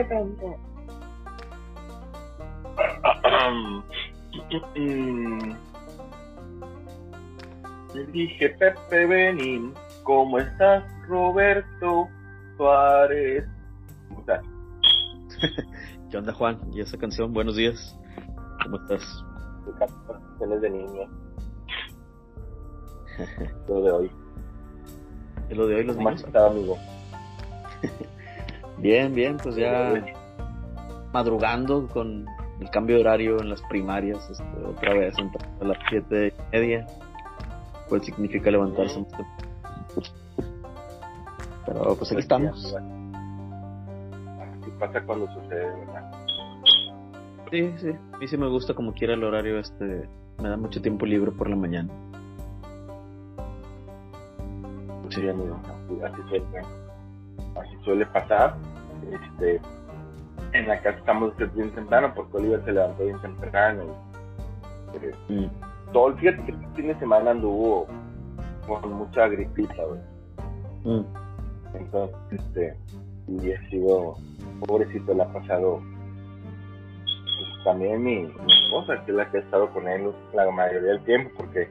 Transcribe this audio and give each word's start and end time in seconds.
Le 7.94 8.06
dije 8.06 8.50
Pepe 8.50 9.06
Benín, 9.06 9.74
¿cómo 10.04 10.38
estás 10.38 10.84
Roberto 11.08 12.08
Suárez? 12.56 13.44
¿Cómo 14.08 14.20
estás? 14.20 14.44
¿Qué 16.10 16.16
onda 16.16 16.32
Juan? 16.32 16.60
¿Y 16.72 16.80
esa 16.80 16.96
canción? 16.96 17.32
Buenos 17.32 17.56
días. 17.56 17.98
¿Cómo 18.62 18.76
estás? 18.76 19.02
Canciones 19.78 20.60
de 20.60 20.70
niño. 20.70 21.02
Lo 23.68 23.82
de 23.82 23.90
hoy. 23.90 24.10
¿Es 25.48 25.56
lo 25.56 25.66
de 25.66 25.74
hoy 25.74 25.84
los 25.84 25.96
¿Cómo 25.96 26.08
has 26.08 26.14
niños? 26.14 26.26
estado, 26.28 26.50
amigo? 26.50 26.78
Bien, 28.80 29.14
bien, 29.14 29.36
pues 29.36 29.56
ya 29.56 29.92
madrugando 31.12 31.86
con 31.88 32.26
el 32.60 32.70
cambio 32.70 32.96
de 32.96 33.02
horario 33.02 33.40
en 33.40 33.50
las 33.50 33.60
primarias, 33.62 34.28
este, 34.30 34.64
otra 34.64 34.94
vez 34.94 35.14
a 35.60 35.64
las 35.64 35.78
siete 35.88 36.28
y 36.28 36.56
media, 36.56 36.86
pues 37.88 38.04
significa 38.04 38.50
levantarse 38.50 39.00
más 39.00 39.08
temprano. 39.08 39.50
Pero 41.66 41.94
pues 41.96 42.12
aquí 42.12 42.20
estamos. 42.20 42.74
Así 44.40 44.70
pasa 44.78 45.02
cuando 45.02 45.26
sucede, 45.34 45.66
¿verdad? 45.66 46.10
Sí, 47.50 47.72
sí, 47.78 47.90
a 48.12 48.18
mí 48.18 48.28
sí 48.28 48.36
me 48.36 48.48
gusta 48.48 48.74
como 48.74 48.92
quiera 48.92 49.14
el 49.14 49.24
horario, 49.24 49.58
este, 49.58 50.08
me 50.40 50.48
da 50.48 50.56
mucho 50.56 50.80
tiempo 50.80 51.04
libre 51.04 51.32
por 51.32 51.50
la 51.50 51.56
mañana. 51.56 51.90
Sí, 55.10 55.28
amigo, 55.28 55.58
así 56.04 56.22
suele, 56.28 56.44
así 57.56 57.76
suele 57.84 58.06
pasar. 58.06 58.54
Este, 59.12 59.60
en 60.52 60.68
la 60.68 60.80
casa 60.82 60.98
estamos 60.98 61.32
bien 61.54 61.70
temprano 61.72 62.12
porque 62.14 62.36
Oliver 62.38 62.64
se 62.64 62.72
levantó 62.72 63.04
bien 63.04 63.20
temprano. 63.20 63.82
y, 63.84 65.06
eh, 65.06 65.14
Mm, 65.28 65.92
todo 65.92 66.08
el 66.08 66.14
fíjate 66.18 66.42
que 66.44 66.52
el 66.52 66.58
fin 66.74 66.86
de 66.88 66.98
semana 66.98 67.30
anduvo 67.32 67.86
con 68.66 68.92
mucha 68.92 69.28
gripita, 69.28 69.82
güey. 69.84 70.00
mm. 70.84 71.04
Entonces, 71.74 72.16
este, 72.32 72.76
y 73.28 73.52
ha 73.52 73.68
sido, 73.70 74.16
pobrecito, 74.66 75.14
le 75.14 75.22
ha 75.22 75.32
pasado 75.32 75.80
pues, 77.24 77.64
también 77.64 78.02
mi, 78.02 78.22
mi 78.22 78.64
esposa, 78.64 79.04
que 79.04 79.12
es 79.12 79.16
la 79.16 79.30
que 79.30 79.38
ha 79.38 79.40
estado 79.40 79.70
con 79.70 79.86
él 79.88 80.10
la 80.34 80.50
mayoría 80.50 80.90
del 80.90 81.00
tiempo, 81.04 81.30
porque 81.36 81.68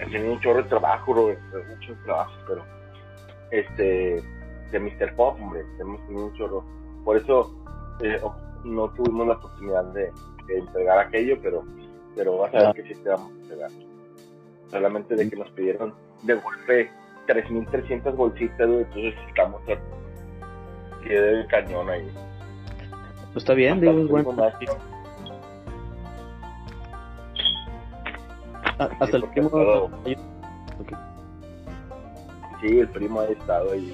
ha 0.00 0.04
tenido 0.10 0.32
un 0.32 0.40
chorro 0.40 0.62
de 0.62 0.68
trabajo, 0.68 1.14
Robert, 1.14 1.40
muchos 1.68 1.96
trabajos, 2.04 2.34
pero 2.48 2.62
este, 3.52 4.22
de 4.70 4.80
Mr. 4.80 5.14
Pop, 5.16 5.36
hombre, 5.40 5.64
hemos 5.80 6.00
tenido 6.06 6.26
un 6.26 6.34
chorro. 6.34 6.64
Por 7.04 7.16
eso 7.16 7.54
eh, 8.02 8.20
no 8.64 8.88
tuvimos 8.90 9.26
la 9.28 9.34
oportunidad 9.34 9.84
de, 9.92 10.12
de 10.46 10.58
entregar 10.58 10.98
aquello, 10.98 11.36
pero, 11.42 11.64
pero 12.14 12.38
vas 12.38 12.54
a 12.54 12.58
ver 12.58 12.66
Ah. 12.68 12.72
que 12.74 12.82
sí 12.82 12.94
te 13.02 13.08
vamos 13.08 13.30
a 13.32 13.34
entregar. 13.42 13.70
Solamente 14.70 15.14
de 15.14 15.30
que 15.30 15.36
nos 15.36 15.50
pidieron 15.50 15.94
de 16.22 16.34
golpe 16.34 16.90
3.300 17.26 18.14
bolsitas, 18.14 18.60
entonces 18.60 19.14
estamos 19.28 19.60
a 19.62 21.00
pie 21.02 21.20
del 21.20 21.46
cañón 21.46 21.88
ahí. 21.88 22.10
Pues 23.32 23.36
está 23.44 23.54
bien, 23.54 23.80
digo, 23.80 23.98
es 23.98 24.08
bueno. 24.08 24.30
Hasta 24.30 24.46
el 24.48 24.52
primo 24.58 24.74
Ah, 28.80 28.88
Hasta 29.00 29.16
el 29.16 29.24
Ok. 29.24 30.92
Sí, 32.60 32.78
el 32.80 32.88
primo 32.88 33.20
ha 33.20 33.26
estado 33.26 33.72
ahí 33.72 33.92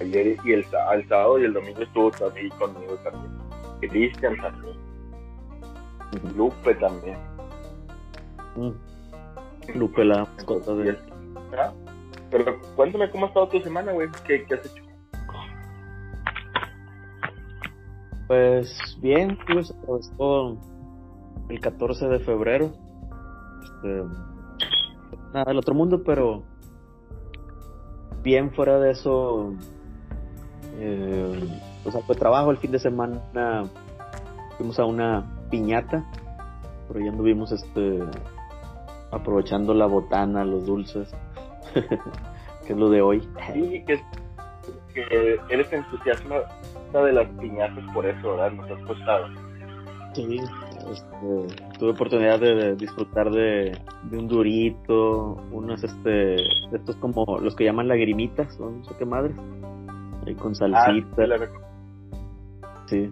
ayer 0.00 0.36
y 0.44 0.52
el, 0.52 0.66
el 0.92 1.08
sábado 1.08 1.38
y 1.38 1.44
el 1.44 1.52
domingo 1.52 1.82
estuvo 1.82 2.10
también 2.10 2.48
conmigo 2.50 2.96
también. 2.96 3.32
Cristian 3.80 4.36
también. 4.36 4.76
Lupe 6.36 6.74
también. 6.76 7.18
Mm. 8.56 9.78
Lupe, 9.78 10.04
la 10.04 10.24
mascota 10.24 10.74
de 10.74 10.96
¿Ah? 11.58 11.72
Pero 12.30 12.60
cuéntame 12.76 13.10
cómo 13.10 13.26
ha 13.26 13.28
estado 13.28 13.48
tu 13.48 13.60
semana, 13.60 13.92
güey. 13.92 14.08
¿Qué, 14.26 14.44
¿Qué 14.44 14.54
has 14.54 14.66
hecho? 14.66 14.84
Pues 18.26 18.98
bien, 19.00 19.38
pues 19.46 19.70
atravesó 19.70 20.58
el 21.48 21.60
14 21.60 22.08
de 22.08 22.18
febrero. 22.20 22.72
Este, 23.62 24.02
nada 25.32 25.44
del 25.46 25.58
otro 25.58 25.74
mundo, 25.74 26.02
pero 26.04 26.42
bien 28.22 28.50
fuera 28.52 28.78
de 28.78 28.92
eso. 28.92 29.52
Eh, 30.78 31.48
o 31.84 31.90
sea, 31.90 32.00
fue 32.02 32.16
trabajo 32.16 32.50
el 32.50 32.58
fin 32.58 32.72
de 32.72 32.78
semana. 32.78 33.64
Fuimos 34.56 34.78
a 34.78 34.84
una 34.84 35.24
piñata, 35.50 36.04
pero 36.88 37.00
ya 37.00 37.10
anduvimos 37.10 37.52
este, 37.52 38.00
aprovechando 39.10 39.74
la 39.74 39.86
botana, 39.86 40.44
los 40.44 40.64
dulces, 40.64 41.14
que 42.66 42.72
es 42.72 42.78
lo 42.78 42.88
de 42.90 43.02
hoy. 43.02 43.28
Sí, 43.52 43.84
que, 43.86 44.00
que 44.94 45.38
eres 45.48 45.72
entusiasta 45.72 46.34
de 46.92 47.12
las 47.12 47.28
piñatas 47.40 47.84
por 47.92 48.06
eso, 48.06 48.30
¿verdad? 48.30 48.52
Nos 48.52 48.70
has 48.70 48.82
costado. 48.86 49.26
Sí, 50.14 50.38
este, 50.92 51.64
tuve 51.78 51.90
oportunidad 51.90 52.38
de, 52.38 52.54
de 52.54 52.76
disfrutar 52.76 53.30
de, 53.32 53.76
de 54.04 54.18
un 54.18 54.28
durito, 54.28 55.36
unos 55.50 55.82
este, 55.82 56.36
estos 56.72 56.94
como 56.96 57.38
los 57.40 57.56
que 57.56 57.64
llaman 57.64 57.88
lagrimitas, 57.88 58.58
o 58.60 58.70
no 58.70 58.84
sé 58.84 58.94
qué 58.96 59.04
madres, 59.04 59.34
ahí 60.26 60.34
con 60.34 60.52
Ah, 60.52 60.54
salsita, 60.54 61.22
sí, 61.22 61.28
la 61.28 61.36
recuerdo. 61.36 61.66
sí. 62.86 63.10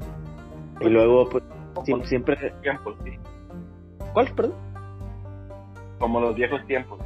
Y 0.81 0.89
luego, 0.89 1.29
pues, 1.29 1.45
sí, 1.85 1.93
los 1.93 2.09
siempre, 2.09 2.37
viejos 2.41 2.61
tiempos, 2.63 2.97
sí. 3.05 3.11
¿cuál, 4.13 4.29
perdón? 4.35 4.55
Como 5.99 6.21
los 6.21 6.35
viejos 6.35 6.65
tiempos. 6.67 6.99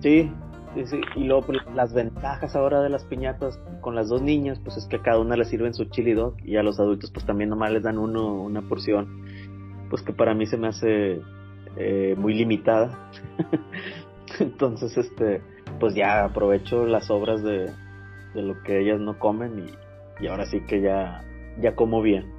Sí, 0.00 0.32
sí, 0.74 0.86
sí. 0.86 1.00
Y 1.16 1.24
luego 1.24 1.42
pues, 1.46 1.58
las 1.74 1.92
ventajas 1.94 2.56
ahora 2.56 2.80
de 2.80 2.88
las 2.88 3.04
piñatas 3.04 3.60
con 3.80 3.94
las 3.94 4.08
dos 4.08 4.22
niñas, 4.22 4.58
pues 4.64 4.76
es 4.76 4.86
que 4.86 4.96
a 4.96 5.02
cada 5.02 5.20
una 5.20 5.36
le 5.36 5.44
sirven 5.44 5.74
su 5.74 5.84
chili 5.86 6.14
dog 6.14 6.34
y 6.44 6.56
a 6.56 6.62
los 6.62 6.80
adultos 6.80 7.10
pues 7.12 7.24
también 7.24 7.50
nomás 7.50 7.70
les 7.70 7.82
dan 7.84 7.98
uno, 7.98 8.32
una 8.42 8.62
porción, 8.62 9.24
pues 9.90 10.02
que 10.02 10.12
para 10.12 10.34
mí 10.34 10.46
se 10.46 10.56
me 10.56 10.68
hace 10.68 11.20
eh, 11.76 12.14
muy 12.18 12.34
limitada. 12.34 13.10
Entonces, 14.40 14.96
este, 14.98 15.40
pues 15.80 15.94
ya 15.94 16.24
aprovecho 16.24 16.84
las 16.86 17.06
sobras 17.06 17.42
de, 17.42 17.70
de 18.34 18.42
lo 18.42 18.62
que 18.62 18.80
ellas 18.80 19.00
no 19.00 19.18
comen 19.18 19.58
y, 19.58 20.24
y 20.24 20.26
ahora 20.26 20.46
sí 20.46 20.60
que 20.62 20.80
ya, 20.80 21.24
ya 21.60 21.74
como 21.74 22.02
bien. 22.02 22.32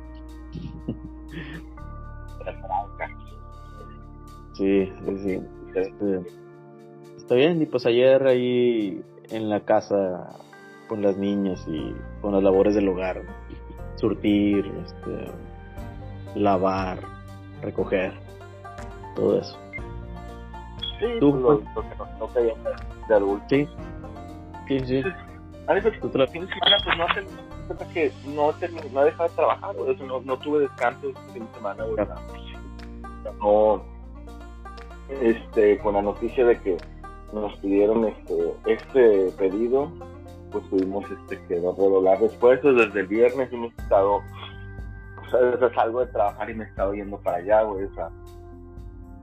Sí, 4.53 4.91
sí, 5.05 5.17
sí. 5.23 5.41
Este, 5.73 6.21
está 7.15 7.35
bien, 7.35 7.61
y 7.61 7.65
pues 7.65 7.85
ayer 7.85 8.27
ahí 8.27 9.01
en 9.29 9.49
la 9.49 9.61
casa 9.61 10.35
con 10.89 11.01
las 11.01 11.17
niñas 11.17 11.65
y 11.67 11.95
con 12.21 12.33
las 12.33 12.43
labores 12.43 12.75
del 12.75 12.89
hogar, 12.89 13.23
¿no? 13.23 13.31
surtir, 13.99 14.65
este, 14.85 15.31
lavar, 16.35 16.99
recoger, 17.61 18.13
todo 19.15 19.39
eso. 19.39 19.57
Sí, 20.99 21.05
Tú, 21.19 21.33
lo, 21.35 21.51
lo 21.53 21.59
que 21.59 21.95
nos 21.97 22.19
toca 22.19 22.39
ya 22.41 23.19
de-. 23.19 23.39
Sí, 23.49 23.67
sí, 24.67 24.79
sí. 24.85 25.03
A 25.69 25.73
veces, 25.75 25.99
Tú 26.01 26.09
te 26.09 26.17
la- 26.17 26.23
el 26.25 26.29
fin 26.31 26.41
de 26.45 26.53
semana, 26.53 26.77
pues 26.83 26.97
no 26.97 27.03
hace 27.05 27.23
cuenta 27.67 27.87
que 27.93 28.11
no, 28.25 28.51
termi- 28.53 28.91
no 28.91 29.03
de 29.03 29.11
trabajar, 29.11 29.75
por 29.75 29.89
eso 29.89 30.03
no, 30.03 30.19
no 30.21 30.37
tuve 30.39 30.61
descanso 30.61 31.09
este 31.09 31.21
fin 31.33 31.45
de 31.45 31.53
semana, 31.53 31.83
güey. 31.85 32.07
No, 33.39 33.83
este, 35.21 35.77
con 35.79 35.93
la 35.93 36.01
noticia 36.01 36.45
de 36.45 36.59
que 36.59 36.77
nos 37.33 37.55
pidieron 37.57 38.05
este, 38.05 38.53
este 38.65 39.31
pedido, 39.37 39.91
pues 40.51 40.67
tuvimos 40.69 41.05
este, 41.11 41.39
que 41.45 41.55
redoblar 41.55 42.21
esfuerzos 42.23 42.75
desde 42.75 43.01
el 43.01 43.07
viernes, 43.07 43.53
hemos 43.53 43.71
estado, 43.77 44.15
o 44.15 45.29
sea, 45.29 45.39
desde 45.41 45.73
salgo 45.75 45.99
de 45.99 46.11
trabajar 46.11 46.49
y 46.49 46.55
me 46.55 46.63
he 46.63 46.67
estado 46.67 46.93
yendo 46.95 47.17
para 47.19 47.37
allá, 47.37 47.61
güey, 47.61 47.85
o 47.85 47.93
sea, 47.93 48.09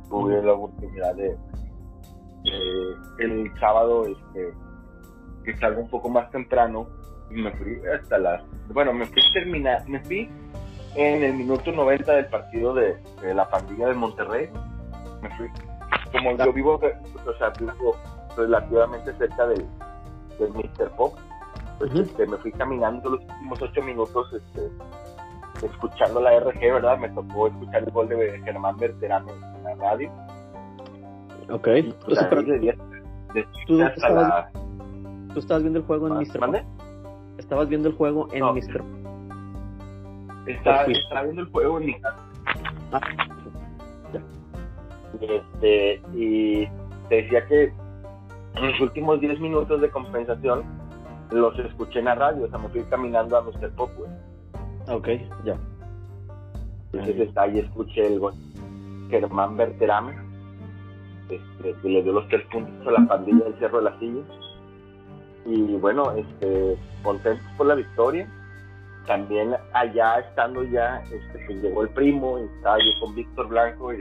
tuve 0.09 0.41
la 0.43 0.53
oportunidad 0.53 1.15
de, 1.17 1.37
de- 2.45 2.97
el 3.25 3.51
sábado, 3.59 4.07
este, 4.07 4.53
que 5.47 5.57
salgo 5.57 5.81
un 5.81 5.89
poco 5.89 6.09
más 6.11 6.31
temprano 6.31 6.87
y 7.31 7.35
me 7.41 7.51
fui 7.53 7.81
hasta 7.99 8.19
las, 8.19 8.43
bueno, 8.69 8.93
me 8.93 9.07
fui 9.07 9.23
terminar, 9.33 9.89
me 9.89 10.01
fui 10.01 10.29
en 10.97 11.23
el 11.23 11.35
minuto 11.35 11.73
90 11.73 12.13
del 12.13 12.27
partido 12.27 12.75
de, 12.75 12.97
de 13.23 13.33
la 13.35 13.49
pandilla 13.49 13.89
de 13.89 13.95
Monterrey, 13.95 14.51
me 15.23 15.31
fui, 15.37 15.49
como 16.13 16.37
yo 16.37 16.53
vivo, 16.53 16.75
o 16.75 17.33
sea, 17.39 17.51
vivo 17.59 17.97
relativamente 18.37 19.13
cerca 19.15 19.47
del, 19.47 19.65
del 20.39 20.51
Mr. 20.53 20.91
Pop, 20.97 21.15
pues 21.79 21.95
este, 21.95 22.27
me 22.27 22.37
fui 22.39 22.53
caminando 22.53 23.11
los 23.11 23.21
últimos 23.21 23.63
ocho 23.63 23.83
minutos, 23.83 24.33
este, 24.33 25.67
escuchando 25.67 26.21
la 26.21 26.39
RG, 26.41 26.61
¿verdad? 26.61 26.99
Me 26.99 27.09
tocó 27.11 27.49
escuchar 27.49 27.83
el 27.85 27.91
gol 27.91 28.09
de 28.09 28.41
Germán 28.45 28.77
Berterano 28.79 29.29
en 29.31 29.65
la 29.65 29.75
radio. 29.77 30.11
Ok. 31.51 31.69
Y, 31.69 31.91
O 31.91 31.95
pues, 32.07 32.19
sea, 32.19 32.29
de 32.29 32.61
diez- 32.61 32.79
de 33.35 33.47
¿Tú 33.67 33.83
hasta 33.83 34.09
la... 34.11 34.51
tú 35.37 35.41
estabas 35.41 35.65
viendo 35.65 35.81
el 35.81 35.85
juego 35.85 36.09
en 36.09 36.15
Mr. 36.15 36.41
¿Mande? 36.41 36.65
Estabas 37.37 37.69
viendo 37.69 37.91
el 37.91 37.95
juego 37.95 38.27
en 38.33 38.41
No. 38.41 38.55
Mr. 38.55 38.83
Estaba, 40.47 40.85
estaba 40.85 41.23
viendo 41.25 41.43
el 41.43 41.49
juego 41.51 41.79
en 41.79 41.87
mi 41.87 42.01
casa. 42.01 42.17
Ah, 42.93 43.01
Este, 45.21 46.01
y 46.15 46.67
te 47.11 47.17
decía 47.17 47.47
que 47.49 47.65
en 48.55 48.67
los 48.67 48.81
últimos 48.81 49.21
10 49.21 49.39
minutos 49.41 49.79
de 49.79 49.91
compensación 49.91 50.63
los 51.33 51.59
escuché 51.59 51.99
en 51.99 52.07
la 52.07 52.15
radio, 52.15 52.47
o 52.47 52.49
sea, 52.49 52.59
me 52.59 52.69
fui 52.71 52.83
caminando 52.85 53.37
a 53.37 53.43
Mr. 53.43 53.71
Pop, 53.73 53.91
ok, 54.89 55.09
ya. 55.45 55.59
Entonces 56.93 57.29
está, 57.29 57.43
ahí 57.43 57.59
escuché 57.59 58.07
el 58.07 58.21
gol. 58.21 58.33
Germán 59.11 59.55
Berterame, 59.59 60.15
este, 61.29 61.75
que 61.83 61.89
le 61.91 62.03
dio 62.03 62.13
los 62.13 62.27
tres 62.29 62.47
puntos 62.51 62.87
a 62.87 62.93
la 62.93 63.07
pandilla 63.07 63.45
del 63.45 63.59
Cerro 63.59 63.79
de 63.79 63.85
la 63.85 63.99
Silla. 63.99 64.23
Y 65.47 65.77
bueno, 65.77 66.13
este, 66.13 66.77
contentos 67.03 67.47
por 67.57 67.67
la 67.67 67.75
victoria. 67.77 68.29
También 69.07 69.55
allá 69.73 70.19
estando 70.19 70.65
ya, 70.65 71.01
este, 71.13 71.45
pues 71.47 71.63
llegó 71.63 71.83
el 71.83 71.91
primo 71.91 72.39
y 72.41 72.43
estaba 72.57 72.79
yo 72.79 72.91
con 73.01 73.15
Víctor 73.15 73.47
Blanco 73.49 73.93
y, 73.95 74.01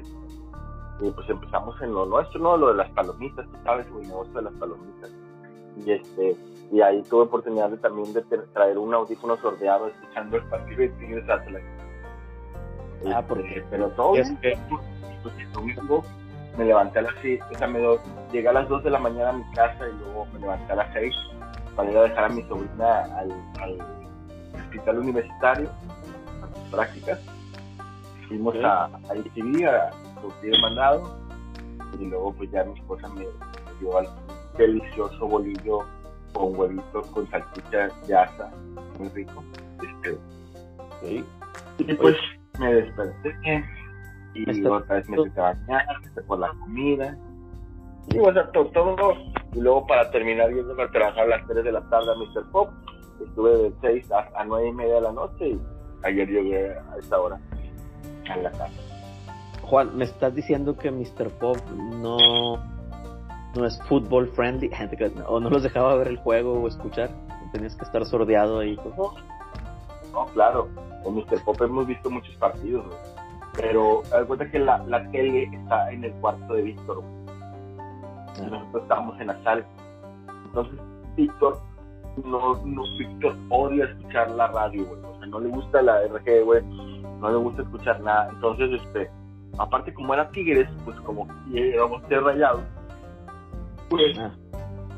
y 1.02 1.12
pues 1.12 1.30
empezamos 1.30 1.80
en 1.84 1.94
lo 1.94 2.08
nuestro, 2.08 2.40
¿no? 2.42 2.58
Lo 2.58 2.70
de 2.70 2.76
las 2.76 2.90
palomitas, 2.92 3.46
tú 3.46 3.58
sabes, 3.64 3.86
el 3.88 4.08
negocio 4.08 4.34
de 4.34 4.42
las 4.42 4.54
palomitas. 4.54 5.12
Y 5.86 5.92
este, 5.92 6.36
y 6.72 6.82
ahí 6.82 7.04
tuve 7.04 7.24
oportunidad 7.26 7.70
de, 7.70 7.78
también 7.78 8.12
de 8.14 8.24
tra- 8.26 8.46
traer 8.54 8.80
un 8.80 8.94
audífono 8.96 9.38
sordeado 9.38 9.88
escuchando 9.90 10.38
el 10.38 10.44
partido 10.46 10.80
de 10.80 10.90
Tigres 10.90 11.30
Atlas. 11.30 11.62
Ah, 13.06 13.20
Este, 13.20 13.24
porque- 13.28 13.64
pero 13.70 13.90
todo 13.90 14.16
es 14.16 14.32
que- 14.42 14.54
el 14.54 15.52
domingo 15.54 16.04
me 16.58 16.66
levanté 16.66 17.00
a 17.00 17.02
las 17.04 17.14
6, 17.22 17.40
o 17.54 17.58
sea, 17.58 17.68
me 17.68 17.80
do- 17.80 18.00
llegué 18.32 18.48
a 18.48 18.54
las 18.54 18.68
2 18.70 18.84
de 18.84 18.90
la 18.90 19.00
mañana 19.00 19.30
a 19.30 19.34
mi 19.34 19.44
casa 19.54 19.88
y 19.88 19.94
luego 20.00 20.26
me 20.34 20.40
levanté 20.40 20.72
a 20.72 20.76
las 20.78 20.94
6 20.94 21.14
para 21.76 21.92
ir 21.92 21.98
a 21.98 22.02
dejar 22.04 22.24
a 22.26 22.30
mi 22.30 22.42
sobrina 22.44 23.04
al, 23.18 23.32
al 23.62 23.78
hospital 24.56 25.00
universitario 25.00 25.70
a 26.42 26.48
sus 26.60 26.70
prácticas. 26.72 27.20
Fuimos 28.28 28.56
a, 28.64 28.86
a 28.86 29.16
ICB, 29.16 29.66
a 29.68 29.92
surtir 30.22 30.56
el 30.56 30.62
mandado 30.62 31.18
y 32.00 32.06
luego 32.06 32.34
pues 32.34 32.50
ya 32.52 32.64
mi 32.64 32.74
esposa 32.80 33.08
me 33.10 33.26
dio 33.80 33.98
al 33.98 34.08
delicioso 34.58 35.28
bolillo 35.28 35.80
con 36.34 36.58
huevitos 36.58 37.08
con 37.08 37.30
salchicha 37.30 37.90
de 38.08 38.16
asa, 38.16 38.52
muy 39.00 39.10
rico. 39.10 39.44
Este, 39.82 40.18
y 41.78 41.94
pues 41.96 42.16
me 42.60 42.74
desperté 42.74 43.66
y 44.34 44.50
Está- 44.50 44.72
otra 44.72 44.96
vez 44.98 45.10
me 45.10 45.18
fui 45.18 45.32
a 45.38 45.42
bañar, 45.42 45.86
me 46.16 46.22
por 46.24 46.40
la 46.40 46.50
comida. 46.50 47.18
Y 48.12 48.20
o 48.20 48.32
sea, 48.34 48.50
to- 48.52 48.66
todo, 48.68 48.96
Y 49.54 49.60
luego 49.62 49.86
para 49.88 50.10
terminar 50.12 50.50
yéndome 50.54 50.84
a 50.84 50.90
trabajar 50.90 51.24
a 51.26 51.38
las 51.38 51.48
3 51.48 51.64
de 51.64 51.72
la 51.72 51.82
tarde 51.90 52.08
a 52.12 52.16
Mr. 52.16 52.52
Pop, 52.52 52.70
estuve 53.24 53.58
de 53.58 53.74
6 53.82 54.12
a, 54.12 54.30
a 54.42 54.44
9 54.46 54.68
y 54.70 54.74
media 54.74 54.96
de 54.96 55.02
la 55.02 55.12
noche 55.12 55.50
y 55.50 55.60
ayer 56.04 56.28
llegué 56.28 56.72
a 56.74 56.98
esta 57.00 57.20
hora 57.20 57.40
a 58.30 58.38
la 58.38 58.52
casa. 58.52 58.70
Juan, 59.64 59.98
me 59.98 60.04
estás 60.06 60.36
diciendo 60.36 60.78
que 60.78 60.92
Mr. 60.92 61.30
Pop 61.40 61.58
no, 62.02 62.58
no 63.56 63.66
es 63.66 63.82
fútbol 63.84 64.28
friendly, 64.30 64.70
o 65.28 65.40
no 65.40 65.50
los 65.50 65.64
dejaba 65.64 65.96
ver 65.96 66.10
el 66.10 66.18
juego 66.18 66.54
o 66.62 66.68
escuchar, 66.68 67.10
tenías 67.52 67.76
que 67.76 67.86
estar 67.86 68.06
sordeado 68.06 68.60
ahí. 68.60 68.76
pues. 68.84 68.94
No, 70.12 70.26
claro, 70.34 70.68
con 71.04 71.16
Mr. 71.16 71.44
Pop 71.44 71.60
hemos 71.62 71.88
visto 71.88 72.10
muchos 72.10 72.36
partidos, 72.36 72.86
güey. 72.86 72.98
pero 73.56 74.02
cuenta 74.28 74.50
que 74.52 74.60
la, 74.60 74.78
la 74.86 75.10
tele 75.12 75.50
está 75.52 75.92
en 75.92 76.04
el 76.04 76.12
cuarto 76.16 76.54
de 76.54 76.62
Víctor. 76.62 77.02
Nosotros 78.44 78.84
estábamos 78.84 79.20
en 79.20 79.28
la 79.28 79.44
sala. 79.44 79.66
Entonces, 80.46 80.80
Víctor, 81.16 81.60
no, 82.24 82.56
no, 82.66 82.84
Víctor 82.98 83.36
odia 83.50 83.86
escuchar 83.86 84.32
la 84.32 84.48
radio, 84.48 84.86
güey. 84.86 85.00
O 85.04 85.18
sea, 85.20 85.28
no 85.28 85.40
le 85.40 85.50
gusta 85.50 85.82
la 85.82 86.02
RG, 86.08 86.44
güey. 86.44 86.64
No 87.20 87.30
le 87.30 87.38
gusta 87.38 87.62
escuchar 87.62 88.00
nada. 88.02 88.30
Entonces, 88.32 88.82
este, 88.82 89.10
aparte 89.58 89.94
como 89.94 90.14
era 90.14 90.30
Tigres, 90.32 90.70
pues 90.84 91.00
como 91.02 91.28
que 91.52 91.74
éramos 91.74 92.02
tres 92.08 92.24
rayados, 92.24 92.64
pues 93.90 94.18
Ah, 94.20 94.32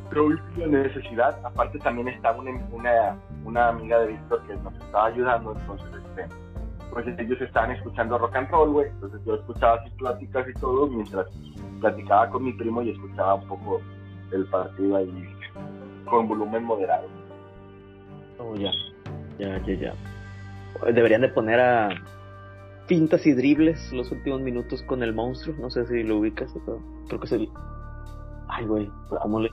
pero 0.10 0.30
la 0.30 0.68
necesidad, 0.68 1.38
aparte 1.44 1.80
también 1.80 2.08
estaba 2.08 2.38
una, 2.40 2.52
una, 2.72 3.18
una 3.44 3.70
amiga 3.70 4.00
de 4.00 4.08
Víctor 4.08 4.42
que 4.48 4.56
nos 4.56 4.74
estaba 4.76 5.08
ayudando, 5.08 5.54
entonces 5.54 5.88
este, 5.94 6.28
pues 6.92 7.06
ellos 7.20 7.40
estaban 7.42 7.72
escuchando 7.72 8.18
rock 8.18 8.36
and 8.36 8.50
roll, 8.50 8.72
güey, 8.72 8.90
entonces 8.90 9.20
yo 9.26 9.36
escuchaba 9.36 9.84
sus 9.84 9.94
pláticas 9.94 10.48
y 10.50 10.54
todo, 10.60 10.88
mientras 10.88 11.28
platicaba 11.80 12.30
con 12.30 12.44
mi 12.44 12.54
primo 12.54 12.82
y 12.82 12.92
escuchaba 12.92 13.36
un 13.36 13.48
poco 13.48 13.82
el 14.32 14.46
partido 14.46 14.98
ahí 14.98 15.36
con 16.06 16.28
volumen 16.28 16.64
moderado. 16.64 17.08
oh, 18.40 18.56
ya, 18.56 18.72
ya, 19.38 19.62
ya, 19.66 19.74
ya. 19.74 19.94
Deberían 20.92 21.22
de 21.22 21.30
poner 21.30 21.60
a 21.60 21.90
pintas 22.88 23.26
y 23.26 23.34
dribles 23.34 23.92
los 23.92 24.12
últimos 24.12 24.42
minutos 24.42 24.82
con 24.84 25.04
el 25.04 25.14
monstruo, 25.14 25.56
no 25.60 25.70
sé 25.70 25.86
si 25.88 26.04
lo 26.04 26.18
ubicas, 26.18 26.54
pero 26.66 26.82
creo 27.08 27.20
que 27.20 27.26
es 27.26 27.32
el... 27.34 27.50
Ay, 28.48 28.66
güey, 28.66 28.90
¿cómo 29.22 29.40
le...? 29.42 29.50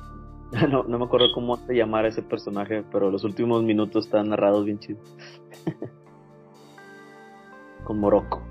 No, 0.70 0.84
no 0.84 0.98
me 0.98 1.06
acuerdo 1.06 1.32
cómo 1.34 1.56
se 1.56 1.74
llamara 1.74 2.08
ese 2.08 2.22
personaje, 2.22 2.84
pero 2.92 3.10
los 3.10 3.24
últimos 3.24 3.64
minutos 3.64 4.06
están 4.06 4.28
narrados 4.28 4.64
bien 4.64 4.78
chidos. 4.78 5.16
con 7.84 8.00
Morocco. 8.00 8.42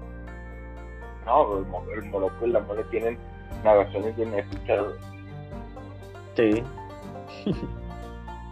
No, 1.25 1.57
el, 1.59 1.65
Mo- 1.65 1.83
el 1.95 2.03
Morocco 2.09 2.45
y 2.45 2.51
la 2.51 2.59
Mole 2.61 2.83
tienen 2.85 3.17
narraciones 3.63 4.15
bien 4.15 4.33
güey. 4.83 4.95
Sí. 6.35 6.63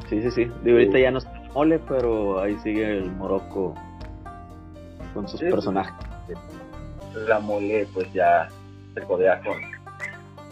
sí, 0.10 0.22
sí, 0.22 0.32
sí. 0.32 0.52
De 0.64 0.72
ahorita 0.72 1.00
ya 1.00 1.10
no 1.12 1.18
está 1.18 1.36
el 1.42 1.52
mole, 1.52 1.80
pero 1.88 2.40
ahí 2.40 2.58
sigue 2.60 3.00
el 3.00 3.12
Morocco 3.12 3.74
con 5.14 5.28
sus 5.28 5.40
Sí, 5.40 5.50
personajes. 5.50 5.94
la 7.28 7.40
Mole 7.40 7.88
pues 7.94 8.12
ya 8.14 8.48
se 8.94 9.02
codea 9.02 9.42
con, 9.42 9.56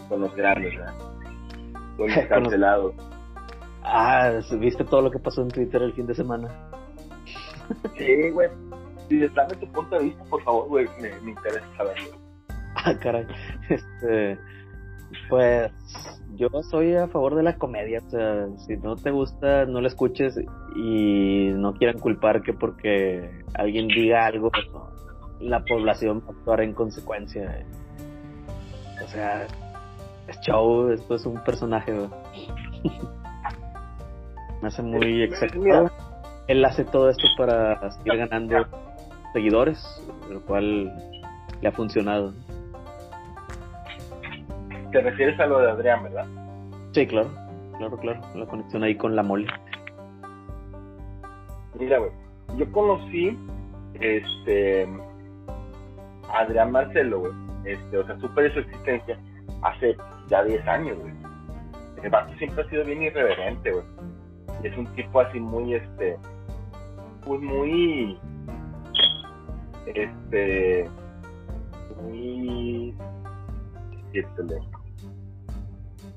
con 0.08 0.20
los 0.22 0.34
grandes, 0.34 0.76
¿verdad? 0.76 0.94
Con 1.96 2.08
los- 2.08 2.26
cancelados. 2.26 2.94
Ah, 3.84 4.32
¿viste 4.58 4.84
todo 4.84 5.02
lo 5.02 5.10
que 5.10 5.18
pasó 5.18 5.42
en 5.42 5.48
Twitter 5.48 5.82
el 5.82 5.92
fin 5.92 6.06
de 6.06 6.14
semana? 6.14 6.48
Sí, 7.96 8.30
güey. 8.30 8.48
Si 9.10 9.16
de 9.18 9.28
tu 9.28 9.72
punto 9.72 9.98
de 9.98 10.04
vista, 10.04 10.22
por 10.30 10.40
favor, 10.44 10.68
güey, 10.68 10.86
me, 11.02 11.10
me 11.22 11.32
interesa 11.32 11.66
saberlo. 11.76 12.16
Ah, 12.82 12.94
caray. 12.98 13.26
Este, 13.68 14.38
pues 15.28 15.72
yo 16.36 16.48
soy 16.70 16.94
a 16.94 17.08
favor 17.08 17.34
de 17.34 17.42
la 17.42 17.56
comedia. 17.56 18.00
O 18.06 18.10
sea, 18.10 18.46
si 18.66 18.76
no 18.76 18.94
te 18.94 19.10
gusta, 19.10 19.66
no 19.66 19.80
la 19.80 19.88
escuches 19.88 20.38
y 20.76 21.48
no 21.52 21.74
quieran 21.74 21.98
culpar 21.98 22.42
que 22.42 22.54
porque 22.54 23.42
alguien 23.54 23.88
diga 23.88 24.24
algo, 24.24 24.50
la 25.40 25.62
población 25.64 26.22
va 26.22 26.28
a 26.28 26.30
actuar 26.38 26.60
en 26.62 26.72
consecuencia. 26.72 27.66
O 29.04 29.08
sea, 29.08 29.46
es 30.28 30.40
show, 30.40 30.90
esto 30.90 31.16
es 31.16 31.26
un 31.26 31.42
personaje. 31.42 31.92
güey. 31.92 32.08
Me 34.62 34.68
hace 34.68 34.82
muy 34.82 35.00
Mira. 35.06 35.24
exacto. 35.24 35.90
Él 36.46 36.64
hace 36.64 36.84
todo 36.84 37.10
esto 37.10 37.26
para 37.36 37.90
seguir 37.90 38.16
ganando 38.16 38.56
seguidores, 39.32 40.04
lo 40.30 40.40
cual 40.42 40.92
le 41.60 41.68
ha 41.68 41.72
funcionado. 41.72 42.32
Te 44.92 45.00
refieres 45.00 45.38
a 45.38 45.46
lo 45.46 45.60
de 45.60 45.70
Adrián, 45.70 46.02
¿verdad? 46.02 46.26
Sí, 46.92 47.06
claro, 47.06 47.30
claro, 47.78 47.96
claro, 47.98 48.20
la 48.34 48.46
conexión 48.46 48.82
ahí 48.82 48.96
con 48.96 49.14
la 49.14 49.22
mole. 49.22 49.46
Mira, 51.78 51.98
güey, 51.98 52.10
yo 52.56 52.70
conocí 52.72 53.38
este 54.00 54.88
a 56.28 56.40
Adrián 56.40 56.72
Marcelo, 56.72 57.20
güey. 57.20 57.32
Este, 57.64 57.98
o 57.98 58.06
sea, 58.06 58.18
supe 58.18 58.42
de 58.42 58.54
su 58.54 58.60
existencia 58.60 59.18
hace 59.62 59.96
ya 60.28 60.42
10 60.42 60.66
años, 60.66 60.98
güey. 60.98 61.12
El 62.02 62.10
vato 62.10 62.32
siempre 62.38 62.64
ha 62.64 62.70
sido 62.70 62.84
bien 62.84 63.02
irreverente, 63.02 63.72
güey. 63.72 63.84
Es 64.62 64.76
un 64.76 64.86
tipo 64.94 65.20
así 65.20 65.38
muy, 65.38 65.74
este, 65.74 66.16
pues 67.24 67.40
muy, 67.40 68.18
este, 69.86 70.88
muy, 72.02 72.94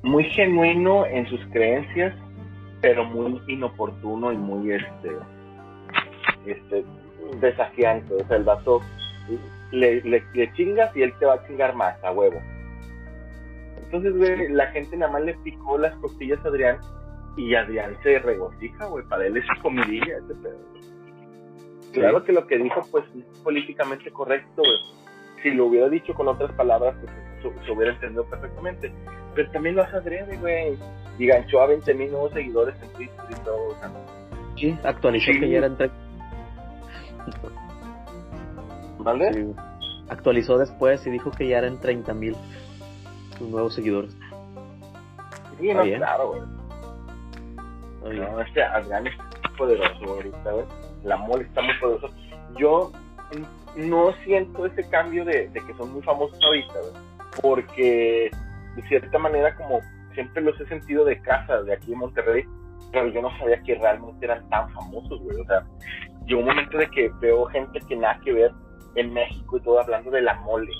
muy 0.03 0.23
genuino 0.25 1.05
en 1.05 1.27
sus 1.27 1.39
creencias, 1.47 2.13
pero 2.81 3.05
muy 3.05 3.41
inoportuno 3.47 4.31
y 4.31 4.37
muy, 4.37 4.73
este, 4.73 5.11
este, 6.45 6.85
desafiante. 7.39 8.13
O 8.13 8.27
sea, 8.27 8.37
el 8.37 8.43
vato 8.43 8.81
le, 9.71 10.01
le, 10.01 10.23
le 10.33 10.53
chingas 10.53 10.95
y 10.95 11.01
él 11.03 11.13
te 11.19 11.25
va 11.25 11.35
a 11.35 11.47
chingar 11.47 11.75
más, 11.75 12.01
a 12.03 12.11
huevo. 12.11 12.39
Entonces, 13.85 14.17
güey, 14.17 14.49
la 14.49 14.67
gente 14.67 14.97
nada 14.97 15.11
más 15.11 15.21
le 15.23 15.35
picó 15.35 15.77
las 15.77 15.95
costillas 15.97 16.43
a 16.43 16.49
Adrián 16.49 16.77
y 17.37 17.55
Adrián 17.55 17.95
se 18.03 18.19
regocija, 18.19 18.85
güey. 18.87 19.05
Para 19.05 19.27
él 19.27 19.37
es 19.37 19.45
comidilla 19.61 20.17
ese 20.17 20.35
pedo. 20.35 20.57
Claro 21.93 22.23
que 22.23 22.31
lo 22.31 22.45
que 22.47 22.57
dijo, 22.57 22.81
pues, 22.91 23.05
es 23.15 23.39
políticamente 23.39 24.11
correcto, 24.11 24.61
güey. 24.63 24.77
Si 25.41 25.51
lo 25.51 25.67
hubiera 25.67 25.89
dicho 25.89 26.13
con 26.13 26.27
otras 26.27 26.51
palabras, 26.53 26.95
pues 27.01 27.11
se, 27.41 27.65
se 27.65 27.71
hubiera 27.71 27.93
entendido 27.93 28.25
perfectamente. 28.25 28.91
Pero 29.35 29.51
también 29.51 29.75
lo 29.75 29.83
hace 29.83 29.97
Adrián, 29.97 30.27
güey. 30.39 30.77
Y 31.19 31.27
ganchó 31.27 31.61
a 31.61 31.67
20 31.67 31.93
mil 31.93 32.11
nuevos 32.11 32.31
seguidores 32.33 32.75
en 32.81 32.89
Twitter 32.93 33.25
y 33.29 33.35
todo. 33.43 33.67
O 33.67 33.75
sea, 33.79 33.91
Sí, 34.55 34.77
actualizó 34.83 35.31
Sí. 35.31 35.39
que 35.39 35.49
ya 35.49 35.57
era 35.57 35.67
entre... 35.67 35.89
¿Vale? 38.99 39.53
Actualizó 40.09 40.57
después 40.57 41.05
y 41.07 41.09
dijo 41.09 41.31
que 41.31 41.47
ya 41.47 41.57
eran 41.57 41.79
30 41.79 42.13
mil 42.13 42.35
sus 43.37 43.49
nuevos 43.49 43.73
seguidores. 43.73 44.15
Sí, 45.59 45.73
no, 45.73 45.83
claro, 45.83 46.27
güey. 46.29 46.41
No, 48.19 48.41
este 48.41 48.63
Adrián 48.63 49.07
es 49.07 49.13
poderoso 49.57 50.05
ahorita, 50.05 50.51
güey. 50.51 50.65
La 51.03 51.17
mole 51.17 51.43
está 51.43 51.61
muy 51.61 51.73
poderoso. 51.79 52.09
Yo 52.57 52.91
no 53.75 54.13
siento 54.23 54.65
ese 54.65 54.87
cambio 54.89 55.25
de, 55.25 55.49
que 55.51 55.73
son 55.77 55.93
muy 55.93 56.01
famosos 56.03 56.39
ahorita, 56.43 56.73
güey. 56.73 57.03
Porque 57.41 58.31
de 58.75 58.81
cierta 58.87 59.17
manera 59.17 59.55
como 59.55 59.79
siempre 60.13 60.43
los 60.43 60.59
he 60.59 60.67
sentido 60.67 61.05
de 61.05 61.19
casa, 61.21 61.61
de 61.63 61.73
aquí 61.73 61.93
en 61.93 61.99
Monterrey, 61.99 62.45
pero 62.91 63.07
yo 63.07 63.21
no 63.21 63.35
sabía 63.39 63.61
que 63.63 63.75
realmente 63.75 64.25
eran 64.25 64.47
tan 64.49 64.69
famosos, 64.71 65.19
güey. 65.21 65.39
O 65.41 65.45
sea, 65.45 65.65
llegó 66.25 66.41
un 66.41 66.47
momento 66.47 66.77
de 66.77 66.87
que 66.89 67.11
veo 67.19 67.45
gente 67.45 67.79
que 67.87 67.95
nada 67.95 68.19
que 68.23 68.33
ver 68.33 68.51
en 68.95 69.13
México 69.13 69.57
y 69.57 69.61
todo 69.61 69.79
hablando 69.79 70.11
de 70.11 70.21
la 70.21 70.35
mole. 70.41 70.71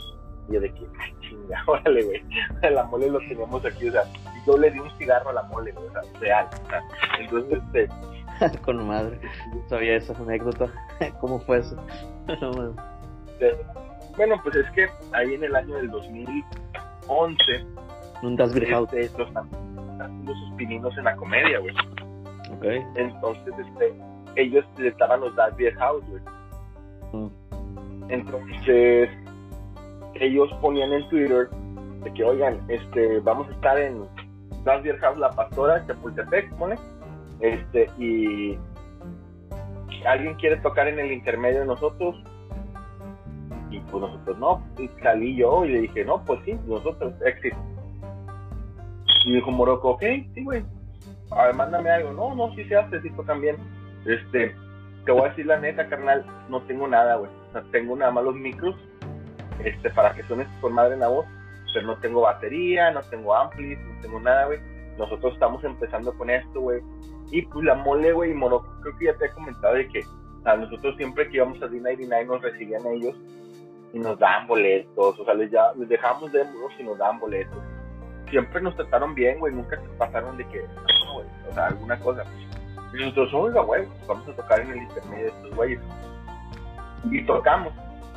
Y 0.49 0.53
yo 0.53 0.59
de 0.59 0.71
que, 0.73 0.85
ay, 0.99 1.13
chinga, 1.21 1.63
órale, 1.67 2.03
güey. 2.03 2.23
La 2.61 2.83
mole 2.83 3.09
lo 3.09 3.19
tenemos 3.19 3.65
aquí, 3.65 3.89
o 3.89 3.91
sea, 3.91 4.03
yo 4.45 4.57
le 4.57 4.69
di 4.71 4.79
un 4.79 4.91
cigarro 4.97 5.29
a 5.29 5.33
la 5.33 5.43
mole, 5.43 5.71
güey, 5.71 5.87
o 5.87 5.91
sea, 5.91 6.01
real. 6.19 6.47
O 6.53 7.19
entonces, 7.19 7.61
este. 7.65 7.89
Con 8.65 8.87
madre. 8.87 9.19
Sabía 9.67 9.95
esa 9.95 10.13
anécdota. 10.13 10.71
¿Cómo 11.21 11.39
fue 11.39 11.59
eso? 11.59 11.75
bueno, 14.17 14.35
pues 14.43 14.55
es 14.55 14.69
que 14.71 14.87
ahí 15.13 15.33
en 15.33 15.43
el 15.43 15.55
año 15.55 15.75
del 15.75 15.89
2011. 15.89 17.65
Un 18.21 18.35
Das. 18.37 18.55
Este, 18.55 19.09
los 19.17 19.29
haciendo 19.35 20.33
sus 20.33 20.51
pininos 20.55 20.97
en 20.97 21.03
la 21.03 21.15
comedia, 21.15 21.59
güey. 21.59 21.75
Ok. 22.55 22.65
Entonces, 22.95 23.53
este, 23.59 23.93
ellos 24.35 24.65
estaban 24.77 25.19
los 25.19 25.35
Das 25.35 25.55
Beer 25.57 25.75
House, 25.75 26.03
güey. 26.07 26.21
Mm. 27.11 27.29
Entonces, 28.09 29.09
ellos 30.15 30.49
ponían 30.61 30.93
en 30.93 31.07
Twitter 31.09 31.49
de 32.03 32.13
que, 32.13 32.23
oigan, 32.23 32.59
este, 32.69 33.19
vamos 33.19 33.47
a 33.49 33.51
estar 33.51 33.77
en 33.77 34.05
Das 34.63 34.81
Beer 34.83 34.97
House 34.99 35.17
La 35.17 35.29
Pastora, 35.31 35.85
Chapultepec, 35.85 36.53
pone, 36.55 36.75
este, 37.39 37.89
y 37.97 38.57
alguien 40.05 40.35
quiere 40.35 40.57
tocar 40.57 40.87
en 40.87 40.99
el 40.99 41.11
intermedio 41.11 41.61
de 41.61 41.65
nosotros, 41.65 42.15
y 43.69 43.79
pues 43.79 44.01
nosotros 44.01 44.37
no, 44.37 44.63
y 44.77 44.87
salí 45.01 45.35
yo 45.35 45.65
y 45.65 45.71
le 45.71 45.81
dije, 45.81 46.05
no, 46.05 46.23
pues 46.23 46.39
sí, 46.45 46.57
nosotros, 46.67 47.13
éxito. 47.25 47.57
Y 49.25 49.33
dijo 49.33 49.51
Morocco, 49.51 49.91
ok, 49.91 50.03
sí, 50.33 50.43
güey, 50.43 50.63
a 51.31 51.47
ver, 51.47 51.55
mándame 51.55 51.89
algo. 51.89 52.11
No, 52.11 52.35
no, 52.35 52.53
sí 52.55 52.63
se 52.65 52.75
hace, 52.75 53.01
sí 53.01 53.09
tocan 53.11 53.41
bien. 53.41 53.55
Este, 54.05 54.55
te 55.05 55.11
voy 55.11 55.23
a 55.23 55.29
decir 55.29 55.45
la 55.45 55.59
neta, 55.59 55.87
carnal, 55.87 56.25
no 56.49 56.61
tengo 56.63 56.87
nada, 56.87 57.15
güey. 57.15 57.31
O 57.49 57.51
sea, 57.51 57.63
tengo 57.71 57.95
nada 57.95 58.11
más 58.11 58.23
los 58.23 58.35
micros, 58.35 58.75
este, 59.63 59.89
para 59.89 60.13
que 60.13 60.23
suene 60.23 60.45
con 60.61 60.73
madre 60.73 60.93
en 60.93 60.99
la 60.99 61.07
voz, 61.07 61.25
pero 61.73 61.87
no 61.87 61.97
tengo 61.97 62.21
batería, 62.21 62.91
no 62.91 63.01
tengo 63.01 63.35
amplis, 63.35 63.79
no 63.79 64.01
tengo 64.01 64.19
nada, 64.19 64.45
güey. 64.45 64.59
Nosotros 64.97 65.33
estamos 65.33 65.63
empezando 65.63 66.13
con 66.13 66.29
esto, 66.29 66.61
güey. 66.61 66.81
Y 67.31 67.41
pues 67.43 67.65
la 67.65 67.75
mole, 67.75 68.11
güey, 68.11 68.31
y 68.31 68.33
Morocco, 68.33 68.67
creo 68.81 68.97
que 68.97 69.05
ya 69.05 69.17
te 69.17 69.25
he 69.25 69.31
comentado 69.31 69.73
de 69.73 69.87
que 69.87 70.01
a 70.45 70.55
nosotros 70.55 70.95
siempre 70.97 71.27
que 71.29 71.37
íbamos 71.37 71.61
a 71.61 71.67
D99 71.67 72.27
nos 72.27 72.41
recibían 72.41 72.85
ellos 72.87 73.15
y 73.93 73.99
nos 73.99 74.17
daban 74.19 74.47
boletos, 74.47 75.19
o 75.19 75.25
sea, 75.25 75.33
les, 75.33 75.51
ya, 75.51 75.71
les 75.77 75.87
dejábamos 75.87 76.31
de 76.31 76.43
y 76.79 76.83
nos 76.83 76.97
daban 76.97 77.19
boletos. 77.19 77.57
Siempre 78.29 78.61
nos 78.61 78.75
trataron 78.75 79.13
bien, 79.13 79.39
güey, 79.39 79.53
nunca 79.53 79.79
se 79.79 79.87
pasaron 79.97 80.35
de 80.37 80.45
que, 80.47 80.61
no, 80.61 81.13
güey, 81.13 81.27
o 81.49 81.53
sea, 81.53 81.67
alguna 81.67 81.99
cosa. 81.99 82.23
Y 82.93 82.97
nosotros, 82.97 83.33
oiga, 83.33 83.61
güey, 83.61 83.87
vamos 84.07 84.27
a 84.27 84.35
tocar 84.35 84.61
en 84.61 84.71
el 84.71 84.77
intermedio 84.77 85.25
de 85.25 85.29
estos 85.29 85.55
güeyes. 85.55 85.79
Y 87.11 87.25
tocamos. 87.25 87.73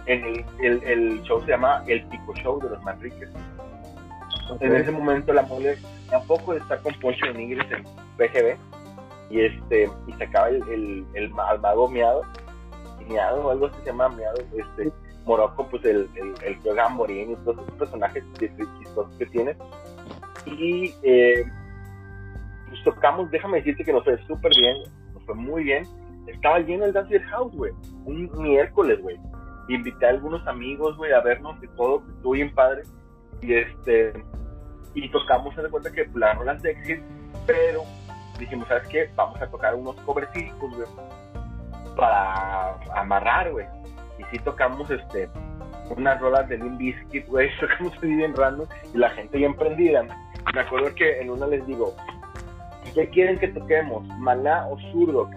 En 0.06 0.24
el, 0.24 0.44
el, 0.60 0.82
el, 0.84 1.22
show 1.22 1.40
se 1.40 1.48
llama 1.48 1.82
El 1.88 2.06
Pico 2.06 2.32
Show 2.36 2.60
de 2.60 2.70
los 2.70 2.82
Manriques. 2.84 3.28
En 4.60 4.76
ese 4.76 4.92
momento 4.92 5.32
la 5.32 5.42
mole 5.42 5.76
tampoco 6.08 6.54
está 6.54 6.78
con 6.80 6.94
Poncho 6.94 7.26
de 7.26 7.34
Nigris 7.34 7.70
en 7.70 7.84
PGB 8.16 8.56
y 9.30 9.40
este 9.40 9.90
y 10.06 10.12
se 10.12 10.24
acaba 10.24 10.48
el, 10.48 10.62
el, 10.68 11.06
el, 11.14 11.30
mago 11.30 11.88
miado 11.88 12.22
miado 13.08 13.44
o 13.44 13.50
algo 13.50 13.66
así 13.66 13.76
se 13.80 13.86
llama 13.86 14.08
miado 14.08 14.36
este 14.56 14.92
Morocco 15.24 15.66
pues 15.68 15.84
el 15.84 16.08
el, 16.14 16.34
el 16.44 16.56
juega 16.56 16.88
Morín 16.88 17.32
y 17.32 17.36
todos 17.36 17.58
esos 17.58 17.78
personajes 17.78 18.24
chistosos 18.38 19.14
que 19.18 19.26
tiene. 19.26 19.56
Y 20.46 20.94
eh, 21.02 21.44
pues 22.68 22.84
tocamos 22.84 23.30
déjame 23.30 23.58
decirte 23.58 23.84
que 23.84 23.92
nos 23.92 24.04
fue 24.04 24.18
súper 24.26 24.52
bien 24.56 24.76
nos 25.12 25.24
fue 25.24 25.34
muy 25.34 25.64
bien. 25.64 25.84
Estaba 26.28 26.58
lleno 26.60 26.84
el 26.84 26.92
Dance 26.92 27.18
House 27.20 27.52
güey 27.54 27.72
un 28.04 28.30
miércoles 28.40 29.00
güey. 29.02 29.16
Invité 29.68 30.06
a 30.06 30.10
algunos 30.10 30.46
amigos 30.46 30.96
güey 30.96 31.12
a 31.12 31.20
vernos 31.20 31.56
y 31.62 31.66
todo 31.76 32.02
estuvo 32.08 32.32
bien 32.32 32.54
padre. 32.54 32.82
Y 33.42 33.54
este 33.54 34.12
y 34.96 35.08
tocamos 35.10 35.54
se 35.54 35.62
de 35.62 35.68
cuenta 35.68 35.92
que 35.92 36.08
las 36.14 36.36
rolas 36.36 36.60
de 36.62 36.70
Exit 36.72 37.00
pero 37.46 37.84
dijimos, 38.38 38.66
¿sabes 38.68 38.88
qué? 38.88 39.10
Vamos 39.14 39.40
a 39.40 39.46
tocar 39.46 39.74
unos 39.74 39.94
covercicos, 40.00 40.74
güey, 40.74 40.88
para 41.96 42.74
amarrar, 42.94 43.52
güey. 43.52 43.66
Y 44.18 44.24
sí 44.24 44.38
tocamos, 44.42 44.90
este, 44.90 45.28
unas 45.96 46.20
rolas 46.20 46.48
de 46.48 46.58
Limp 46.58 46.78
Bizkit, 46.78 47.26
güey, 47.28 47.48
tocamos 47.60 47.98
bien 48.00 48.34
random 48.34 48.66
y 48.92 48.98
la 48.98 49.10
gente 49.10 49.38
bien 49.38 49.54
prendida. 49.54 50.02
Me 50.54 50.60
acuerdo 50.60 50.94
que 50.94 51.20
en 51.20 51.30
una 51.30 51.46
les 51.46 51.64
digo, 51.66 51.94
¿qué 52.94 53.08
quieren 53.10 53.38
que 53.38 53.48
toquemos? 53.48 54.06
¿Maná 54.18 54.66
o 54.68 54.78
Zurdo? 54.92 55.30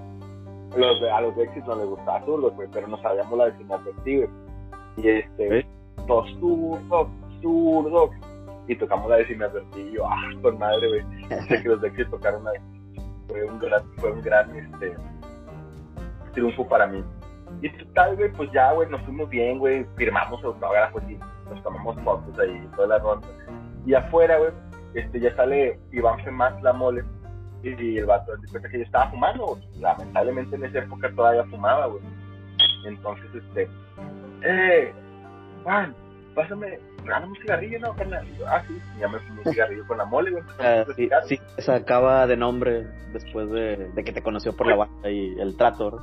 Los 0.76 1.02
a 1.02 1.22
los 1.22 1.36
de 1.36 1.44
Exit 1.44 1.66
no 1.66 1.76
les 1.76 1.88
gustaba 1.88 2.24
Zurdo, 2.26 2.52
güey, 2.52 2.68
pero 2.72 2.88
no 2.88 3.02
sabíamos 3.02 3.38
la 3.38 3.50
de 3.50 3.64
güey. 3.66 4.30
Y 4.98 5.10
este, 5.10 5.66
dos 6.08 6.30
Zurdo, 6.40 7.10
Zurdo. 7.42 8.12
Y 8.70 8.76
tocamos 8.76 9.10
la 9.10 9.18
Sin 9.26 9.42
y 9.76 9.92
yo, 9.92 10.08
ah, 10.08 10.30
con 10.44 10.60
madre, 10.60 10.88
güey. 10.88 11.30
sé 11.48 11.62
que 11.62 11.70
los 11.70 11.82
de 11.82 11.88
Exit 11.88 12.10
tocaron 12.10 12.42
una 12.42 12.52
fue 13.28 13.44
un 13.44 13.60
gran, 13.60 13.82
fue 13.98 14.12
un 14.12 14.22
gran 14.22 14.56
este, 14.56 14.96
triunfo 16.34 16.68
para 16.68 16.86
mí. 16.86 17.04
Y 17.62 17.70
total, 17.70 18.16
güey, 18.16 18.32
pues 18.32 18.52
ya, 18.52 18.72
güey, 18.74 18.88
nos 18.90 19.02
fuimos 19.02 19.28
bien, 19.30 19.58
güey, 19.58 19.86
firmamos 19.98 20.44
autógrafos 20.44 21.02
y 21.10 21.18
nos 21.50 21.64
tomamos 21.64 22.00
fotos 22.04 22.38
ahí, 22.40 22.70
toda 22.76 22.90
la 22.90 23.00
ronda. 23.00 23.28
Y 23.88 23.96
afuera, 23.96 24.38
güey, 24.38 24.52
este, 24.94 25.20
ya 25.20 25.36
sale 25.36 25.80
Iván 25.92 26.24
Femas 26.24 26.62
la 26.62 26.72
mole, 26.72 27.04
y 27.64 27.98
el 27.98 28.06
vato 28.06 28.38
de 28.38 28.48
cuenta 28.50 28.70
que 28.70 28.78
yo 28.78 28.84
estaba 28.84 29.10
fumando, 29.10 29.60
lamentablemente 29.80 30.56
en 30.56 30.66
esa 30.66 30.80
época 30.80 31.12
todavía 31.16 31.44
fumaba, 31.46 31.88
güey. 31.88 32.04
Entonces, 32.86 33.26
este, 33.34 33.68
eh, 34.44 34.94
Juan, 35.64 35.96
pásame, 36.36 36.80
regálame 37.04 37.28
un 37.28 37.36
cigarrillo, 37.38 37.80
¿no, 37.80 37.96
carnal? 37.96 38.28
Y 38.28 38.38
yo, 38.38 38.48
ah, 38.48 38.64
sí, 38.68 38.80
ya 39.00 39.08
me 39.08 39.20
fumé 39.20 39.42
un 39.46 39.52
cigarrillo 39.52 39.88
con 39.88 39.98
la 39.98 40.06
mole, 40.06 40.32
güey. 40.32 40.44
Ah, 40.60 40.86
sí, 40.96 41.10
sí, 41.28 41.40
se 41.58 41.72
acaba 41.72 42.28
de 42.28 42.38
nombre 42.38 42.88
después 43.14 43.50
de, 43.50 43.90
de 43.94 44.04
que 44.04 44.12
te 44.12 44.22
conoció 44.22 44.56
por 44.56 44.68
la 44.68 44.76
banda 44.76 45.10
y 45.10 45.40
el 45.40 45.56
trato, 45.58 46.00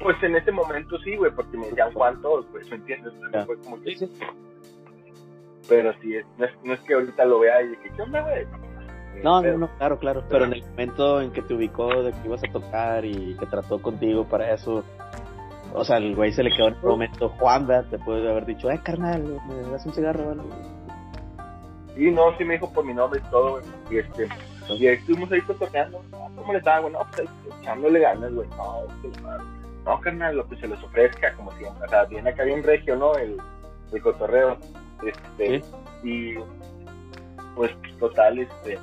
Pues 0.00 0.22
en 0.22 0.36
ese 0.36 0.52
momento 0.52 0.98
sí, 0.98 1.16
güey, 1.16 1.32
porque 1.32 1.56
me 1.56 1.66
decían 1.66 1.92
Juan 1.92 2.20
todos, 2.22 2.46
pues, 2.52 2.68
¿me 2.70 2.76
entiendes? 2.76 3.12
Fue 3.46 3.58
como 3.60 3.80
que... 3.82 3.96
Sí, 3.96 4.10
Pero 5.68 5.92
sí, 6.00 6.14
no, 6.38 6.44
es, 6.44 6.52
no 6.62 6.74
es 6.74 6.80
que 6.80 6.94
ahorita 6.94 7.24
lo 7.24 7.40
vea 7.40 7.62
y 7.62 7.68
de 7.68 7.78
que, 7.78 7.90
¿qué 7.90 8.02
onda, 8.02 8.20
güey? 8.22 8.46
No, 9.22 9.40
no, 9.40 9.58
no, 9.58 9.68
claro, 9.78 9.98
claro. 9.98 10.24
Pero 10.28 10.44
en 10.44 10.54
el 10.54 10.62
momento 10.62 11.20
en 11.20 11.30
que 11.30 11.42
te 11.42 11.54
ubicó 11.54 12.02
de 12.02 12.12
que 12.12 12.26
ibas 12.26 12.42
a 12.44 12.52
tocar 12.52 13.04
y 13.04 13.36
que 13.38 13.46
trató 13.46 13.80
contigo 13.80 14.24
para 14.24 14.52
eso, 14.52 14.84
o 15.74 15.84
sea, 15.84 15.96
el 15.96 16.14
güey 16.14 16.32
se 16.32 16.42
le 16.42 16.50
quedó 16.50 16.68
en 16.68 16.74
el 16.74 16.82
momento, 16.82 17.28
Juan, 17.30 17.66
te 17.90 17.98
puede 17.98 18.30
haber 18.30 18.46
dicho, 18.46 18.70
eh, 18.70 18.80
carnal, 18.82 19.22
me 19.48 19.70
das 19.70 19.84
un 19.84 19.92
cigarro, 19.92 20.28
¿vale? 20.28 20.42
Sí, 21.96 22.10
no, 22.10 22.36
sí 22.38 22.44
me 22.44 22.54
dijo 22.54 22.72
por 22.72 22.84
mi 22.84 22.94
nombre 22.94 23.20
y 23.24 23.30
todo, 23.30 23.52
güey. 23.52 23.64
Y 23.90 23.98
este, 23.98 24.28
y 24.68 24.86
estuvimos 24.86 25.30
ahí 25.32 25.40
cotorreando. 25.42 26.02
Ah, 26.12 26.28
¿Cómo 26.36 26.52
le 26.52 26.58
estaba, 26.58 26.80
güey? 26.80 26.92
No, 26.92 27.00
pues 27.14 27.28
echándole 27.60 28.00
ganas, 28.00 28.32
güey. 28.32 28.48
No, 28.50 28.82
no, 29.84 30.00
carnal, 30.00 30.36
lo 30.36 30.48
que 30.48 30.56
se 30.56 30.68
les 30.68 30.82
ofrezca, 30.82 31.34
como 31.34 31.52
siempre. 31.52 31.84
O 31.84 31.88
sea, 31.88 32.04
viene 32.04 32.30
acá 32.30 32.44
bien 32.44 32.62
regio, 32.62 32.96
¿no? 32.96 33.14
El, 33.16 33.36
el 33.92 34.02
cotorreo. 34.02 34.56
Este, 35.04 35.62
y 36.02 36.34
pues, 37.54 37.70
total, 37.98 38.38
este, 38.38 38.78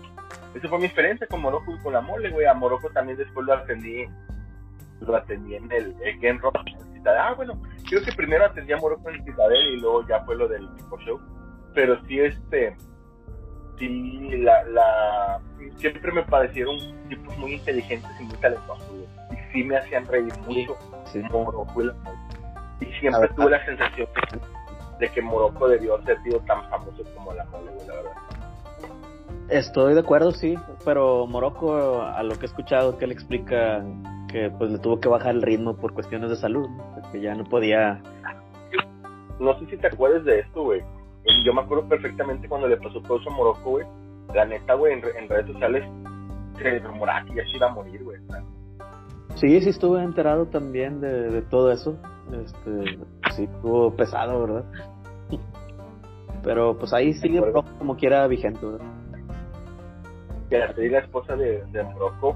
esa 0.54 0.68
fue 0.70 0.80
mi 0.80 0.86
experiencia 0.86 1.28
con 1.28 1.42
Morocco 1.42 1.74
y 1.74 1.80
con 1.80 1.94
la 1.94 2.02
mole, 2.02 2.30
güey. 2.30 2.46
A 2.46 2.54
Morocco 2.54 2.90
también 2.90 3.18
después 3.18 3.46
lo 3.46 3.54
atendí 3.54 4.06
lo 5.06 5.16
atendí 5.16 5.56
en 5.56 5.72
el, 5.72 5.96
Game 6.20 6.40
Rock 6.40 6.58
Ah, 7.06 7.34
bueno, 7.36 7.60
creo 7.90 8.04
que 8.04 8.12
primero 8.12 8.46
atendí 8.46 8.74
a 8.74 8.78
Morocco 8.78 9.10
en 9.10 9.16
el 9.16 9.24
Citadel 9.24 9.74
y 9.74 9.80
luego 9.80 10.08
ya 10.08 10.24
fue 10.24 10.36
lo 10.36 10.48
del 10.48 10.70
tipo 10.76 11.00
show. 11.00 11.20
Pero 11.74 12.00
sí, 12.06 12.20
este, 12.20 12.76
sí, 13.80 14.30
la, 14.38 14.64
la, 14.66 15.42
siempre 15.78 16.12
me 16.12 16.24
parecieron 16.24 16.78
tipos 17.10 17.36
muy 17.38 17.54
inteligentes 17.54 18.12
y 18.20 18.24
muy 18.24 18.38
talentosos. 18.38 18.88
Y 19.32 19.52
sí 19.52 19.64
me 19.64 19.78
hacían 19.78 20.06
reír 20.08 20.32
mucho 20.48 20.78
Morocco 21.32 21.82
y, 22.80 22.86
siempre 23.00 23.28
tuve 23.36 23.52
la 23.52 23.66
sensación 23.66 24.08
de 25.00 25.10
que 25.10 25.22
Morocco 25.22 25.68
debió 25.68 26.02
ser 26.04 26.22
sido 26.24 26.40
tan 26.42 26.68
famoso 26.70 27.04
como 27.16 27.34
la 27.34 27.46
mole, 27.46 27.72
la 27.88 27.96
verdad. 27.96 28.12
Estoy 29.50 29.94
de 29.96 30.00
acuerdo, 30.00 30.32
sí, 30.32 30.56
pero 30.86 31.28
Morocco, 31.28 32.02
a 32.02 32.24
lo 32.24 32.36
que 32.36 32.44
he 32.44 32.46
escuchado 32.46 32.98
que 32.98 33.06
él 33.06 33.12
explica 33.12 33.84
que 34.32 34.50
pues 34.58 34.72
le 34.72 34.80
tuvo 34.80 35.00
que 35.00 35.10
bajar 35.10 35.36
el 35.36 35.42
ritmo 35.42 35.76
por 35.76 35.94
cuestiones 35.94 36.30
de 36.30 36.36
salud, 36.36 36.68
que 37.12 37.22
ya 37.22 37.36
no 37.36 37.44
podía. 37.44 38.02
No 39.40 39.58
sé 39.60 39.66
si 39.68 39.78
te 39.78 39.88
acuerdas 39.88 40.24
de 40.26 40.40
esto, 40.40 40.64
güey. 40.64 40.82
Yo 41.46 41.54
me 41.54 41.62
acuerdo 41.62 41.88
perfectamente 41.88 42.48
cuando 42.48 42.68
le 42.68 42.78
pasó 42.78 43.02
todo 43.02 43.20
eso 43.20 43.30
a 43.30 43.34
Morocco, 43.34 43.72
güey. 43.72 43.86
La 44.34 44.46
neta, 44.46 44.74
güey, 44.76 44.94
en, 44.94 45.30
redes 45.30 45.48
sociales 45.48 45.84
se 46.58 46.80
rumoraba 46.80 47.26
que 47.26 47.36
ya 47.36 47.44
se 47.44 47.58
iba 47.58 47.68
a 47.68 47.74
morir, 47.74 48.04
güey. 48.04 48.18
Sí, 49.36 49.62
sí 49.62 49.70
estuve 49.70 50.04
enterado 50.04 50.48
también 50.48 51.02
de, 51.02 51.42
todo 51.44 51.72
eso. 51.72 51.98
Este, 52.32 52.98
sí, 53.36 53.44
estuvo 53.44 53.96
pesado, 53.96 54.42
¿verdad? 54.42 54.66
Pero 56.44 56.78
pues 56.78 56.94
ahí 56.94 57.14
sigue 57.14 57.42
como 57.78 57.96
quiera 57.96 58.26
vigente, 58.28 58.66
¿verdad? 58.66 58.86
Que 60.50 60.90
la 60.90 61.00
esposa 61.00 61.36
de, 61.36 61.64
de 61.68 61.84
Morocco 61.84 62.36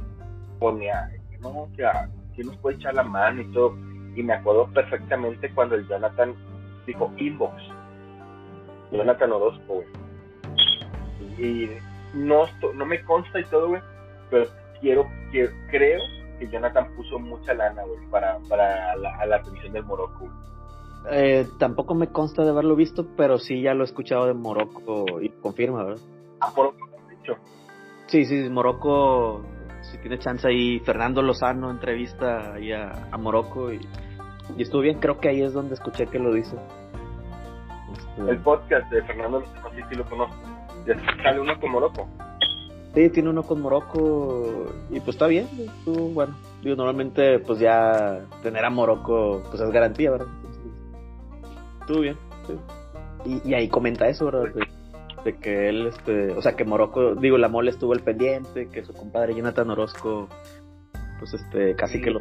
ponía, 0.60 1.10
no, 1.52 1.68
que 2.36 2.44
nos 2.44 2.58
puede 2.58 2.78
echar 2.78 2.94
la 2.94 3.04
mano 3.04 3.42
y 3.42 3.52
todo. 3.52 3.76
Y 4.16 4.24
me 4.24 4.34
acuerdo 4.34 4.68
perfectamente 4.74 5.54
cuando 5.54 5.76
el 5.76 5.88
Jonathan 5.88 6.34
dijo 6.86 7.12
inbox. 7.18 7.62
Jonathan 8.92 9.32
Orozco, 9.32 9.74
güey. 9.74 9.88
Y 11.38 11.70
no, 12.14 12.44
no 12.74 12.86
me 12.86 13.04
consta 13.04 13.40
y 13.40 13.46
todo, 13.46 13.70
güey, 13.70 13.82
pero 14.30 14.46
quiero, 14.80 15.06
quiero, 15.32 15.52
creo 15.70 16.00
que 16.40 16.48
Jonathan 16.50 16.96
puso 16.96 17.20
mucha 17.20 17.54
lana, 17.54 17.84
güey, 17.84 18.00
para, 18.10 18.40
para 18.48 18.96
la, 18.96 19.26
la 19.26 19.36
atención 19.36 19.74
del 19.74 19.84
Morocco. 19.84 20.30
Eh, 21.12 21.48
tampoco 21.60 21.94
me 21.94 22.08
consta 22.08 22.44
de 22.44 22.50
haberlo 22.50 22.76
visto, 22.76 23.06
pero 23.16 23.38
sí 23.38 23.62
ya 23.62 23.74
lo 23.74 23.84
he 23.84 23.86
escuchado 23.86 24.26
de 24.26 24.34
Morocco 24.34 25.06
y 25.22 25.30
confirma, 25.30 25.84
¿verdad? 25.84 26.02
Ah, 26.40 26.52
Morocco, 26.56 26.90
dicho. 27.10 27.38
Sí, 28.08 28.26
sí, 28.26 28.50
Morocco, 28.50 29.44
si 29.92 29.98
tiene 29.98 30.18
chance 30.20 30.48
ahí, 30.48 30.80
Fernando 30.80 31.22
Lozano 31.22 31.72
entrevista 31.72 32.54
ahí 32.54 32.72
a, 32.72 33.08
a 33.12 33.18
Morocco 33.18 33.72
y, 33.72 33.80
y, 34.58 34.62
estuvo 34.62 34.82
bien, 34.82 35.00
creo 35.00 35.20
que 35.20 35.30
ahí 35.30 35.42
es 35.42 35.54
donde 35.54 35.76
escuché 35.76 36.08
que 36.08 36.20
lo 36.20 36.34
dice. 36.34 36.56
Este, 37.94 38.32
El 38.32 38.40
podcast 38.40 38.90
de 38.92 39.04
Fernando 39.04 39.40
Lozano, 39.40 39.70
sí, 39.76 39.82
sí 39.90 39.96
lo 39.96 40.06
conozco. 40.06 40.36
Ya 40.86 40.96
sale 41.24 41.40
uno 41.40 41.60
con 41.60 41.72
Morocco. 41.72 42.08
Sí, 42.94 43.10
tiene 43.10 43.30
uno 43.30 43.44
con 43.44 43.62
Morocco 43.62 44.68
y 44.90 45.00
pues 45.02 45.16
está 45.16 45.28
bien. 45.28 45.48
bueno, 45.86 46.34
digo, 46.62 46.78
normalmente 46.78 47.40
pues 47.40 47.60
ya 47.60 48.22
tener 48.42 48.64
a 48.64 48.70
Morocco 48.70 49.44
pues 49.50 49.62
es 49.62 49.70
garantía, 49.70 50.12
¿verdad? 50.12 50.28
Estuvo 51.82 52.00
bien. 52.00 52.18
Y, 53.26 53.54
ahí 53.54 53.68
comenta 53.68 54.08
eso, 54.08 54.26
¿verdad? 54.26 54.46
De, 55.26 55.38
que 55.38 55.70
él, 55.70 55.88
este, 55.88 56.32
o 56.32 56.42
sea, 56.42 56.56
que 56.56 56.64
Morocco, 56.64 57.16
digo, 57.16 57.38
la 57.38 57.50
mole 57.50 57.72
estuvo 57.72 57.94
el 57.94 58.02
pendiente, 58.02 58.70
que 58.70 58.86
su 58.86 58.94
compadre 58.94 59.36
Jonathan 59.36 59.70
Orozco, 59.72 60.30
pues 61.20 61.34
este, 61.34 61.76
casi 61.76 62.00
que 62.00 62.12
lo... 62.12 62.20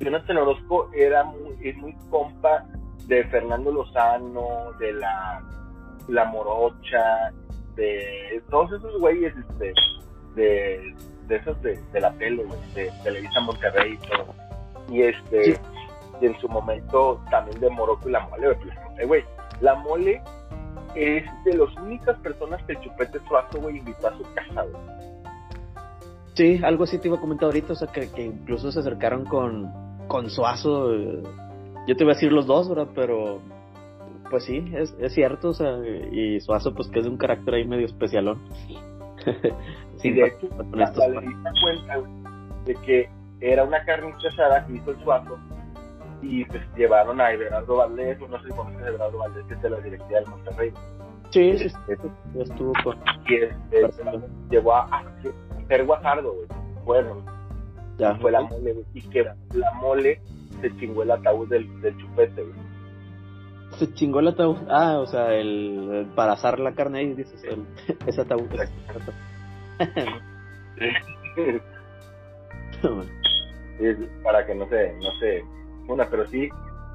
Jonathan 0.00 0.36
Orozco 0.36 0.90
era 0.92 1.22
muy, 1.22 1.56
es 1.62 1.76
muy 1.76 1.94
compa 2.10 2.66
de 3.06 3.24
Fernando 3.28 3.70
Lozano, 3.70 4.72
de 4.80 4.92
la, 4.94 5.42
la 6.08 6.24
Morocha, 6.24 7.32
de 7.76 8.42
todos 8.50 8.72
esos 8.72 9.00
güeyes 9.00 9.32
este, 9.36 9.72
de, 10.34 10.94
de 11.28 11.36
esos 11.36 11.60
de, 11.62 11.80
de 11.92 12.00
la 12.00 12.12
tele, 12.14 12.44
de 12.74 12.90
Televisa 13.04 13.40
Monterrey 13.40 13.94
y 13.94 14.08
todo. 14.08 14.34
Y 14.90 15.02
este, 15.02 15.60
y 16.20 16.26
en 16.26 16.38
su 16.40 16.48
momento 16.48 17.20
también 17.30 17.60
de 17.60 17.70
Morocco 17.70 18.08
y 18.08 18.12
la 18.12 18.20
mole, 18.20 18.56
güey. 19.06 19.24
La 19.60 19.74
mole 19.76 20.22
es 20.94 21.24
de 21.44 21.56
las 21.56 21.74
únicas 21.76 22.18
personas 22.18 22.62
que 22.64 22.72
el 22.72 22.80
Chupete 22.80 23.18
Suazo, 23.26 23.60
güey, 23.60 23.78
invitó 23.78 24.08
a 24.08 24.16
su 24.16 24.22
casa, 24.34 24.62
güey. 24.62 24.82
Sí, 26.34 26.60
algo 26.64 26.84
así 26.84 26.98
te 26.98 27.08
iba 27.08 27.18
a 27.18 27.20
comentar 27.20 27.46
ahorita, 27.46 27.74
o 27.74 27.76
sea, 27.76 27.88
que, 27.88 28.10
que 28.10 28.24
incluso 28.24 28.72
se 28.72 28.80
acercaron 28.80 29.24
con, 29.24 29.70
con 30.08 30.30
Suazo. 30.30 30.94
Eh, 30.94 31.22
yo 31.86 31.96
te 31.96 32.04
iba 32.04 32.12
a 32.12 32.14
decir 32.14 32.32
los 32.32 32.46
dos, 32.46 32.68
¿verdad? 32.68 32.88
Pero 32.94 33.40
pues 34.30 34.44
sí, 34.44 34.64
es, 34.74 34.96
es 34.98 35.12
cierto, 35.12 35.50
o 35.50 35.52
sea, 35.52 35.76
y 36.10 36.40
Suazo 36.40 36.74
pues 36.74 36.88
que 36.88 37.00
es 37.00 37.04
de 37.04 37.10
un 37.10 37.18
carácter 37.18 37.52
ahí 37.52 37.66
medio 37.66 37.84
especialón. 37.84 38.40
sí, 39.98 40.10
de 40.12 40.26
hecho, 40.26 40.48
la, 40.72 40.90
la 40.90 41.52
cuenta 41.60 42.08
de 42.64 42.74
que 42.76 43.10
era 43.40 43.64
una 43.64 43.84
carne 43.84 44.14
asada 44.26 44.66
que 44.66 44.74
hizo 44.74 44.90
el 44.92 45.02
Suazo 45.02 45.38
y 46.22 46.44
pues 46.44 46.62
llevaron 46.76 47.20
a 47.20 47.32
Everardo 47.32 47.76
Valdés, 47.76 48.18
no 48.20 48.40
sé 48.40 48.48
si 48.48 48.54
conoces 48.54 48.82
a 48.82 48.88
Everardo 48.88 49.18
Valdés, 49.18 49.44
que 49.46 49.54
es 49.54 49.62
de 49.62 49.70
la 49.70 49.80
directiva 49.80 50.20
del 50.20 50.30
Monterrey. 50.30 50.72
Sí, 51.30 51.58
sí, 51.58 51.68
sí, 51.68 51.76
estuvo 52.38 52.72
con... 52.84 52.98
Y 53.28 53.36
este, 53.36 53.90
llevó 54.50 54.74
a, 54.74 55.02
ser 55.68 55.84
Guajardo, 55.84 56.32
güey, 56.32 56.46
bueno, 56.84 57.24
ya, 57.98 58.14
fue 58.16 58.30
la 58.30 58.42
mole, 58.42 58.72
güey, 58.72 58.86
y 58.94 59.02
que 59.08 59.24
la 59.54 59.72
mole 59.74 60.20
se 60.60 60.76
chingó 60.76 61.02
el 61.02 61.10
ataúd 61.10 61.48
del, 61.48 61.80
del 61.80 61.96
chupete, 61.98 62.42
güey 62.42 62.72
se 63.78 63.92
chingó 63.94 64.20
el 64.20 64.28
ataúd. 64.28 64.58
Ah, 64.68 64.98
o 64.98 65.06
sea, 65.06 65.32
el, 65.32 66.06
para 66.14 66.32
asar 66.32 66.58
la 66.60 66.74
carne 66.74 66.98
ahí, 67.00 67.14
dices, 67.14 67.42
el, 67.44 67.66
ese 68.06 68.20
ataúd. 68.20 68.46
para 74.22 74.46
que 74.46 74.54
no 74.54 74.68
se, 74.68 74.92
no 74.94 75.10
sé, 75.18 75.42
una, 75.88 76.06
pero 76.08 76.26
sí, 76.26 76.48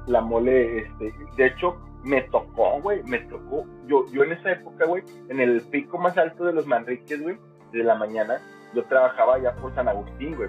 la 0.06 0.20
mole, 0.20 0.78
este, 0.78 1.14
de 1.36 1.46
hecho, 1.46 1.76
me 2.04 2.22
tocó, 2.22 2.80
güey, 2.80 3.02
me 3.04 3.18
tocó, 3.20 3.66
yo, 3.86 4.06
yo 4.12 4.22
en 4.24 4.32
esa 4.32 4.52
época, 4.52 4.86
güey, 4.86 5.02
en 5.28 5.40
el 5.40 5.60
pico 5.62 5.98
más 5.98 6.16
alto 6.16 6.44
de 6.44 6.52
los 6.52 6.66
Manriques, 6.66 7.20
güey, 7.22 7.36
de 7.72 7.84
la 7.84 7.94
mañana, 7.94 8.40
yo 8.74 8.84
trabajaba 8.84 9.38
ya 9.38 9.54
por 9.54 9.74
San 9.74 9.88
Agustín, 9.88 10.36
güey. 10.36 10.48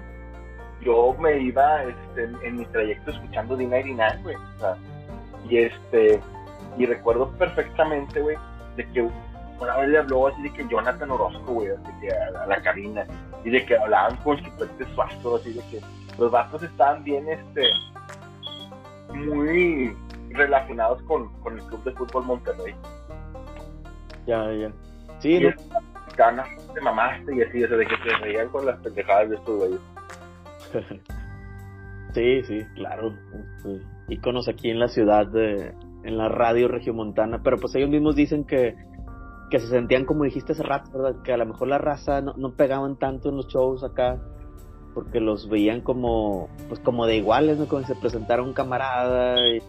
Yo 0.82 1.14
me 1.18 1.38
iba 1.38 1.84
este, 1.84 2.24
en, 2.42 2.56
mi 2.56 2.64
trayecto 2.66 3.10
escuchando 3.10 3.56
Dina 3.56 3.80
y 3.80 3.94
güey. 4.22 4.36
O 4.36 4.58
sea, 4.58 4.76
y 5.48 5.58
este, 5.58 6.20
y 6.78 6.86
recuerdo 6.86 7.30
perfectamente, 7.32 8.20
güey, 8.20 8.36
de 8.76 8.86
que 8.92 9.02
una 9.60 9.76
vez 9.76 9.88
le 9.90 9.98
habló 9.98 10.28
así 10.28 10.42
de 10.42 10.52
que 10.52 10.66
Jonathan 10.68 11.10
Orozco, 11.10 11.52
güey, 11.52 11.68
así 11.68 11.92
que 12.00 12.10
a, 12.10 12.46
la 12.46 12.62
cabina, 12.62 13.06
y 13.44 13.50
de 13.50 13.64
que 13.66 13.76
hablaban 13.76 14.16
con 14.18 14.38
Chipete 14.38 14.86
Suazo, 14.94 15.36
así 15.36 15.52
de 15.52 15.60
que 15.70 15.80
los 16.18 16.30
vatos 16.30 16.62
estaban 16.62 17.04
bien, 17.04 17.28
este, 17.28 17.62
muy 19.12 19.96
relacionados 20.30 21.02
con, 21.02 21.28
con 21.40 21.58
el 21.58 21.64
Club 21.66 21.84
de 21.84 21.92
Fútbol 21.92 22.24
Monterrey. 22.24 22.74
Ya, 24.26 24.52
ya. 24.52 24.72
Sí, 25.18 25.34
y 25.34 25.40
¿no? 25.40 25.50
te 26.74 26.80
mamaste 26.80 27.34
y 27.34 27.42
así, 27.42 27.64
o 27.64 27.68
sea, 27.68 27.76
de 27.76 27.86
que 27.86 27.96
se 27.96 28.16
reían 28.18 28.48
con 28.48 28.66
las 28.66 28.78
pendejadas 28.80 29.30
de 29.30 29.36
estos 29.36 29.58
güeyes. 29.58 29.80
sí, 32.14 32.42
sí, 32.44 32.66
claro. 32.74 33.12
Este, 33.56 33.80
íconos 34.08 34.48
aquí 34.48 34.70
en 34.70 34.78
la 34.78 34.88
ciudad, 34.88 35.26
de, 35.26 35.74
en 36.04 36.18
la 36.18 36.28
radio 36.28 36.68
regiomontana, 36.68 37.42
pero 37.42 37.56
pues 37.56 37.74
ellos 37.74 37.90
mismos 37.90 38.16
dicen 38.16 38.44
que, 38.44 38.76
que 39.50 39.58
se 39.58 39.68
sentían 39.68 40.04
como 40.04 40.24
dijiste 40.24 40.52
hace 40.52 40.62
rato, 40.62 40.90
¿verdad? 40.92 41.22
Que 41.22 41.32
a 41.32 41.36
lo 41.36 41.46
mejor 41.46 41.68
la 41.68 41.78
raza 41.78 42.20
no, 42.20 42.34
no 42.36 42.54
pegaban 42.54 42.98
tanto 42.98 43.30
en 43.30 43.36
los 43.36 43.48
shows 43.48 43.82
acá, 43.84 44.20
porque 44.94 45.20
los 45.20 45.48
veían 45.48 45.80
como, 45.80 46.48
pues 46.68 46.80
como 46.80 47.06
de 47.06 47.16
iguales, 47.16 47.58
¿no? 47.58 47.66
Como 47.66 47.82
si 47.82 47.88
se 47.88 47.94
presentara 47.94 48.42
un 48.42 48.52
camarada 48.52 49.36
y, 49.48 49.62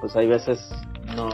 pues 0.00 0.16
hay 0.16 0.26
veces 0.26 0.74
no, 1.16 1.28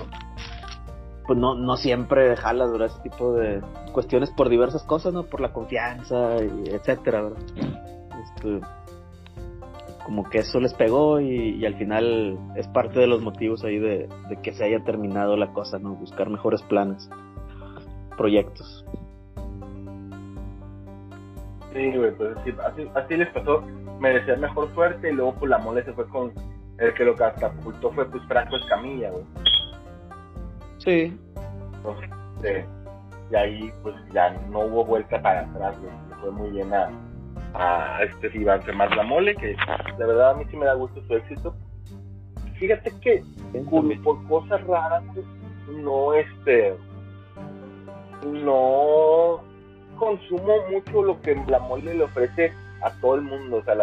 pues 1.26 1.38
no, 1.38 1.54
no 1.54 1.76
siempre 1.76 2.37
jalas, 2.37 2.70
¿verdad? 2.70 2.88
Ese 2.88 3.02
tipo 3.02 3.33
de 3.35 3.61
cuestiones 3.92 4.31
por 4.31 4.48
diversas 4.48 4.83
cosas, 4.83 5.12
¿no? 5.12 5.24
Por 5.24 5.40
la 5.40 5.52
confianza, 5.52 6.37
y 6.42 6.70
etcétera, 6.70 7.22
¿verdad? 7.22 7.42
Este, 8.24 8.61
como 10.09 10.24
que 10.31 10.38
eso 10.38 10.59
les 10.59 10.72
pegó 10.72 11.20
y, 11.20 11.66
al 11.66 11.74
final 11.74 12.38
es 12.57 12.66
parte 12.68 12.98
de 12.98 13.07
los 13.07 13.20
motivos 13.20 13.62
ahí 13.62 13.78
de, 13.78 14.09
que 14.42 14.54
se 14.54 14.64
haya 14.64 14.83
terminado 14.83 15.37
la 15.37 15.52
cosa, 15.52 15.78
¿no? 15.78 15.96
Buscar 15.96 16.31
mejores 16.31 16.62
planes, 16.62 17.11
proyectos. 18.16 18.87
Sí, 21.79 21.97
güey, 21.97 22.11
pues 22.11 22.37
así, 22.64 22.91
así, 22.97 23.17
les 23.17 23.29
pasó, 23.29 23.62
merecía 24.01 24.35
mejor 24.35 24.69
suerte 24.75 25.11
y 25.11 25.14
luego 25.14 25.35
pues 25.35 25.49
la 25.49 25.59
mole 25.59 25.85
se 25.85 25.93
fue 25.93 26.09
con 26.09 26.33
el 26.79 26.93
que 26.95 27.05
lo 27.05 27.14
catapultó 27.14 27.93
fue 27.93 28.05
pues 28.11 28.21
Franco 28.27 28.57
Escamilla, 28.57 29.11
güey. 29.11 29.25
Sí. 30.79 31.17
Entonces, 31.77 32.64
y 33.31 33.37
ahí 33.37 33.73
pues 33.85 33.95
ya 34.12 34.31
no 34.51 34.62
hubo 34.62 34.85
vuelta 34.87 35.23
para 35.23 35.43
atrás, 35.43 35.79
güey, 35.79 35.93
fue 36.21 36.33
muy 36.33 36.51
bien 36.51 36.75
a 36.75 36.91
a 37.55 38.03
este 38.03 38.37
Iván 38.37 38.61
más 38.75 38.95
la 38.97 39.05
mole, 39.05 39.37
que 39.37 39.47
de 39.99 40.07
verdad 40.07 40.31
a 40.31 40.35
mí 40.35 40.45
sí 40.51 40.57
me 40.57 40.67
da 40.67 40.75
gusto 40.75 41.01
su 41.07 41.14
éxito. 41.14 41.55
Fíjate 42.59 42.93
que 43.01 43.23
por, 44.03 44.27
cosas 44.27 44.67
raras 44.67 45.05
no 45.69 46.12
este 46.14 46.75
no 48.27 49.45
consumo 49.98 50.54
mucho 50.70 51.02
lo 51.02 51.20
que 51.20 51.34
la 51.48 51.58
mole 51.58 51.94
le 51.94 52.04
ofrece 52.04 52.52
a 52.82 52.90
todo 53.00 53.16
el 53.16 53.22
mundo, 53.22 53.58
o 53.58 53.64
sea, 53.64 53.74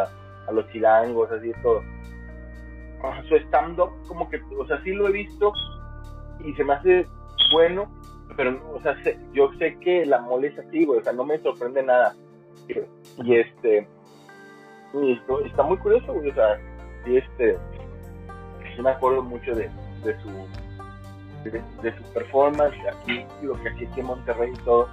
a 0.47 0.51
los 0.51 0.69
chilangos, 0.71 1.31
así 1.31 1.51
todo. 1.61 1.81
su 3.27 3.35
stand-up, 3.35 3.91
como 4.07 4.29
que, 4.29 4.41
o 4.57 4.65
sea, 4.67 4.81
sí 4.83 4.91
lo 4.91 5.07
he 5.07 5.11
visto 5.11 5.53
y 6.43 6.53
se 6.53 6.63
me 6.63 6.73
hace 6.73 7.07
bueno, 7.51 7.89
pero, 8.35 8.59
o 8.73 8.81
sea, 8.81 8.95
yo 9.33 9.51
sé 9.59 9.77
que 9.79 10.05
la 10.05 10.19
mole 10.19 10.47
es 10.47 10.59
así, 10.59 10.85
güey, 10.85 10.99
o 10.99 11.03
sea, 11.03 11.13
no 11.13 11.25
me 11.25 11.37
sorprende 11.39 11.83
nada 11.83 12.15
y 13.23 13.35
este, 13.35 13.87
Y 14.93 15.21
está 15.45 15.63
muy 15.63 15.77
curioso, 15.77 16.13
güey, 16.13 16.29
o 16.29 16.33
sea, 16.33 16.59
sí, 17.03 17.17
este, 17.17 17.57
me 18.81 18.89
acuerdo 18.89 19.21
mucho 19.21 19.53
de, 19.53 19.69
de 20.03 20.19
su 20.21 20.29
de, 21.49 21.95
su 21.95 22.03
performance 22.13 22.75
aquí, 22.87 23.25
lo 23.41 23.53
que 23.61 23.69
aquí, 23.69 23.85
aquí 23.85 23.99
en 23.99 24.05
Monterrey 24.07 24.51
y 24.53 24.65
todo. 24.65 24.89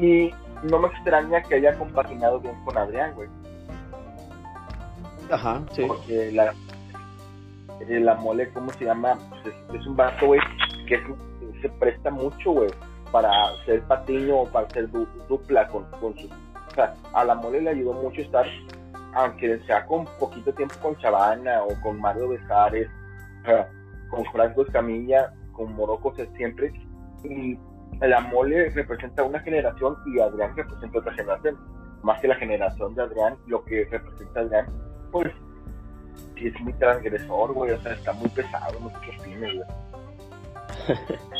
Y 0.00 0.32
no 0.62 0.78
me 0.78 0.88
extraña 0.88 1.42
que 1.42 1.56
haya 1.56 1.78
compaginado 1.78 2.40
bien 2.40 2.54
con 2.64 2.76
Adrián, 2.76 3.14
güey. 3.14 3.28
Ajá, 5.30 5.62
sí. 5.72 5.84
Porque 5.86 6.32
la, 6.32 6.54
la 7.88 8.14
mole, 8.16 8.50
¿cómo 8.52 8.72
se 8.72 8.84
llama? 8.84 9.18
Pues 9.28 9.54
es, 9.74 9.86
un 9.86 9.96
vaso, 9.96 10.26
güey, 10.26 10.40
que 10.88 11.00
se 11.60 11.68
presta 11.68 12.10
mucho, 12.10 12.52
güey, 12.52 12.70
para 13.12 13.30
ser 13.64 13.82
patiño 13.82 14.40
o 14.40 14.46
para 14.46 14.68
ser 14.70 14.88
dupla 15.28 15.68
con, 15.68 15.84
con 16.00 16.16
su... 16.18 16.26
O 16.26 16.74
sea, 16.74 16.94
a 17.12 17.24
la 17.24 17.34
mole 17.34 17.60
le 17.60 17.70
ayudó 17.70 17.92
mucho 17.94 18.20
estar, 18.20 18.46
aunque 19.14 19.60
sea 19.66 19.84
con 19.86 20.06
poquito 20.18 20.52
tiempo 20.54 20.74
con 20.80 20.96
Chavana 20.98 21.62
o 21.64 21.80
con 21.82 22.00
Mario 22.00 22.28
Besares, 22.28 22.88
con 24.08 24.24
Franco 24.26 24.62
Escamilla, 24.62 25.32
con 25.52 25.74
Morocco 25.74 26.14
siempre. 26.36 26.72
Y 27.24 27.58
la 28.00 28.20
mole 28.20 28.70
representa 28.70 29.22
una 29.22 29.40
generación 29.40 29.96
y 30.06 30.20
Adrián 30.20 30.56
representa 30.56 30.98
otra 30.98 31.12
generación. 31.14 31.58
Más 32.02 32.20
que 32.20 32.28
la 32.28 32.36
generación 32.36 32.94
de 32.94 33.02
Adrián, 33.02 33.36
lo 33.46 33.62
que 33.64 33.84
representa 33.90 34.40
Adrián, 34.40 34.66
pues 35.12 35.32
es 36.36 36.60
muy 36.60 36.72
transgresor, 36.74 37.52
güey. 37.52 37.72
O 37.72 37.80
sea, 37.80 37.92
está 37.92 38.12
muy 38.14 38.28
pesado, 38.30 38.78
no 38.80 38.88
sé 38.90 38.96
qué 39.04 39.38
güey. 39.38 39.60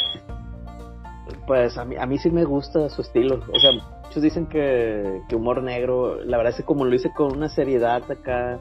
pues 1.47 1.79
a 1.79 1.85
mí, 1.85 1.97
a 1.97 2.07
mí 2.07 2.19
sí 2.19 2.31
me 2.31 2.45
gusta 2.45 2.89
su 2.91 3.03
estilo. 3.03 3.41
O 3.53 3.59
sea, 3.59 3.71
muchos 4.05 4.23
dicen 4.23 4.47
que, 4.47 5.23
que 5.29 5.37
humor 5.37 5.63
negro, 5.63 6.23
la 6.25 6.37
verdad 6.37 6.51
es 6.51 6.57
que 6.59 6.65
como 6.65 6.85
lo 6.85 6.95
hice 6.95 7.11
con 7.13 7.37
una 7.37 7.49
seriedad 7.49 8.03
acá, 8.11 8.59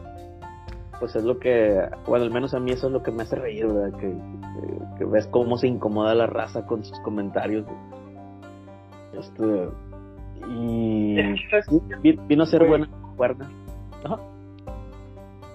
pues 1.00 1.16
es 1.16 1.24
lo 1.24 1.40
que, 1.40 1.80
bueno, 2.08 2.26
al 2.26 2.32
menos 2.32 2.54
a 2.54 2.60
mí 2.60 2.72
eso 2.72 2.88
es 2.88 2.94
lo 2.94 3.02
que 3.02 3.12
me 3.12 3.24
hace 3.24 3.36
reír, 3.36 3.68
¿verdad? 3.68 3.98
Que, 4.00 4.14
que, 4.98 5.06
ves 5.06 5.28
cómo 5.28 5.58
se 5.58 5.68
incomoda 5.68 6.14
la 6.14 6.28
raza 6.28 6.66
con 6.66 6.84
sus 6.84 7.00
comentarios. 7.00 7.66
Este, 9.14 9.70
y 10.48 11.16
vino 12.28 12.44
a 12.44 12.46
ser 12.46 12.68
buena 12.68 12.90
cuerda. 13.16 13.50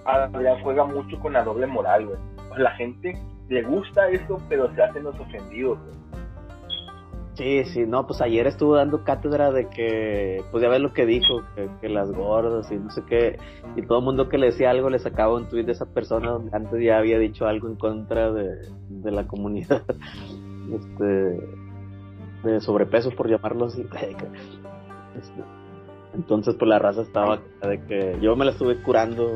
Adrián 0.05 0.61
juega 0.61 0.85
mucho 0.85 1.19
con 1.19 1.33
la 1.33 1.43
doble 1.43 1.67
moral, 1.67 2.07
güey. 2.07 2.17
La 2.57 2.71
gente 2.71 3.13
le 3.49 3.63
gusta 3.63 4.07
eso, 4.09 4.39
pero 4.49 4.73
se 4.75 4.83
hacen 4.83 5.03
los 5.03 5.19
ofendidos, 5.19 5.79
güey. 5.79 6.04
Sí, 7.35 7.65
sí, 7.65 7.85
no, 7.85 8.07
pues 8.07 8.21
ayer 8.21 8.47
estuvo 8.47 8.75
dando 8.75 9.03
cátedra 9.03 9.51
de 9.51 9.67
que, 9.69 10.41
pues 10.51 10.63
ya 10.63 10.69
ves 10.69 10.79
lo 10.79 10.93
que 10.93 11.05
dijo, 11.05 11.41
que, 11.81 11.89
las 11.89 12.09
gordas 12.11 12.71
y 12.71 12.77
no 12.77 12.89
sé 12.91 13.03
qué, 13.05 13.37
y 13.75 13.81
todo 13.81 13.99
el 13.99 14.05
mundo 14.05 14.29
que 14.29 14.37
le 14.37 14.47
decía 14.47 14.69
algo 14.69 14.89
le 14.89 14.99
sacaba 14.99 15.35
un 15.35 15.49
tuit 15.49 15.65
de 15.65 15.73
esa 15.73 15.85
persona 15.85 16.31
donde 16.31 16.55
antes 16.55 16.81
ya 16.81 16.97
había 16.97 17.19
dicho 17.19 17.45
algo 17.45 17.67
en 17.67 17.75
contra 17.75 18.31
de, 18.31 18.71
la 19.03 19.27
comunidad, 19.27 19.83
este, 20.73 21.03
de 22.43 22.61
sobrepeso 22.61 23.11
por 23.11 23.29
llamarlo 23.29 23.65
así. 23.65 23.85
Este, 25.15 25.41
entonces, 26.13 26.55
pues 26.55 26.67
la 26.67 26.77
raza 26.77 27.01
estaba 27.01 27.39
de 27.61 27.81
que 27.85 28.17
yo 28.19 28.35
me 28.35 28.43
la 28.43 28.51
estuve 28.51 28.81
curando. 28.81 29.29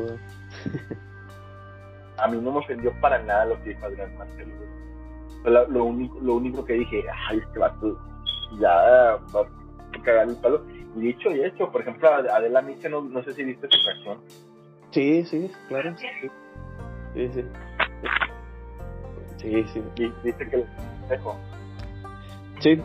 A 2.18 2.28
mí 2.28 2.38
no 2.38 2.52
me 2.52 2.58
ofendió 2.58 2.92
para 3.00 3.22
nada 3.22 3.46
lo 3.46 3.62
que 3.62 3.70
dijo 3.70 3.86
Adrián 3.86 4.14
Marcelo, 4.18 4.52
lo, 5.44 5.68
lo, 5.68 5.84
único, 5.84 6.18
lo 6.20 6.34
único 6.34 6.64
que 6.64 6.74
dije, 6.74 7.04
ay, 7.28 7.38
este 7.38 7.58
vato 7.58 7.98
ya 8.58 9.18
va 9.34 9.40
a 9.40 10.02
cagar 10.02 10.28
el 10.28 10.36
palo. 10.36 10.64
Y 10.96 11.00
dicho 11.00 11.30
y 11.30 11.44
hecho, 11.44 11.70
por 11.70 11.82
ejemplo, 11.82 12.08
Adela 12.08 12.62
Micha, 12.62 12.88
no, 12.88 13.02
no 13.02 13.22
sé 13.22 13.32
si 13.34 13.44
viste 13.44 13.68
su 13.70 13.86
reacción. 13.86 14.18
Sí, 14.90 15.24
sí, 15.24 15.50
claro. 15.68 15.96
Sí, 15.96 17.28
sí. 17.32 17.44
Sí, 19.38 19.64
sí. 19.64 19.64
sí. 19.72 20.02
Y 20.02 20.12
viste 20.24 20.48
que 20.48 20.56
le 20.58 20.66
dejó. 21.08 21.36
Sí. 22.60 22.80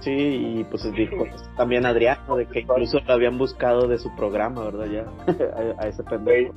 Sí, 0.00 0.10
y 0.10 0.64
pues 0.64 0.82
dijo 0.94 1.24
también 1.56 1.86
Adriano, 1.86 2.36
de 2.36 2.46
que 2.46 2.60
incluso 2.60 2.98
lo 3.06 3.12
habían 3.12 3.38
buscado 3.38 3.86
de 3.86 3.98
su 3.98 4.14
programa, 4.16 4.64
¿verdad? 4.64 4.86
Ya, 4.86 5.06
a, 5.78 5.86
ese 5.86 6.02
pendejo 6.02 6.52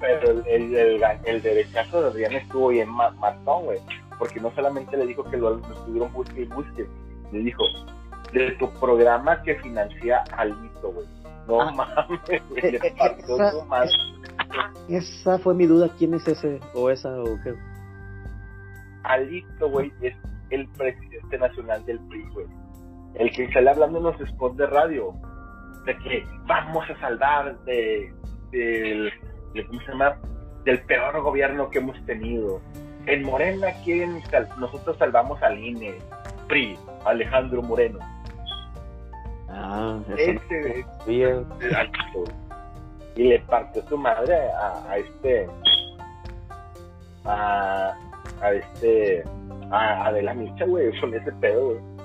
pero 0.00 0.30
el, 0.30 0.74
el, 0.74 1.02
el, 1.24 1.42
derechazo 1.42 2.02
de 2.02 2.08
Adrián 2.08 2.32
estuvo 2.34 2.68
bien 2.68 2.88
matón, 2.90 3.64
güey. 3.64 3.78
Porque 4.18 4.40
no 4.40 4.50
solamente 4.54 4.96
le 4.96 5.06
dijo 5.06 5.24
que 5.24 5.36
lo, 5.36 5.58
estuvieron 5.58 6.12
busque 6.12 6.42
y 6.42 6.46
busque, 6.46 6.86
le 7.32 7.38
dijo, 7.40 7.62
de 8.32 8.52
tu 8.52 8.70
programa 8.80 9.42
que 9.42 9.56
financia 9.56 10.24
Alito, 10.36 10.92
güey. 10.92 11.06
No 11.46 11.60
ah. 11.60 11.72
mames, 11.72 12.42
güey, 12.48 12.72
le 12.72 12.78
esa, 13.18 13.64
más. 13.66 13.90
Esa 14.88 15.38
fue 15.38 15.54
mi 15.54 15.66
duda, 15.66 15.90
¿quién 15.98 16.14
es 16.14 16.26
ese 16.26 16.60
o 16.74 16.90
esa 16.90 17.10
o 17.20 17.38
qué? 17.42 17.54
Alito, 19.04 19.70
güey, 19.70 19.92
es 20.00 20.16
el 20.50 20.66
presidente 20.70 21.38
nacional 21.38 21.84
del 21.86 22.00
PRI, 22.08 22.22
güey. 22.32 22.46
El 23.14 23.30
que 23.30 23.50
sale 23.52 23.70
hablando 23.70 23.98
en 23.98 24.04
los 24.04 24.28
spots 24.28 24.56
de 24.56 24.66
radio, 24.66 25.14
de 25.86 25.96
que 25.98 26.26
vamos 26.46 26.84
a 26.90 27.00
salvar 27.00 27.56
de, 27.64 28.12
del 28.50 29.12
¿cómo 29.64 29.80
se 29.80 29.92
llama? 29.92 30.16
Del 30.64 30.80
peor 30.82 31.20
gobierno 31.22 31.70
que 31.70 31.78
hemos 31.78 32.04
tenido. 32.06 32.60
En 33.06 33.22
Morena 33.22 33.68
quieren, 33.84 34.20
nosotros 34.58 34.96
salvamos 34.98 35.40
al 35.42 35.58
INE, 35.58 35.94
PRI, 36.48 36.76
Alejandro 37.04 37.62
Moreno. 37.62 37.98
Ah, 39.48 40.00
ese 40.16 40.40
es 40.80 40.86
y 43.14 43.28
le 43.28 43.38
partió 43.40 43.82
su 43.88 43.96
madre 43.96 44.34
a, 44.34 44.98
este 44.98 45.48
a, 47.24 47.94
a 48.42 48.52
este 48.52 49.24
a, 49.70 50.12
de 50.12 50.22
la 50.22 50.34
Micha, 50.34 50.66
güey, 50.66 51.00
con 51.00 51.14
ese 51.14 51.32
pedo, 51.32 51.70
güey 51.70 51.95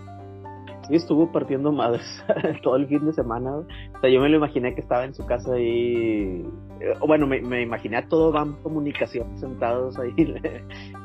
sí 0.91 0.97
estuvo 0.97 1.31
partiendo 1.31 1.71
madres 1.71 2.05
todo 2.63 2.75
el 2.75 2.85
fin 2.87 3.05
de 3.05 3.13
semana. 3.13 3.55
O 3.55 3.65
sea, 4.01 4.09
yo 4.09 4.19
me 4.19 4.27
lo 4.27 4.37
imaginé 4.37 4.75
que 4.75 4.81
estaba 4.81 5.05
en 5.05 5.13
su 5.13 5.25
casa 5.25 5.53
ahí. 5.53 6.45
Eh, 6.81 6.93
bueno, 7.07 7.27
me, 7.27 7.41
me 7.41 7.61
imaginé 7.61 7.97
a 7.97 8.07
todo 8.09 8.31
van 8.31 8.61
comunicación 8.61 9.37
sentados 9.37 9.97
ahí 9.97 10.13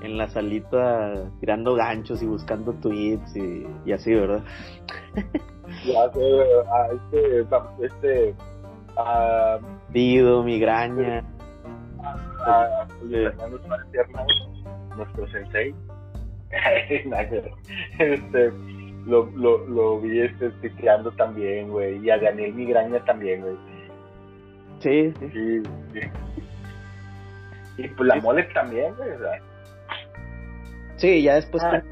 en 0.02 0.18
la 0.18 0.28
salita 0.28 1.30
tirando 1.38 1.74
ganchos 1.76 2.20
y 2.20 2.26
buscando 2.26 2.72
tweets 2.74 3.36
y, 3.36 3.64
y 3.84 3.92
así, 3.92 4.12
¿verdad? 4.12 4.42
Ya 5.84 6.10
sé, 6.12 6.42
a 6.72 6.88
este, 6.92 7.46
este, 7.86 8.34
a, 8.96 9.58
Dido, 9.90 10.42
migraña. 10.42 11.24
A, 12.44 12.82
a, 12.82 12.88
nuestro 14.96 15.28
sensei. 15.28 15.74
este 17.98 18.52
lo, 19.06 19.30
lo, 19.36 19.66
lo 19.66 20.00
vi 20.00 20.20
este 20.20 20.50
titeando 20.50 21.12
también, 21.12 21.70
güey. 21.70 22.04
Y 22.04 22.10
a 22.10 22.18
Daniel 22.18 22.54
Migraña 22.54 23.04
también, 23.04 23.40
güey. 23.40 23.56
Sí, 24.80 25.12
sí. 25.18 25.30
sí, 25.32 26.00
Y 27.78 27.88
pues 27.88 28.08
la 28.08 28.16
mole 28.16 28.44
también, 28.52 28.94
güey, 28.96 29.10
Sí, 30.96 31.22
ya 31.22 31.34
después 31.34 31.62
ah, 31.62 31.82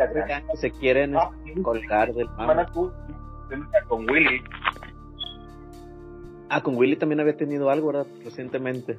se 0.54 0.70
quieren 0.72 1.16
ah, 1.16 1.30
colgar 1.62 2.12
del 2.12 2.28
mame. 2.30 2.66
Con 3.86 4.10
Willy. 4.10 4.42
Ah, 6.48 6.62
con 6.62 6.76
Willy 6.76 6.96
también 6.96 7.20
había 7.20 7.36
tenido 7.36 7.70
algo, 7.70 7.88
¿verdad? 7.88 8.06
Recientemente. 8.24 8.98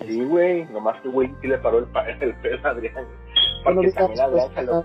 Sí, 0.00 0.24
güey, 0.24 0.64
nomás 0.66 1.00
que 1.02 1.08
Willy 1.08 1.34
sí 1.40 1.46
le 1.46 1.58
paró 1.58 1.78
el, 1.78 1.86
el 2.20 2.34
pez 2.36 2.64
a 2.64 2.70
Adrián. 2.70 3.06
Porque 3.64 3.92
también 3.92 4.20
Adrián 4.20 4.54
se 4.54 4.62
lo 4.62 4.84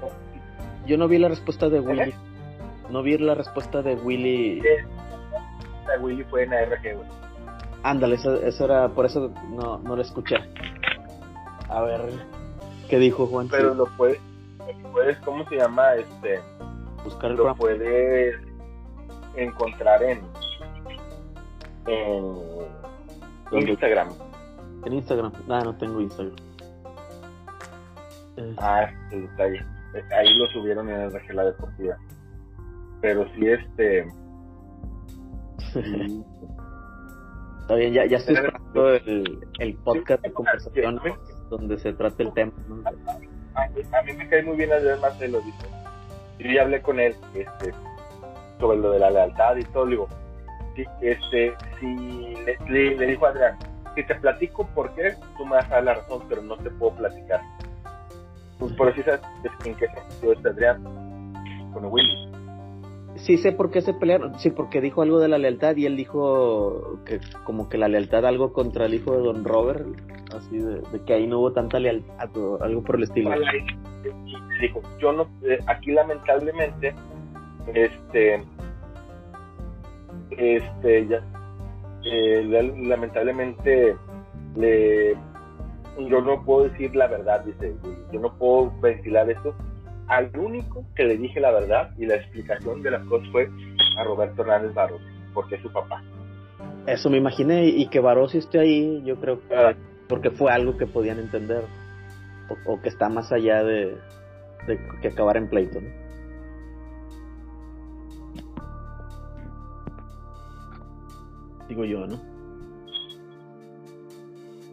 yo 0.86 0.98
no 0.98 1.08
vi 1.08 1.17
la 1.17 1.30
respuesta 1.30 1.70
de 1.70 1.80
Willy. 1.80 2.13
No 2.89 3.04
vi 3.04 3.17
la 3.17 3.36
respuesta 3.36 3.82
de 3.82 3.96
Willy. 3.96 4.60
De 4.62 4.86
Willy 6.00 6.24
fue 6.26 6.44
en 6.44 6.54
ARG, 6.54 6.96
güey. 6.96 7.08
Ándale, 7.84 8.15
eso, 8.15 8.65
era, 8.65 8.89
por 8.89 9.06
eso 9.06 9.32
no, 9.50 9.80
no 9.80 9.96
lo 9.96 10.02
escuché. 10.02 10.36
A 11.70 11.82
ver, 11.82 12.02
¿qué 12.89 13.00
dijo 13.00 13.26
Juan? 13.28 13.48
Pero 13.50 13.74
lo 13.74 13.86
puedes, 13.98 14.20
puedes, 14.91 15.17
¿cómo 15.20 15.48
se 15.50 15.56
llama? 15.56 15.96
Este, 15.96 16.39
buscar 17.04 17.32
el 17.32 17.38
Lo 17.38 17.56
puedes 17.56 18.36
encontrar 19.36 20.04
en, 20.04 20.22
en 21.88 23.67
Instagram. 23.67 24.10
En 24.86 24.94
Instagram, 24.94 25.32
nada, 25.48 25.63
no 25.63 25.76
tengo 25.78 26.02
Instagram. 26.02 26.36
Ah, 28.58 28.89
sí, 29.10 29.17
está 29.32 29.46
bien 29.46 29.81
ahí 30.12 30.34
lo 30.36 30.47
subieron 30.47 30.89
en 30.89 31.01
el 31.01 31.36
la 31.36 31.45
Deportiva. 31.45 31.97
Pero 33.01 33.25
sí, 33.34 33.47
este. 33.47 34.08
Está 37.62 37.75
bien, 37.75 37.93
ya, 37.93 38.06
ya 38.06 38.17
estoy 38.17 38.36
esperando 38.36 38.89
el, 38.89 39.47
el 39.60 39.75
podcast 39.77 40.21
de 40.23 40.34
conversación 40.34 40.99
donde 41.49 41.77
se 41.77 41.93
trata 41.93 42.23
el 42.23 42.34
tema. 42.34 42.51
A, 43.56 44.01
mí, 44.04 44.13
me 44.13 44.27
cae 44.27 44.43
muy 44.43 44.58
bien 44.58 44.73
Adrián 44.73 44.99
Marcelo, 44.99 45.39
dice. 45.41 45.67
Yo 46.39 46.51
ya 46.51 46.63
hablé 46.63 46.82
con 46.82 46.99
él 46.99 47.15
este, 47.34 47.71
sobre 48.60 48.80
lo 48.80 48.91
de 48.91 48.99
la 48.99 49.12
lealtad 49.12 49.56
y 49.58 49.63
todo. 49.65 49.86
digo, 49.86 50.10
Sí, 50.75 50.86
este, 51.01 51.54
si 51.80 52.36
le, 52.69 52.95
le, 52.95 53.06
dijo 53.06 53.25
a 53.25 53.30
Adrián, 53.30 53.58
si 53.95 54.04
te 54.06 54.15
platico 54.15 54.65
por 54.67 54.93
qué, 54.95 55.15
tú 55.38 55.45
me 55.45 55.58
vas 55.58 55.65
a 55.65 55.75
dar 55.75 55.84
la 55.84 55.93
razón, 55.95 56.23
pero 56.30 56.41
no 56.41 56.56
te 56.58 56.69
puedo 56.71 56.95
platicar. 56.95 57.41
Pues 58.62 58.74
por 58.74 58.89
eso 58.89 59.02
sabes 59.02 59.21
en 59.65 59.74
qué 59.76 59.88
sentido 59.88 60.34
este 60.34 60.50
Adrián 60.50 60.84
con 61.74 61.86
Willy. 61.86 62.30
Sí 63.15 63.38
sé 63.38 63.52
por 63.52 63.71
qué 63.71 63.82
se 63.82 63.95
pelearon, 63.95 64.38
sí, 64.39 64.52
porque 64.52 64.82
dijo 64.82 65.02
algo 65.02 65.19
de 65.19 65.28
la 65.28 65.39
lealtad 65.39 65.76
y 65.76 65.88
él 65.88 65.97
dijo 65.97 67.00
que 67.04 67.19
como 67.43 67.69
que 67.69 67.80
la 67.80 67.88
lealtad 67.88 68.24
algo 68.24 68.54
contra 68.54 68.86
el 68.86 68.93
hijo 68.93 69.13
de 69.13 69.24
Don 69.24 69.43
Robert, 69.43 69.86
así 70.32 70.60
de, 70.60 70.82
que 71.08 71.13
ahí 71.15 71.26
no 71.26 71.39
hubo 71.39 71.54
tanta 71.54 71.80
lealtad 71.80 72.38
o 72.38 72.62
algo 72.62 72.84
por 72.84 72.97
el 72.97 73.04
estilo. 73.04 73.32
Dijo, 74.62 74.82
yo 75.00 75.12
no, 75.12 75.28
eh, 75.43 75.58
aquí 75.65 75.91
lamentablemente, 75.91 76.93
este, 77.74 78.43
este, 80.38 81.08
ya, 81.08 81.24
eh, 82.06 82.71
lamentablemente, 82.78 83.95
le, 84.56 85.15
yo 85.97 86.21
no 86.21 86.43
puedo 86.43 86.69
decir 86.69 86.95
la 86.95 87.08
verdad, 87.08 87.43
dice, 87.45 87.75
yo 88.12 88.19
no 88.19 88.38
puedo 88.38 88.71
ventilar 88.82 89.30
esto. 89.30 89.54
Al 90.08 90.36
único 90.38 90.86
que 90.95 91.04
le 91.04 91.17
dije 91.17 91.39
la 91.39 91.51
verdad 91.51 91.91
y 91.97 92.06
la 92.06 92.15
explicación 92.15 92.82
de 92.82 92.91
las 92.91 93.06
cosas 93.06 93.30
fue 93.32 93.49
a 93.97 94.04
Roberto 94.04 94.41
Hernández 94.41 94.73
Barros, 94.73 95.01
porque 95.34 95.56
es 95.56 95.62
su 95.62 95.71
papá. 95.71 96.04
Eso 96.88 97.10
me 97.10 97.17
imaginé, 97.17 97.65
y 97.67 97.88
que 97.88 97.99
Barros 97.99 98.36
esté 98.36 98.60
ahí, 98.60 99.01
yo 99.06 99.15
creo 99.17 99.39
que 99.47 99.56
ah. 99.56 99.75
porque 100.10 100.32
fue 100.32 100.51
algo 100.51 100.77
que 100.77 100.88
podían 100.88 101.19
entender, 101.19 101.63
o, 102.65 102.82
que 102.82 102.89
está 102.89 103.08
más 103.08 103.32
allá 103.32 103.63
de, 103.63 103.97
de 104.67 104.80
que 105.01 105.08
acabar 105.08 105.38
en 105.38 105.47
pleito, 105.47 105.80
¿no? 105.80 106.01
digo 111.71 111.86
yo, 111.86 112.06
¿no? 112.06 112.31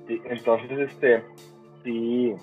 Sí, 0.08 0.22
entonces, 0.24 0.90
este, 0.90 1.22
sí, 1.84 2.34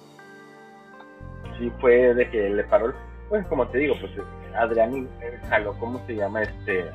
sí 1.58 1.72
fue 1.82 2.14
de 2.14 2.30
que 2.30 2.50
le 2.50 2.64
paró, 2.66 2.94
pues 3.28 3.46
como 3.48 3.68
te 3.68 3.80
digo, 3.80 3.96
pues 4.00 4.12
Adrián 4.56 5.10
jaló, 5.50 5.74
¿cómo 5.80 6.00
se 6.06 6.16
llama? 6.16 6.44
Este, 6.44 6.86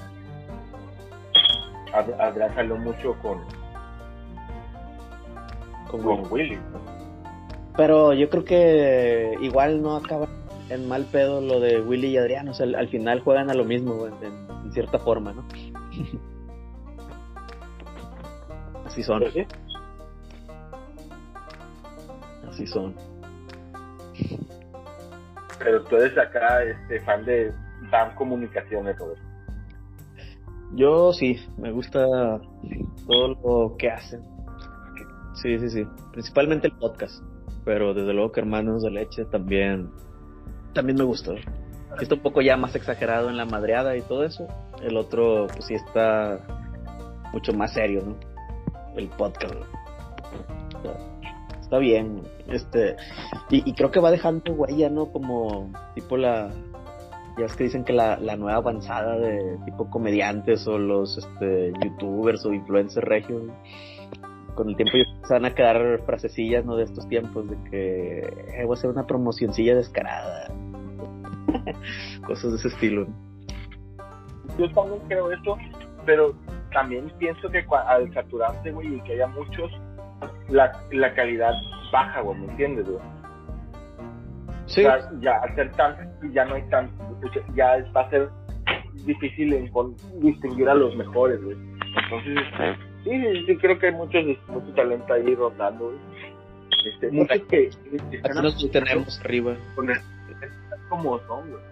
Adrián 1.92 2.54
jaló 2.54 2.76
mucho 2.76 3.16
con, 3.20 3.40
con, 5.90 6.32
Willy. 6.32 6.60
Pero 7.76 8.12
yo 8.12 8.30
creo 8.30 8.44
que 8.44 9.36
igual 9.40 9.82
no 9.82 9.96
acaba 9.96 10.28
en 10.68 10.88
mal 10.88 11.04
pedo 11.06 11.40
lo 11.40 11.58
de 11.58 11.80
Willy 11.80 12.10
y 12.10 12.16
Adrián, 12.16 12.48
o 12.48 12.54
sea, 12.54 12.66
al, 12.78 12.88
final 12.88 13.20
juegan 13.20 13.50
a 13.50 13.54
lo 13.54 13.64
mismo, 13.64 14.06
en 14.06 14.72
cierta 14.72 15.00
forma, 15.00 15.32
¿no? 15.32 15.44
Así 18.86 19.02
son. 19.02 19.24
Así 22.50 22.66
son. 22.66 22.94
Pero 25.58 25.84
tú 25.84 25.96
eres 25.96 26.16
acá 26.18 26.62
este, 26.64 27.00
fan 27.00 27.24
de 27.24 27.52
BAM 27.90 28.14
Comunicaciones, 28.14 28.96
Roberto. 28.98 29.22
Yo 30.74 31.12
sí, 31.12 31.36
me 31.58 31.70
gusta 31.72 32.06
todo 33.06 33.28
lo 33.42 33.76
que 33.76 33.90
hacen. 33.90 34.22
Sí, 35.34 35.58
sí, 35.58 35.68
sí. 35.68 35.86
Principalmente 36.12 36.68
el 36.68 36.74
podcast. 36.74 37.22
Pero 37.64 37.92
desde 37.94 38.12
luego 38.12 38.32
que 38.32 38.40
Hermanos 38.40 38.82
de 38.82 38.90
Leche 38.90 39.24
también, 39.26 39.90
también 40.72 40.96
me 40.98 41.04
gustó. 41.04 41.34
Está 42.00 42.14
un 42.14 42.22
poco 42.22 42.40
ya 42.40 42.56
más 42.56 42.74
exagerado 42.74 43.28
en 43.28 43.36
la 43.36 43.44
madreada 43.44 43.96
y 43.96 44.02
todo 44.02 44.24
eso. 44.24 44.46
El 44.80 44.96
otro, 44.96 45.46
pues 45.48 45.66
sí 45.66 45.74
está 45.74 46.40
mucho 47.32 47.52
más 47.52 47.72
serio, 47.72 48.02
¿no? 48.06 48.30
el 48.96 49.08
podcast. 49.08 49.54
Está, 51.70 51.78
bien, 51.78 52.22
este, 52.48 52.96
y, 53.48 53.72
creo 53.74 53.92
que 53.92 54.00
va 54.00 54.10
dejando 54.10 54.52
huella, 54.54 54.90
¿no? 54.90 55.12
Como 55.12 55.70
tipo 55.94 56.16
la, 56.16 56.50
ya 57.38 57.44
es 57.44 57.54
que 57.54 57.62
dicen 57.62 57.84
que 57.84 57.92
la, 57.92 58.18
la 58.18 58.34
nueva 58.34 58.56
avanzada 58.56 59.16
de 59.16 59.56
tipo 59.64 59.88
comediantes 59.88 60.66
o 60.66 60.78
los 60.78 61.16
este, 61.16 61.72
youtubers 61.80 62.44
o 62.44 62.52
influencers 62.52 63.06
regios, 63.06 63.44
con 64.56 64.70
el 64.70 64.74
tiempo 64.74 64.94
se 65.22 65.32
van 65.32 65.44
a 65.44 65.54
quedar 65.54 66.02
frasecillas, 66.06 66.64
¿no? 66.64 66.74
De 66.74 66.82
estos 66.82 67.08
tiempos, 67.08 67.48
de 67.48 67.56
que 67.70 68.18
eh, 68.18 68.64
voy 68.64 68.74
a 68.74 68.76
hacer 68.76 68.90
una 68.90 69.06
promocioncilla 69.06 69.76
descarada, 69.76 70.52
cosas 72.26 72.50
de 72.50 72.56
ese 72.58 72.66
estilo. 72.66 73.06
Yo 74.58 74.68
también 74.72 75.00
creo 75.06 75.30
eso, 75.30 75.56
pero 76.04 76.34
también 76.72 77.12
pienso 77.16 77.48
que 77.48 77.64
al 77.86 78.12
saturarse, 78.12 78.72
güey, 78.72 78.96
y 78.96 79.00
que 79.02 79.12
haya 79.12 79.28
muchos, 79.28 79.70
la, 80.48 80.72
la 80.92 81.14
calidad 81.14 81.52
baja, 81.92 82.20
güey, 82.20 82.38
¿me 82.38 82.46
entiendes, 82.46 82.88
güey? 82.88 83.00
Sí. 84.66 84.82
ya 85.20 85.32
hacer 85.42 85.72
tanto, 85.72 86.02
ya 86.32 86.44
no 86.44 86.54
hay 86.54 86.62
tanto, 86.68 86.94
ya 87.54 87.84
va 87.94 88.02
a 88.02 88.10
ser 88.10 88.28
difícil 89.04 89.52
en, 89.52 89.70
distinguir 90.20 90.68
a 90.68 90.74
los 90.74 90.94
mejores, 90.96 91.42
güey. 91.42 91.56
Entonces, 92.04 92.36
este, 92.36 92.76
sí, 93.04 93.44
sí, 93.46 93.56
creo 93.56 93.78
que 93.78 93.86
hay 93.86 93.92
muchos, 93.92 94.24
mucho 94.48 94.72
talento 94.74 95.12
ahí 95.12 95.34
rondando, 95.34 95.86
güey. 95.86 95.98
Este, 96.86 97.10
muchos 97.10 97.40
que, 97.48 97.70
tenemos 98.72 99.20
arriba. 99.24 99.56
como 100.88 101.18
son, 101.26 101.50
güey. 101.50 101.62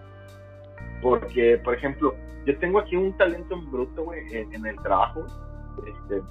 Porque, 1.01 1.57
por 1.63 1.75
ejemplo, 1.75 2.15
yo 2.45 2.57
tengo 2.57 2.79
aquí 2.79 2.95
un 2.95 3.15
talento 3.17 3.55
en 3.55 3.71
bruto, 3.71 4.03
güey, 4.03 4.21
en, 4.33 4.65
el 4.65 4.75
trabajo. 4.81 5.25
Este, 5.87 6.21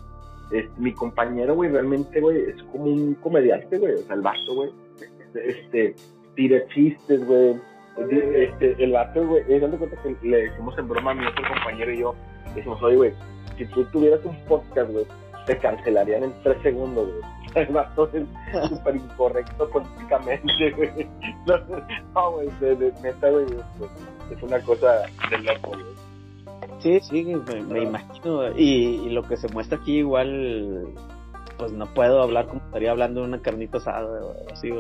es, 0.53 0.79
mi 0.79 0.93
compañero, 0.93 1.55
güey, 1.55 1.71
realmente, 1.71 2.21
güey, 2.21 2.51
es 2.51 2.63
como 2.65 2.85
un 2.85 3.15
comediante, 3.15 3.79
güey. 3.79 3.95
O 3.95 3.99
sea, 3.99 4.17
el 4.17 4.23
vato, 4.23 4.55
güey, 4.55 4.71
este, 5.35 5.95
tira 6.35 6.67
chistes, 6.69 7.25
güey. 7.27 7.57
Este, 8.11 8.83
el 8.83 8.93
vato, 8.93 9.27
güey, 9.27 9.61
dando 9.61 9.79
cuenta 9.79 10.01
que 10.03 10.17
le 10.23 10.49
decimos 10.49 10.79
en 10.79 10.89
broma 10.89 11.11
a 11.11 11.15
mi 11.15 11.27
otro 11.27 11.45
compañero 11.49 11.93
y 11.93 11.99
yo, 11.99 12.15
decimos, 12.55 12.81
oye, 12.83 12.97
güey, 12.97 13.13
si 13.57 13.67
tú 13.67 13.85
tuvieras 13.87 14.25
un 14.25 14.37
podcast, 14.45 14.91
güey, 14.93 15.05
te 15.47 15.59
cancelarían 15.59 16.25
en 16.25 16.43
tres 16.43 16.57
segundos, 16.63 17.09
güey. 17.09 17.39
El 17.67 17.73
vato 17.73 18.11
es 18.13 18.69
súper 18.69 18.97
incorrecto 18.97 19.69
políticamente, 19.71 20.71
güey. 20.71 21.09
No, 22.15 22.33
güey, 22.33 22.49
neta, 23.03 23.31
güey, 23.31 23.47
es 24.31 24.43
una 24.43 24.61
cosa 24.61 25.03
de 25.31 25.39
loco, 25.39 25.73
Sí, 26.79 27.01
sí, 27.01 27.35
me, 27.69 27.83
imagino. 27.83 28.57
Y, 28.57 29.11
lo 29.11 29.23
que 29.23 29.37
se 29.37 29.49
muestra 29.49 29.79
aquí 29.79 29.99
igual, 29.99 30.95
pues 31.59 31.73
no 31.73 31.93
puedo 31.93 32.23
hablar 32.23 32.47
como 32.47 32.61
estaría 32.61 32.93
hablando 32.93 33.23
de 33.23 33.29
una 33.29 33.43
carnita 33.43 33.79
asada 33.79 34.25
o 34.25 34.37
así, 34.53 34.71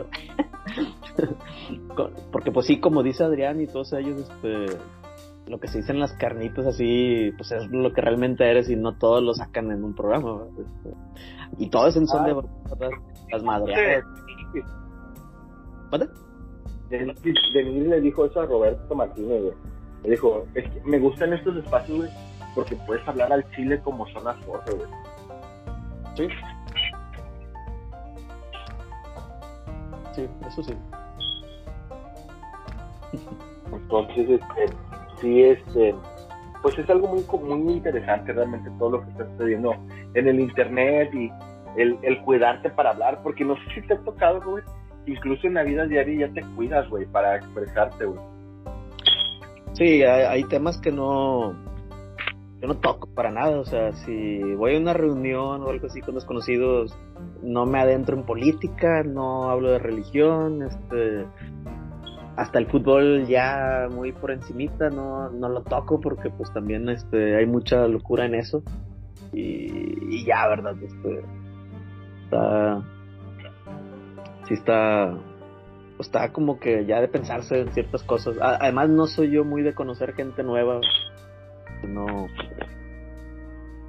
Porque 2.32 2.52
pues 2.52 2.66
sí, 2.66 2.78
como 2.78 3.02
dice 3.02 3.24
Adrián 3.24 3.60
y 3.60 3.66
todos 3.66 3.92
ellos, 3.94 4.20
este, 4.20 4.66
lo 5.48 5.58
que 5.58 5.66
se 5.68 5.78
dicen 5.78 5.98
las 5.98 6.12
carnitas 6.12 6.66
así, 6.66 7.32
pues 7.36 7.50
es 7.52 7.68
lo 7.70 7.92
que 7.92 8.00
realmente 8.00 8.48
eres 8.48 8.70
y 8.70 8.76
no 8.76 8.96
todos 8.96 9.22
lo 9.22 9.34
sacan 9.34 9.72
en 9.72 9.82
un 9.82 9.94
programa. 9.94 10.44
Este, 10.58 10.94
y 11.58 11.68
todos 11.70 11.96
en 11.96 12.06
son 12.06 12.26
de 12.26 12.32
ah. 12.32 12.90
las 13.32 13.42
madres. 13.42 14.04
¿Vale? 15.90 16.08
Denis 16.90 17.86
le 17.86 18.00
dijo 18.00 18.26
eso 18.26 18.40
a 18.40 18.46
Roberto 18.46 18.94
Martínez, 18.94 19.42
güey. 19.42 19.54
Le 20.04 20.10
dijo, 20.10 20.46
es 20.54 20.64
que 20.70 20.80
me 20.84 20.98
gustan 20.98 21.32
estos 21.32 21.56
espacios, 21.56 21.98
güey, 21.98 22.10
porque 22.54 22.76
puedes 22.86 23.06
hablar 23.06 23.32
al 23.32 23.48
chile 23.50 23.80
como 23.80 24.06
son 24.08 24.24
las 24.24 24.36
cosas, 24.44 24.74
güey. 24.74 24.88
Sí. 26.14 26.28
Sí, 30.14 30.28
eso 30.46 30.62
sí. 30.62 30.74
Entonces, 33.72 34.28
este, 34.30 34.76
sí, 35.20 35.42
este, 35.42 35.94
pues 36.62 36.78
es 36.78 36.90
algo 36.90 37.08
muy, 37.08 37.24
muy 37.40 37.74
interesante 37.74 38.32
realmente 38.32 38.70
todo 38.78 38.90
lo 38.90 39.04
que 39.04 39.10
está 39.10 39.26
sucediendo 39.32 39.74
en 40.14 40.28
el 40.28 40.40
internet 40.40 41.14
y 41.14 41.30
el, 41.76 41.98
el 42.02 42.20
cuidarte 42.22 42.70
para 42.70 42.90
hablar, 42.90 43.20
porque 43.22 43.44
no 43.44 43.56
sé 43.56 43.62
si 43.74 43.86
te 43.86 43.94
ha 43.94 43.98
tocado, 43.98 44.40
güey, 44.42 44.64
incluso 45.06 45.46
en 45.46 45.54
la 45.54 45.62
vida 45.62 45.86
diaria 45.86 46.26
ya 46.26 46.34
te 46.34 46.42
cuidas, 46.56 46.88
güey, 46.88 47.06
para 47.06 47.36
expresarte, 47.36 48.04
güey. 48.04 48.37
Sí, 49.78 50.02
hay, 50.02 50.42
temas 50.42 50.76
que 50.78 50.90
no, 50.90 51.52
yo 52.60 52.66
no 52.66 52.78
toco 52.78 53.06
para 53.14 53.30
nada, 53.30 53.60
o 53.60 53.64
sea, 53.64 53.92
si 53.92 54.42
voy 54.54 54.74
a 54.74 54.80
una 54.80 54.92
reunión 54.92 55.62
o 55.62 55.70
algo 55.70 55.86
así 55.86 56.00
con 56.00 56.16
desconocidos, 56.16 56.98
no 57.44 57.64
me 57.64 57.78
adentro 57.78 58.16
en 58.16 58.24
política, 58.24 59.04
no 59.04 59.48
hablo 59.50 59.70
de 59.70 59.78
religión, 59.78 60.64
este, 60.64 61.26
hasta 62.34 62.58
el 62.58 62.66
fútbol 62.66 63.28
ya 63.28 63.86
muy 63.88 64.10
por 64.10 64.32
encimita, 64.32 64.90
no, 64.90 65.30
no 65.30 65.48
lo 65.48 65.62
toco 65.62 66.00
porque 66.00 66.28
pues 66.28 66.52
también 66.52 66.88
este, 66.88 67.36
hay 67.36 67.46
mucha 67.46 67.86
locura 67.86 68.26
en 68.26 68.34
eso 68.34 68.64
y, 69.32 70.16
y 70.16 70.24
ya, 70.24 70.48
verdad, 70.48 70.74
este, 70.82 71.22
está, 72.24 72.82
sí 74.48 74.54
está, 74.54 75.16
está 75.98 76.32
como 76.32 76.58
que 76.58 76.84
ya 76.86 77.00
de 77.00 77.08
pensarse 77.08 77.60
en 77.60 77.72
ciertas 77.72 78.02
cosas. 78.02 78.36
Además 78.40 78.88
no 78.88 79.06
soy 79.06 79.30
yo 79.30 79.44
muy 79.44 79.62
de 79.62 79.74
conocer 79.74 80.14
gente 80.14 80.42
nueva. 80.42 80.80
No, 81.86 82.26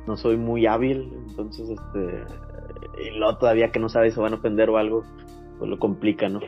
no 0.08 0.18
soy 0.18 0.38
muy 0.38 0.68
hábil, 0.68 1.12
entonces 1.28 1.70
este 1.70 2.24
y 3.00 3.12
luego 3.18 3.38
todavía 3.38 3.72
que 3.72 3.80
no 3.80 3.90
sabes 3.90 4.14
si 4.14 4.16
se 4.16 4.22
van 4.22 4.34
a 4.34 4.38
ofender 4.38 4.70
o 4.70 4.78
algo, 4.78 5.04
pues 5.58 5.70
lo 5.70 5.80
complica, 5.80 6.30
¿no? 6.30 6.40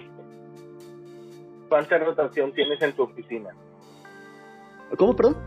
¿Cuánta 1.70 1.98
rotación 1.98 2.52
tienes 2.54 2.82
en 2.82 2.94
tu 2.94 3.04
oficina? 3.04 3.50
¿Cómo, 4.98 5.16
perdón? 5.16 5.38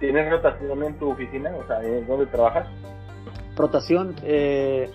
¿Tienes 0.00 0.30
rotación 0.30 0.82
en 0.82 0.98
tu 0.98 1.10
oficina? 1.10 1.50
O 1.56 1.66
sea, 1.66 1.82
¿en 1.82 2.06
dónde 2.06 2.26
trabajas? 2.26 2.68
Rotación, 3.56 4.14
eh, 4.22 4.90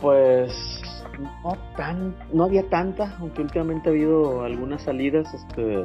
pues 0.00 0.79
no 1.20 1.56
tan, 1.76 2.14
no 2.32 2.44
había 2.44 2.68
tanta, 2.68 3.16
aunque 3.20 3.42
últimamente 3.42 3.88
ha 3.88 3.92
habido 3.92 4.42
algunas 4.42 4.82
salidas, 4.82 5.32
este, 5.34 5.84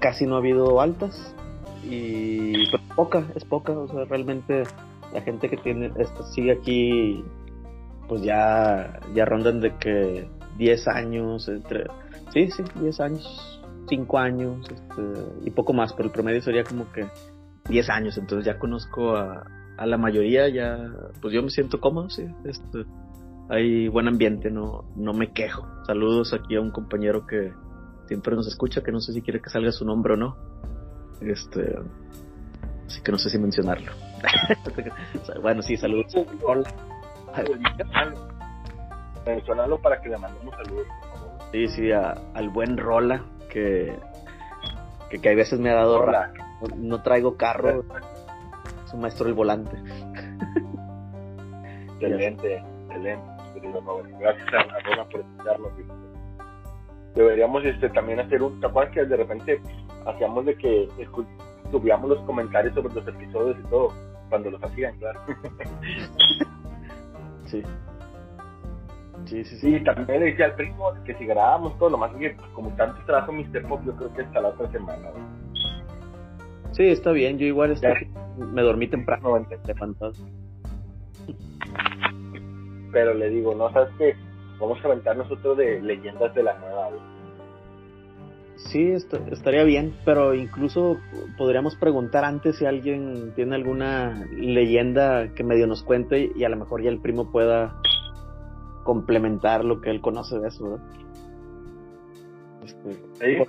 casi 0.00 0.26
no 0.26 0.36
ha 0.36 0.38
habido 0.38 0.80
altas. 0.80 1.34
Y 1.84 2.70
pero 2.70 2.82
poca, 2.96 3.24
es 3.34 3.44
poca, 3.44 3.72
o 3.72 3.88
sea, 3.88 4.04
realmente 4.04 4.64
la 5.12 5.20
gente 5.22 5.48
que 5.48 5.56
tiene, 5.56 5.92
este, 5.98 6.22
sigue 6.34 6.52
aquí, 6.52 7.24
pues 8.08 8.22
ya, 8.22 9.00
ya 9.14 9.24
rondan 9.24 9.60
de 9.60 9.74
que 9.76 10.28
10 10.58 10.88
años, 10.88 11.48
entre, 11.48 11.84
sí, 12.32 12.50
sí, 12.50 12.64
10 12.80 13.00
años, 13.00 13.62
5 13.88 14.18
años, 14.18 14.68
este, 14.68 15.02
y 15.44 15.50
poco 15.50 15.72
más, 15.72 15.92
pero 15.92 16.06
el 16.06 16.12
promedio 16.12 16.42
sería 16.42 16.64
como 16.64 16.90
que 16.92 17.06
10 17.68 17.90
años, 17.90 18.18
entonces 18.18 18.44
ya 18.44 18.58
conozco 18.58 19.16
a, 19.16 19.44
a 19.76 19.86
la 19.86 19.96
mayoría, 19.96 20.48
ya, 20.48 20.90
pues 21.20 21.34
yo 21.34 21.42
me 21.42 21.50
siento 21.50 21.80
cómodo, 21.80 22.10
sí, 22.10 22.26
este, 22.44 22.84
hay 23.48 23.88
buen 23.88 24.08
ambiente, 24.08 24.50
no, 24.50 24.84
no 24.96 25.12
me 25.12 25.32
quejo. 25.32 25.66
Saludos 25.86 26.32
aquí 26.32 26.56
a 26.56 26.60
un 26.60 26.70
compañero 26.70 27.26
que 27.26 27.52
siempre 28.06 28.34
nos 28.34 28.46
escucha, 28.46 28.82
que 28.82 28.92
no 28.92 29.00
sé 29.00 29.12
si 29.12 29.22
quiere 29.22 29.40
que 29.40 29.50
salga 29.50 29.70
su 29.72 29.84
nombre 29.84 30.14
o 30.14 30.16
no. 30.16 30.36
Este, 31.20 31.76
así 32.86 33.02
que 33.02 33.12
no 33.12 33.18
sé 33.18 33.30
si 33.30 33.38
mencionarlo. 33.38 33.92
bueno, 35.42 35.62
sí, 35.62 35.76
saludos. 35.76 36.12
Hola. 36.42 36.70
Mencionarlo 39.24 39.80
para 39.80 40.00
que 40.00 40.08
le 40.08 40.18
mandemos 40.18 40.54
saludos. 40.56 40.86
Sí, 41.52 41.68
sí, 41.68 41.92
al 41.92 42.48
buen 42.50 42.76
Rola, 42.76 43.24
que, 43.48 43.96
que, 45.10 45.18
que 45.18 45.28
a 45.28 45.34
veces 45.34 45.58
me 45.60 45.70
ha 45.70 45.74
dado... 45.74 46.02
Rola. 46.02 46.32
No, 46.76 47.02
traigo 47.02 47.36
carro, 47.36 47.84
es 48.86 48.92
un 48.92 49.00
maestro 49.00 49.26
del 49.26 49.34
volante. 49.34 49.76
excelente, 52.00 52.64
excelente. 52.88 53.35
Gracias 54.20 54.54
a 54.54 54.80
Rola 54.80 55.08
por 55.08 55.20
escucharnos. 55.20 55.72
Deberíamos 57.14 57.64
este, 57.64 57.88
también 57.90 58.20
hacer 58.20 58.42
un... 58.42 58.60
¿Te 58.60 58.66
acuerdas 58.66 58.92
que 58.92 59.04
de 59.04 59.16
repente 59.16 59.60
hacíamos 60.06 60.44
de 60.44 60.56
que 60.56 60.88
subíamos 61.70 62.10
los 62.10 62.20
comentarios 62.26 62.74
sobre 62.74 62.94
los 62.94 63.08
episodios 63.08 63.56
y 63.58 63.68
todo? 63.68 63.92
Cuando 64.28 64.50
los 64.50 64.62
hacían, 64.62 64.98
claro. 64.98 65.20
sí. 67.46 67.62
Sí, 69.24 69.44
sí, 69.44 69.56
sí. 69.56 69.76
Y 69.76 69.84
también 69.84 70.20
le 70.20 70.26
decía 70.26 70.46
al 70.46 70.54
primo 70.54 70.92
que 71.04 71.14
si 71.14 71.26
grabábamos 71.26 71.76
todo, 71.78 71.90
lo 71.90 71.98
más 71.98 72.12
que 72.14 72.30
pues, 72.30 72.48
como 72.50 72.70
tanto 72.76 73.02
trabajo 73.06 73.32
Mr. 73.32 73.66
Pop, 73.66 73.80
yo 73.84 73.96
creo 73.96 74.14
que 74.14 74.22
hasta 74.22 74.40
la 74.40 74.48
otra 74.48 74.70
semana. 74.70 75.10
Sí, 76.72 76.88
está 76.88 77.12
bien, 77.12 77.38
yo 77.38 77.46
igual 77.46 77.72
estoy, 77.72 78.08
me 78.36 78.62
dormí 78.62 78.86
temprano 78.86 79.38
de 79.38 79.74
fantasma. 79.74 80.28
Pero 82.96 83.12
le 83.12 83.28
digo, 83.28 83.54
no, 83.54 83.70
sabes 83.74 83.90
que 83.98 84.16
vamos 84.58 84.82
a 84.82 84.88
aventar 84.88 85.18
nosotros 85.18 85.58
de 85.58 85.82
leyendas 85.82 86.34
de 86.34 86.42
la 86.42 86.56
nueva. 86.56 86.88
Sí, 88.56 88.90
estaría 88.90 89.64
bien, 89.64 89.94
pero 90.06 90.34
incluso 90.34 90.96
podríamos 91.36 91.76
preguntar 91.76 92.24
antes 92.24 92.56
si 92.56 92.64
alguien 92.64 93.34
tiene 93.34 93.54
alguna 93.54 94.26
leyenda 94.32 95.34
que 95.34 95.44
medio 95.44 95.66
nos 95.66 95.82
cuente 95.82 96.32
y 96.34 96.44
a 96.44 96.48
lo 96.48 96.56
mejor 96.56 96.82
ya 96.82 96.88
el 96.88 96.98
primo 96.98 97.30
pueda 97.30 97.82
complementar 98.82 99.62
lo 99.62 99.82
que 99.82 99.90
él 99.90 100.00
conoce 100.00 100.38
de 100.38 100.48
eso, 100.48 100.64
¿verdad? 100.64 100.86
Este, 102.64 103.46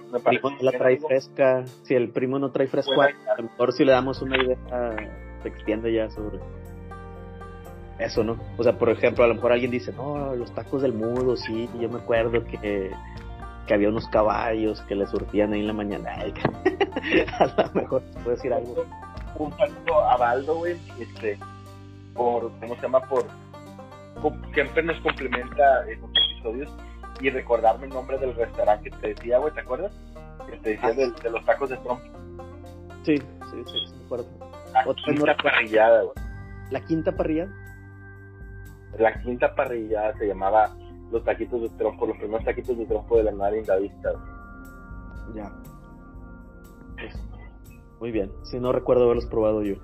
la 0.60 0.72
trae 0.74 0.98
fresca, 0.98 1.64
si 1.84 1.96
el 1.96 2.10
primo 2.10 2.38
no 2.38 2.52
trae 2.52 2.68
fresco, 2.68 3.02
a 3.02 3.12
lo 3.38 3.44
mejor 3.44 3.72
si 3.72 3.86
le 3.86 3.94
damos 3.94 4.22
una 4.22 4.44
idea 4.44 4.58
se 5.42 5.48
extiende 5.48 5.94
ya 5.94 6.10
sobre 6.10 6.40
eso, 8.00 8.24
¿no? 8.24 8.38
O 8.58 8.64
sea, 8.64 8.74
por 8.74 8.90
ejemplo, 8.90 9.24
a 9.24 9.28
lo 9.28 9.36
mejor 9.36 9.52
alguien 9.52 9.72
dice, 9.72 9.92
no, 9.94 10.36
los 10.36 10.54
tacos 10.54 10.82
del 10.82 10.94
mudo, 10.94 11.36
sí, 11.36 11.70
yo 11.80 11.90
me 11.90 11.98
acuerdo 11.98 12.44
que, 12.46 12.92
que 13.66 13.74
había 13.74 13.90
unos 13.90 14.08
caballos 14.10 14.82
que 14.82 14.96
le 14.96 15.08
surtían 15.08 15.54
ahí 15.54 15.62
en 15.62 15.68
la 15.68 15.74
mañana. 15.74 16.12
a 17.40 17.46
lo 17.46 17.74
mejor 17.74 18.04
puede 18.24 18.36
decir 18.36 18.54
algo. 18.54 18.86
Un 19.38 19.56
saludo 19.58 20.02
a 20.02 20.18
Baldo, 20.18 20.56
güey, 20.56 20.78
este, 21.00 21.38
por, 22.14 22.52
¿cómo 22.60 22.76
se 22.76 22.82
llama? 22.82 23.02
Por, 23.02 23.26
siempre 24.54 24.84
nos 24.84 25.00
complementa 25.02 25.84
en 25.90 26.02
los 26.02 26.10
episodios 26.10 26.70
y 27.20 27.30
recordarme 27.30 27.88
el 27.88 27.94
nombre 27.94 28.18
del 28.18 28.36
restaurante 28.36 28.90
que 28.90 28.98
te 28.98 29.08
decía, 29.10 29.38
güey, 29.40 29.54
¿te 29.54 29.62
acuerdas? 29.62 29.92
Que 30.50 30.58
te 30.58 30.70
decía 30.72 30.90
ah, 30.90 30.94
de, 31.24 31.30
los 31.30 31.46
tacos 31.46 31.70
de 31.70 31.78
Trump. 31.78 32.00
Sí, 33.04 33.18
sí, 33.18 33.64
sí, 33.66 33.96
me 33.98 34.06
acuerdo. 34.06 34.28
La 34.74 34.94
quinta 34.94 35.38
parrillada, 35.38 36.02
güey. 36.04 36.16
¿La 36.72 36.82
quinta 36.82 37.12
parrillada? 37.12 37.52
La 38.98 39.22
quinta 39.22 39.54
parrillada 39.54 40.18
se 40.18 40.28
llamaba 40.28 40.76
los 41.12 41.24
taquitos 41.24 41.62
de 41.62 41.70
trompo, 41.70 42.06
los 42.06 42.18
primeros 42.18 42.44
taquitos 42.46 42.78
de 42.78 42.86
trompo 42.86 43.18
de 43.18 43.24
la 43.24 43.32
madre 43.32 43.62
Vista. 43.80 44.12
Ya. 45.34 45.52
Muy 48.00 48.12
bien. 48.12 48.32
Si 48.44 48.60
no 48.60 48.72
recuerdo 48.72 49.06
haberlos 49.06 49.26
probado 49.26 49.64
yo. 49.64 49.76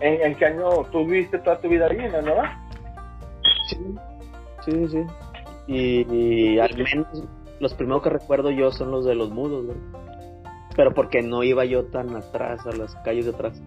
¿En, 0.00 0.34
qué 0.34 0.46
año 0.46 0.84
tú 0.90 1.06
viviste 1.06 1.38
toda 1.38 1.60
tu 1.60 1.68
vida 1.68 1.86
ahí, 1.86 1.98
en 1.98 2.12
la 2.12 2.22
nueva? 2.22 2.58
Sí, 3.68 3.94
sí, 4.64 4.88
sí. 4.88 5.04
Y, 5.68 6.58
al 6.58 6.76
menos 6.76 7.24
los 7.60 7.74
primeros 7.74 8.02
que 8.02 8.10
recuerdo 8.10 8.50
yo 8.50 8.72
son 8.72 8.90
los 8.90 9.04
de 9.04 9.14
los 9.14 9.30
mudos, 9.30 9.64
Pero 10.74 10.92
porque 10.92 11.22
no 11.22 11.44
iba 11.44 11.64
yo 11.64 11.84
tan 11.86 12.16
atrás, 12.16 12.66
a 12.66 12.72
las 12.72 12.96
calles 12.96 13.26
de 13.26 13.32
atrás. 13.32 13.62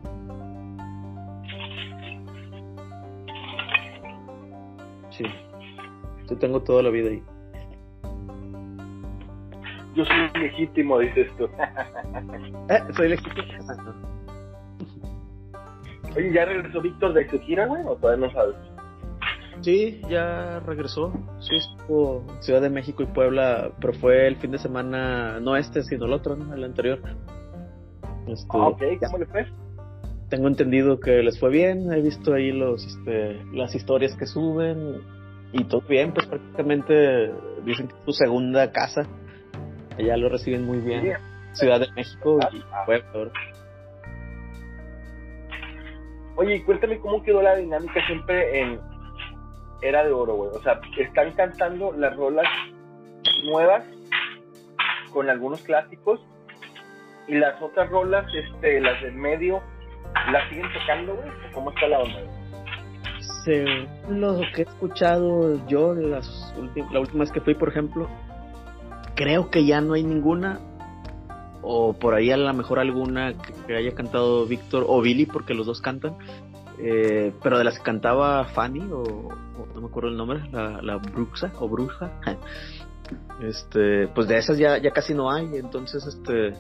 Yo 6.30 6.38
tengo 6.38 6.62
toda 6.62 6.84
la 6.84 6.90
vida 6.90 7.10
ahí. 7.10 7.24
Yo 9.96 10.04
soy 10.06 10.42
legítimo, 10.42 11.00
dices 11.00 11.32
tú. 11.38 11.46
eh, 12.70 12.84
soy 12.96 13.10
legítimo. 13.10 13.46
Oye, 16.16 16.34
¿ya 16.34 16.46
regresó 16.46 16.82
Víctor 16.82 17.14
de 17.14 17.30
su 17.30 17.40
gira, 17.42 17.66
güey? 17.66 17.82
¿O 17.86 17.96
todavía 17.96 18.28
no 18.28 18.34
sabes? 18.34 18.56
Sí, 19.62 20.02
ya 20.10 20.60
regresó. 20.62 21.14
Sí, 21.40 21.56
estuvo 21.56 22.26
Ciudad 22.40 22.62
de 22.62 22.70
México 22.70 23.04
y 23.04 23.06
Puebla, 23.08 23.72
pero 23.80 23.94
fue 23.94 24.28
el 24.28 24.36
fin 24.38 24.52
de 24.52 24.58
semana, 24.58 25.40
no 25.40 25.56
este, 25.56 25.84
sino 25.84 26.06
el 26.06 26.14
otro, 26.14 26.36
¿no? 26.36 26.54
El 26.54 26.64
anterior. 26.64 27.00
Este, 28.28 28.48
ah, 28.52 28.68
ok, 28.68 28.82
¿cómo 29.00 29.18
le 29.20 29.26
fue? 29.28 29.46
tengo 30.30 30.48
entendido 30.48 31.00
que 31.00 31.22
les 31.22 31.40
fue 31.40 31.50
bien, 31.50 31.92
he 31.92 32.02
visto 32.02 32.34
ahí 32.34 32.52
los, 32.52 32.86
este, 32.86 33.44
las 33.54 33.76
historias 33.76 34.16
que 34.16 34.26
suben 34.26 35.02
y 35.58 35.64
todo 35.64 35.82
bien, 35.88 36.14
pues 36.14 36.28
prácticamente 36.28 37.32
dicen 37.64 37.88
que 37.88 37.96
es 37.96 38.02
su 38.06 38.12
segunda 38.12 38.72
casa, 38.72 39.08
allá 39.98 40.18
lo 40.18 40.30
reciben 40.30 40.66
muy 40.66 40.80
bien, 40.80 41.14
Ciudad 41.54 41.80
de 41.80 41.90
México 41.94 42.38
y 42.52 42.60
ah, 42.60 42.66
ah. 42.74 42.84
Puebla. 42.86 43.32
Oye, 46.36 46.64
cuéntame 46.66 47.00
cómo 47.00 47.24
quedó 47.24 47.42
la 47.42 47.56
dinámica 47.56 48.06
siempre 48.06 48.60
en 48.60 48.80
Era 49.82 50.04
de 50.04 50.12
Oro, 50.12 50.34
güey. 50.36 50.50
O 50.54 50.62
sea, 50.62 50.82
están 50.98 51.32
cantando 51.32 51.94
las 51.94 52.14
rolas 52.18 52.48
nuevas 53.46 53.86
con 55.14 55.30
algunos 55.30 55.62
clásicos 55.64 56.20
y 57.30 57.36
las 57.36 57.62
otras 57.62 57.90
rolas, 57.90 58.26
este, 58.36 58.82
las 58.82 59.02
del 59.02 59.16
medio, 59.16 59.62
¿La 60.32 60.50
siguen 60.50 60.66
tocando, 60.74 61.16
güey? 61.16 61.30
¿Cómo 61.54 61.70
está 61.70 61.88
la 61.88 62.00
onda? 62.00 62.20
Según 63.46 63.88
lo 64.10 64.42
que 64.56 64.64
he 64.64 64.66
escuchado 64.66 65.66
yo, 65.68 65.94
las 65.94 66.52
la 66.92 67.00
última 67.00 67.20
vez 67.20 67.32
que 67.32 67.42
fui, 67.42 67.54
por 67.54 67.70
ejemplo, 67.70 68.10
creo 69.16 69.52
que 69.52 69.66
ya 69.66 69.82
no 69.82 69.94
hay 69.94 70.04
ninguna. 70.04 70.60
O 71.62 71.94
por 71.94 72.16
ahí 72.16 72.32
a 72.32 72.38
lo 72.38 72.54
mejor 72.54 72.80
alguna 72.80 73.34
que, 73.68 73.76
haya 73.76 73.94
cantado 73.94 74.46
Víctor 74.48 74.86
o 74.88 75.00
Billy, 75.02 75.28
porque 75.28 75.54
los 75.54 75.68
dos 75.68 75.80
cantan. 75.80 76.18
Eh, 76.80 77.34
pero 77.42 77.58
de 77.58 77.64
las 77.64 77.78
que 77.78 77.84
cantaba 77.84 78.46
Fanny, 78.46 78.82
o, 78.92 79.30
no 79.74 79.82
me 79.82 79.88
acuerdo 79.88 80.10
el 80.10 80.18
nombre, 80.18 80.42
la, 80.52 80.82
la 80.82 80.98
Bruxa 80.98 81.52
o 81.60 81.70
Bruja, 81.70 82.12
este, 83.42 84.08
pues 84.10 84.28
de 84.28 84.38
esas 84.38 84.58
ya, 84.58 84.78
ya 84.80 84.92
casi 84.92 85.14
no 85.14 85.32
hay. 85.32 85.56
Entonces, 85.56 86.06
este 86.06 86.54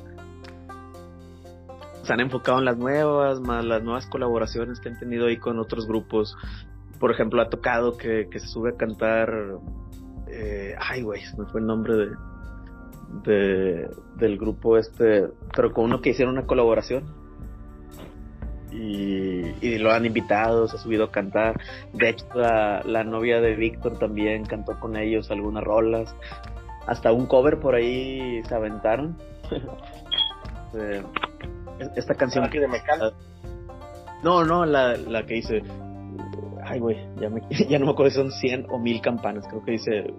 se 2.06 2.14
han 2.14 2.20
enfocado 2.20 2.60
en 2.60 2.66
las 2.66 2.78
nuevas, 2.78 3.40
más 3.40 3.66
las 3.66 3.84
nuevas 3.84 4.06
colaboraciones 4.06 4.80
que 4.80 4.90
han 4.90 5.00
tenido 5.00 5.26
ahí 5.26 5.38
con 5.38 5.60
otros 5.60 5.88
grupos. 5.88 6.38
Por 7.00 7.12
ejemplo, 7.12 7.41
ha 7.41 7.50
tocado 7.50 7.98
que, 7.98 8.28
se 8.32 8.48
sube 8.48 8.72
a 8.72 8.78
cantar. 8.78 9.32
Eh, 10.28 10.76
ay, 10.80 11.02
güey, 11.02 11.22
se 11.22 11.38
me 11.38 11.46
fue 11.48 11.62
el 11.62 11.68
nombre 11.68 11.93
de, 11.96 12.10
de, 13.24 13.89
del 14.16 14.38
grupo 14.38 14.78
este, 14.78 15.28
pero 15.56 15.72
con 15.72 15.86
uno 15.86 16.02
que 16.02 16.12
hicieron 16.12 16.38
una 16.38 16.48
colaboración. 16.48 17.04
Y, 18.72 19.41
y 19.62 19.78
lo 19.78 19.91
han 19.91 20.06
invitado, 20.06 20.68
se 20.68 20.76
ha 20.76 20.80
subido 20.80 21.06
a 21.06 21.12
cantar. 21.12 21.60
De 21.93 22.10
hecho, 22.10 22.26
la, 22.34 22.82
la 22.86 23.04
novia 23.04 23.39
de 23.39 23.56
Víctor 23.56 23.98
también 24.00 24.46
cantó 24.46 24.80
con 24.80 24.98
ellos 24.98 25.32
algunas 25.32 25.64
rolas. 25.64 26.14
Hasta 26.88 27.12
un 27.14 27.26
cover 27.26 27.60
por 27.60 27.76
ahí 27.76 28.41
se 28.43 28.56
aventaron. 28.56 29.18
Eh, 30.78 31.02
esta 31.96 32.16
canción 32.16 32.43
Ah, 32.43 32.50
que 32.50 32.60
de 32.60 32.68
Mecano. 32.68 33.12
No, 34.24 34.43
no, 34.43 34.66
la, 34.66 34.98
la 34.98 35.26
que 35.26 35.36
dice. 35.36 35.64
Ay, 36.68 36.80
güey, 36.80 36.97
ya, 37.22 37.30
me- 37.30 37.41
ya 37.70 37.78
no 37.80 37.86
me 37.86 37.91
acuerdo 37.91 38.09
si 38.11 38.18
son 38.18 38.32
100 38.32 38.68
o 38.70 38.80
1000 38.80 39.01
campanas. 39.01 39.45
Creo 39.47 39.63
que 39.63 39.72
dice. 39.72 40.13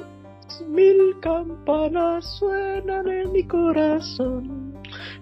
Mil 0.69 1.19
campanas 1.21 2.25
suenan 2.39 3.09
en 3.09 3.33
mi 3.33 3.43
corazón. 3.45 4.75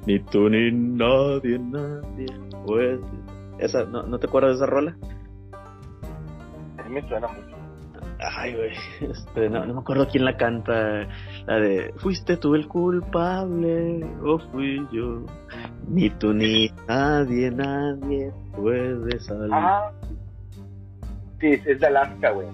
Ni 0.07 0.19
tú 0.21 0.51
ni 0.51 0.71
nadie, 0.71 1.59
nadie 1.59 2.27
puede. 2.67 3.01
Esa, 3.59 3.85
¿no, 3.85 4.03
¿No 4.03 4.19
te 4.19 4.27
acuerdas 4.27 4.51
de 4.51 4.57
esa 4.57 4.67
rola? 4.67 4.97
A 6.79 6.83
mí 6.89 6.95
me 6.95 7.09
suena 7.09 7.27
mucho. 7.29 7.57
Ay, 8.37 8.55
güey, 8.55 8.73
este, 9.11 9.49
no, 9.49 9.65
no 9.65 9.75
me 9.75 9.81
acuerdo 9.81 10.07
quién 10.09 10.25
la 10.27 10.37
canta. 10.37 11.09
La 11.47 11.57
de 11.57 11.93
Fuiste 11.97 12.37
tú 12.37 12.55
el 12.55 12.69
culpable 12.69 14.05
o 14.23 14.39
fui 14.51 14.87
yo. 14.93 15.23
Ni 15.89 16.11
tú 16.11 16.35
ni 16.35 16.69
nadie, 16.87 17.51
nadie 17.51 18.31
puede 18.55 19.19
salir. 19.21 19.51
Ah, 19.55 19.91
sí, 21.41 21.61
es 21.65 21.81
de 21.81 21.87
Alaska, 21.87 22.31
güey. 22.31 22.49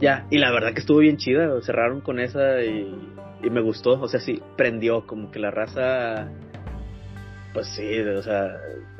Ya, 0.00 0.26
y 0.30 0.38
la 0.38 0.52
verdad 0.52 0.72
que 0.74 0.80
estuvo 0.80 0.98
bien 0.98 1.16
chida, 1.16 1.60
cerraron 1.62 2.00
con 2.00 2.20
esa 2.20 2.62
y, 2.62 2.94
y 3.42 3.50
me 3.50 3.60
gustó, 3.60 4.00
o 4.00 4.08
sea, 4.08 4.20
sí, 4.20 4.40
prendió, 4.56 5.06
como 5.06 5.30
que 5.30 5.40
la 5.40 5.50
raza, 5.50 6.28
pues 7.52 7.66
sí, 7.74 7.98
o 8.00 8.22
sea, 8.22 8.56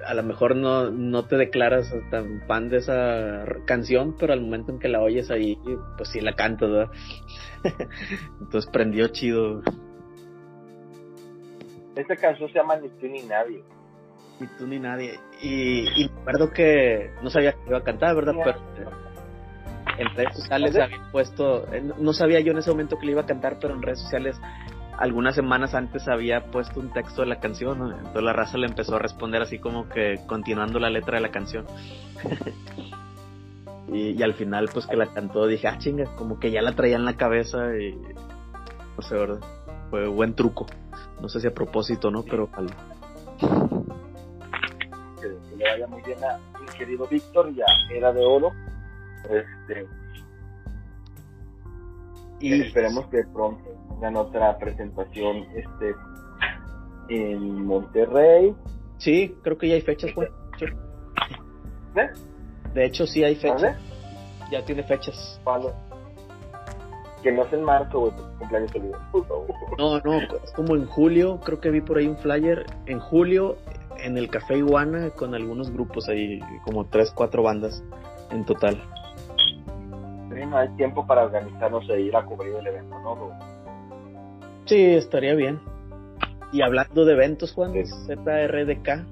a 0.07 0.15
lo 0.15 0.23
mejor 0.25 0.57
no, 0.57 0.91
no 0.91 1.25
te 1.27 1.37
declaras 1.37 1.95
tan 2.11 2.43
fan 2.49 2.69
de 2.69 2.79
esa 2.79 3.45
canción, 3.65 4.17
pero 4.19 4.33
al 4.33 4.41
momento 4.41 4.73
en 4.73 4.81
que 4.81 4.89
la 4.89 5.01
oyes 5.01 5.31
ahí, 5.31 5.57
pues 5.97 6.09
sí 6.11 6.21
la 6.21 6.33
cantas, 6.33 6.71
¿verdad? 6.71 6.91
Entonces 8.41 8.71
prendió 8.73 9.09
chido, 9.09 9.63
Esta 11.99 12.15
canción 12.15 12.49
se 12.49 12.55
llama 12.55 12.77
Ni 12.77 12.89
tú 12.91 13.07
ni 13.07 13.23
nadie. 13.23 13.61
Ni 14.41 14.47
tú 14.59 14.67
ni 14.67 14.79
nadie. 14.79 15.19
Y, 15.43 15.87
y 16.03 16.09
me 16.09 16.21
acuerdo 16.21 16.51
que 16.53 17.11
no 17.23 17.31
sabía 17.31 17.53
que 17.53 17.61
iba 17.69 17.79
a 17.79 17.83
cantar, 17.85 18.15
¿verdad? 18.15 18.35
Pero 18.45 18.59
eh, 18.59 18.95
en 19.99 20.15
redes 20.15 20.37
sociales 20.37 20.77
había 20.77 21.11
puesto, 21.11 21.73
eh, 21.73 21.83
no- 21.99 22.13
sabía 22.13 22.41
yo 22.41 22.53
en 22.53 22.59
ese 22.59 22.71
momento 22.71 22.99
que 22.99 23.07
le 23.07 23.13
iba 23.13 23.23
a 23.23 23.27
cantar, 23.27 23.59
pero 23.61 23.75
en 23.75 23.83
redes 23.83 24.01
sociales 24.01 24.41
algunas 24.99 25.35
semanas 25.37 25.75
antes 25.75 26.09
había 26.09 26.47
puesto 26.51 26.81
un 26.81 26.93
texto 26.93 27.23
de 27.23 27.29
la 27.29 27.39
canción, 27.39 27.79
¿no? 27.79 27.91
entonces 27.91 28.23
la 28.23 28.33
raza 28.33 28.59
le 28.59 28.67
empezó 28.67 28.97
a 28.97 28.99
responder 28.99 29.41
así 29.43 29.59
como 29.61 29.89
que 29.89 30.21
continuando 30.27 30.81
la 30.81 30.91
letra 30.91 31.17
de 31.17 31.21
la 31.21 31.31
canción. 31.31 31.67
y, 33.93 34.11
y 34.11 34.23
al 34.23 34.35
final 34.35 34.69
pues 34.73 34.87
que 34.87 34.97
la 34.97 35.07
cantó 35.07 35.47
dije, 35.47 35.69
ah 35.69 35.79
chinga, 35.79 36.05
como 36.17 36.39
que 36.41 36.51
ya 36.51 36.63
la 36.63 36.73
traía 36.73 36.97
en 36.97 37.05
la 37.05 37.17
cabeza 37.17 37.77
y 37.77 37.93
no 38.97 39.03
sé, 39.03 39.15
¿verdad? 39.15 39.41
Fue 39.91 40.07
buen 40.09 40.35
truco. 40.35 40.67
No 41.21 41.29
sé 41.29 41.41
si 41.41 41.47
a 41.47 41.55
propósito, 41.55 42.11
¿no? 42.11 42.23
Pero 42.25 42.49
le 45.59 45.71
vaya 45.71 45.87
muy 45.87 46.03
bien 46.03 46.19
a 46.25 46.39
mi 46.61 46.67
querido 46.79 47.07
Víctor, 47.07 47.53
ya 47.55 47.67
era 47.91 48.13
de 48.13 48.25
oro. 48.25 48.53
Este, 49.25 49.87
y 52.41 52.63
esperemos 52.63 53.07
que 53.07 53.25
pronto 53.33 53.65
tengan 53.95 54.17
otra 54.17 54.57
presentación 54.59 55.45
este 55.55 55.95
en 57.09 57.65
Monterrey. 57.67 58.55
Sí, 58.99 59.37
creo 59.43 59.59
que 59.59 59.69
ya 59.69 59.75
hay 59.75 59.81
fechas. 59.81 60.11
Sí. 60.59 60.67
¿Eh? 61.97 62.09
De 62.75 62.85
hecho, 62.85 63.07
sí 63.07 63.25
hay 63.25 63.35
fechas. 63.35 63.63
¿Vale? 63.63 63.77
Ya 64.51 64.65
tiene 64.65 64.83
fechas. 64.85 65.41
Vale. 65.45 65.71
Que 67.23 67.33
no 67.33 67.45
es 67.45 67.53
en 67.53 67.65
marzo, 67.65 68.01
güey, 68.01 68.13
cumpleaños. 68.39 68.71
No, 69.77 69.99
no, 70.01 70.19
es 70.21 70.53
como 70.55 70.77
en 70.77 70.87
julio. 70.87 71.41
Creo 71.45 71.61
que 71.61 71.71
vi 71.71 71.81
por 71.81 71.99
ahí 71.99 72.07
un 72.07 72.19
flyer. 72.19 72.67
En 72.87 73.01
julio, 73.01 73.57
en 73.99 74.17
el 74.17 74.29
Café 74.31 74.59
Iguana, 74.59 75.11
con 75.11 75.35
algunos 75.35 75.71
grupos 75.73 76.09
ahí, 76.09 76.41
como 76.65 76.85
tres, 76.87 77.11
cuatro 77.15 77.43
bandas 77.43 77.83
en 78.31 78.45
total. 78.45 78.81
Sí, 80.35 80.47
no 80.47 80.57
hay 80.59 80.69
tiempo 80.77 81.07
para 81.07 81.25
organizarnos 81.25 81.89
e 81.91 82.01
ir 82.01 82.17
a 82.17 82.25
cubrir 82.25 82.55
el 82.55 82.67
evento, 82.67 82.99
¿no? 83.01 83.31
Sí, 84.67 84.95
estaría 84.95 85.35
bien. 85.35 85.61
Y 86.53 86.63
hablando 86.63 87.05
de 87.05 87.13
eventos, 87.15 87.53
Juan, 87.53 87.73
Sí. 87.73 87.85
ZRDK. 87.87 89.05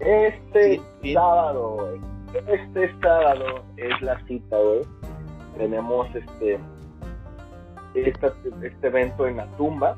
Este 0.00 0.80
Sí, 1.02 1.14
sábado. 1.14 1.94
Este 2.46 2.92
sábado 3.00 3.62
es 3.76 4.02
la 4.02 4.18
cita, 4.26 4.56
güey. 4.58 4.82
Tenemos 5.56 6.08
este 6.14 6.58
esta- 7.94 8.34
este 8.62 8.86
evento 8.88 9.26
en 9.28 9.36
la 9.36 9.46
tumba, 9.56 9.96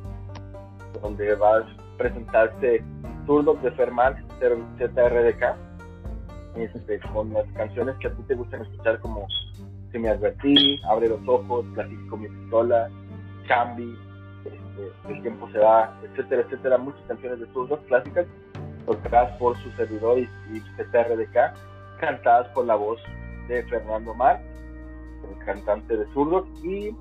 donde 1.02 1.34
va 1.36 1.58
a 1.58 1.66
presentarse 1.96 2.84
Zurdos 3.26 3.60
de 3.62 3.70
Fermat 3.72 4.16
ZRDK, 4.40 5.56
este, 6.56 7.00
con 7.12 7.32
las 7.32 7.46
canciones 7.52 7.96
que 7.96 8.08
a 8.08 8.12
ti 8.12 8.22
te 8.22 8.34
gustan 8.34 8.62
escuchar, 8.62 9.00
como 9.00 9.26
Si 9.92 9.98
me 9.98 10.08
advertí, 10.08 10.80
Abre 10.88 11.08
los 11.08 11.20
ojos, 11.26 11.66
Clasifico 11.74 12.16
mi 12.16 12.28
pistola, 12.28 12.88
Chambi, 13.46 13.96
este, 14.44 15.12
El 15.12 15.22
tiempo 15.22 15.48
se 15.50 15.58
va, 15.58 15.98
etcétera, 16.02 16.42
etcétera. 16.42 16.78
Muchas 16.78 17.02
canciones 17.08 17.40
de 17.40 17.46
Zurdos 17.52 17.80
clásicas 17.86 18.26
tocadas 18.86 19.36
por 19.38 19.56
su 19.58 19.70
servidor 19.72 20.18
y, 20.18 20.28
y 20.52 20.60
ZRDK, 20.76 21.54
cantadas 22.00 22.48
por 22.48 22.66
la 22.66 22.76
voz 22.76 23.00
de 23.48 23.62
Fernando 23.64 24.14
Mar, 24.14 24.40
el 25.28 25.44
cantante 25.44 25.96
de 25.96 26.06
Zurdos, 26.12 26.46
y 26.62 26.94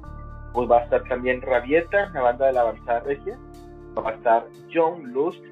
pues 0.53 0.69
va 0.69 0.80
a 0.80 0.84
estar 0.84 1.03
también 1.03 1.41
Rabieta, 1.41 2.09
la 2.13 2.21
banda 2.21 2.47
de 2.47 2.53
la 2.53 2.61
avanzada 2.61 3.01
regia, 3.01 3.38
va 3.97 4.09
a 4.09 4.13
estar 4.13 4.47
John 4.73 5.11
Lust, 5.11 5.43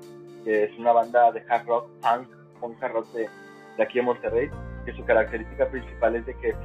que 0.43 0.65
es 0.65 0.77
una 0.77 0.91
banda 0.91 1.31
de 1.31 1.43
hard 1.49 1.67
rock, 1.67 1.89
punk, 2.01 2.27
punk 2.59 2.83
hard 2.83 2.93
rock 2.93 3.11
de, 3.13 3.29
de 3.77 3.83
aquí 3.83 3.99
en 3.99 4.05
Monterrey, 4.05 4.49
que 4.85 4.93
su 4.93 5.03
característica 5.05 5.67
principal 5.67 6.15
es 6.15 6.25
de 6.25 6.35
que 6.35 6.55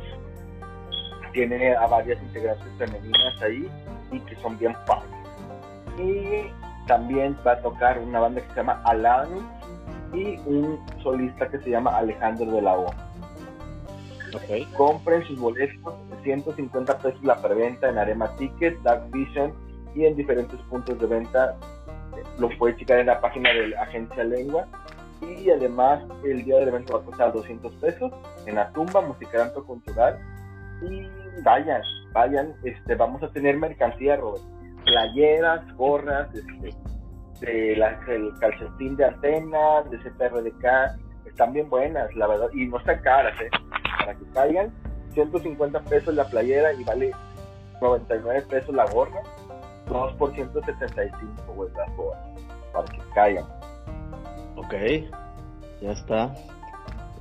tiene 1.33 1.74
a 1.74 1.87
varias 1.87 2.20
integrantes 2.22 2.66
femeninas 2.79 3.43
ahí 3.43 3.70
y 4.11 4.20
que 4.20 4.37
son 4.37 4.59
bien 4.59 4.74
punk. 4.87 5.05
Y 5.99 6.51
también 6.87 7.37
va 7.47 7.53
a 7.53 7.62
tocar 7.62 7.99
una 7.99 8.20
banda 8.20 8.41
que 8.41 8.49
se 8.49 8.57
llama 8.57 8.81
Alan 8.85 9.29
y 10.12 10.39
un 10.47 10.81
solista 11.03 11.49
que 11.49 11.59
se 11.59 11.70
llama 11.70 11.97
Alejandro 11.97 12.51
de 12.51 12.62
la 12.62 12.76
O. 12.76 12.87
Compren 14.76 15.24
sus 15.24 15.39
boletos, 15.39 15.95
150 16.22 16.99
pesos 16.99 17.22
la 17.24 17.37
preventa 17.41 17.89
en 17.89 17.99
Arema 17.99 18.35
Ticket, 18.37 18.81
Dark 18.83 19.11
Vision 19.11 19.53
y 19.95 20.05
en 20.05 20.16
diferentes 20.16 20.61
puntos 20.70 20.99
de 20.99 21.07
venta. 21.07 21.57
Los 22.39 22.55
puedes 22.57 22.77
checar 22.79 22.99
en 23.01 23.07
la 23.07 23.21
página 23.21 23.51
de 23.53 23.69
la 23.69 23.83
agencia 23.83 24.25
Lengua. 24.25 24.66
Y 25.21 25.51
además, 25.51 26.01
el 26.25 26.45
día 26.45 26.59
del 26.59 26.69
evento 26.69 26.95
va 26.95 27.01
a 27.01 27.05
costar 27.05 27.33
200 27.33 27.75
pesos 27.77 28.12
en 28.47 28.55
la 28.55 28.71
tumba, 28.73 29.01
musicaranto 29.01 29.64
cultural. 29.64 30.19
Y 30.83 31.09
vayan, 31.43 31.83
vayan, 32.12 32.55
este, 32.62 32.95
vamos 32.95 33.23
a 33.23 33.29
tener 33.33 33.57
mercancía, 33.57 34.16
Robert. 34.16 34.45
Playeras, 34.85 35.61
gorras, 35.77 36.29
este, 36.35 36.75
de 37.41 37.77
la- 37.77 38.01
el 38.09 38.33
calcetín 38.41 38.97
de 38.97 39.05
antena, 39.07 39.83
de 39.91 39.99
CPRDK, 39.99 40.97
están 41.27 41.53
bien 41.53 41.69
buenas, 41.69 42.14
la 42.16 42.27
verdad, 42.27 42.49
y 42.53 42.66
no 42.66 42.79
están 42.79 43.01
caras, 43.03 43.39
¿eh? 43.41 43.51
Para 43.99 44.14
que 44.14 44.25
caigan, 44.33 44.73
150 45.12 45.81
pesos 45.81 46.14
la 46.14 46.25
playera 46.25 46.73
y 46.73 46.85
vale 46.85 47.12
99 47.81 48.43
pesos 48.49 48.75
la 48.75 48.87
gorra, 48.87 49.21
2 49.89 50.12
por 50.14 50.34
175, 50.34 51.55
güey, 51.55 51.70
las 51.76 51.97
gorras, 51.97 52.22
para 52.72 52.84
que 52.86 52.99
caigan. 53.14 53.45
Ok, 54.57 54.74
ya 55.80 55.93
está. 55.93 56.34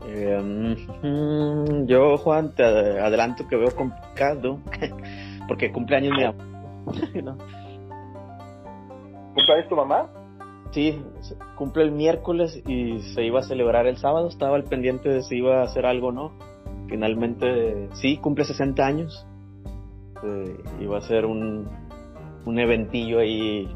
Eh, 0.06 0.40
mm, 0.40 1.86
yo, 1.88 2.18
Juan, 2.18 2.54
te 2.56 2.64
adelanto 2.64 3.48
que 3.48 3.56
veo 3.56 3.76
complicado, 3.76 4.60
porque 5.48 5.72
cumpleaños 5.72 6.14
mi 6.18 6.24
mamá. 6.24 6.38
¿Cumpleaños 9.34 9.70
tu 9.70 9.76
mamá? 9.76 10.10
Sí, 10.72 11.02
cumple 11.56 11.84
el 11.84 11.92
miércoles 11.92 12.62
y 12.68 13.00
se 13.14 13.24
iba 13.24 13.40
a 13.40 13.44
celebrar 13.44 13.88
el 13.88 13.98
sábado. 13.98 14.28
Estaba 14.28 14.56
al 14.56 14.64
pendiente 14.64 15.10
de 15.10 15.24
si 15.24 15.38
iba 15.38 15.62
a 15.62 15.64
hacer 15.64 15.86
algo 15.86 16.08
o 16.08 16.12
no. 16.12 16.32
Finalmente, 16.88 17.90
sí, 17.94 18.18
cumple 18.18 18.46
60 18.46 18.86
años. 18.86 19.26
Eh, 20.24 20.58
iba 20.82 20.98
a 20.98 21.02
ser 21.02 21.26
un, 21.26 21.70
un 22.48 22.60
eventillo 22.60 23.20
ahí, 23.20 23.68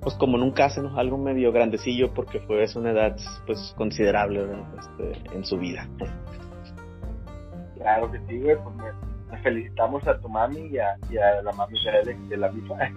pues 0.00 0.14
como 0.16 0.38
nunca 0.38 0.64
hace, 0.66 0.80
¿no? 0.82 0.98
Algo 0.98 1.18
medio 1.18 1.52
grandecillo 1.52 2.12
porque 2.14 2.40
fue 2.40 2.62
es 2.62 2.74
una 2.76 2.90
edad 2.92 3.16
pues 3.46 3.74
considerable. 3.76 4.46
Este, 4.78 5.36
en 5.36 5.44
su 5.44 5.58
vida. 5.58 5.86
Claro 7.76 8.10
que 8.10 8.18
sí, 8.28 8.40
güey, 8.40 8.56
pues 8.62 8.74
me- 8.76 9.38
felicitamos 9.42 10.06
a 10.06 10.18
tu 10.20 10.28
mami 10.28 10.68
y 10.68 10.78
a, 10.78 10.96
y 11.10 11.16
a 11.18 11.42
la 11.42 11.52
mami 11.52 11.76
de, 12.04 12.14
de 12.28 12.36
la 12.36 12.50
misma 12.52 12.76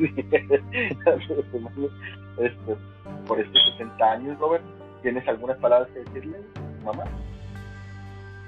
este, 2.37 2.75
por 3.27 3.39
estos 3.39 3.61
60 3.77 4.11
años, 4.11 4.39
Robert. 4.39 4.63
¿Tienes 5.01 5.27
algunas 5.27 5.57
palabras 5.57 5.89
que 5.91 5.99
decirle, 5.99 6.39
mamá? 6.83 7.03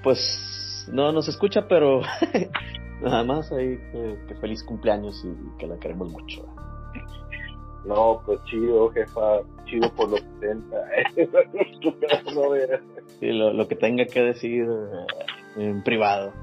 Pues 0.03 0.87
no 0.91 1.11
nos 1.11 1.27
escucha, 1.27 1.67
pero 1.67 2.01
nada 3.01 3.23
más 3.23 3.51
ahí 3.51 3.77
que, 4.27 4.35
feliz 4.35 4.63
cumpleaños 4.63 5.23
y 5.25 5.57
que 5.57 5.67
la 5.67 5.77
queremos 5.77 6.11
mucho. 6.11 6.45
No, 7.85 8.21
pues 8.25 8.43
chido, 8.43 8.89
jefa, 8.91 9.41
chido 9.65 9.89
por 9.95 10.09
los 10.09 10.21
70. 10.39 10.77
sí, 13.19 13.31
lo, 13.31 13.53
lo 13.53 13.67
que 13.67 13.75
tenga 13.75 14.05
que 14.05 14.21
decir 14.21 14.67
eh, 14.67 15.63
en 15.63 15.83
privado. 15.83 16.33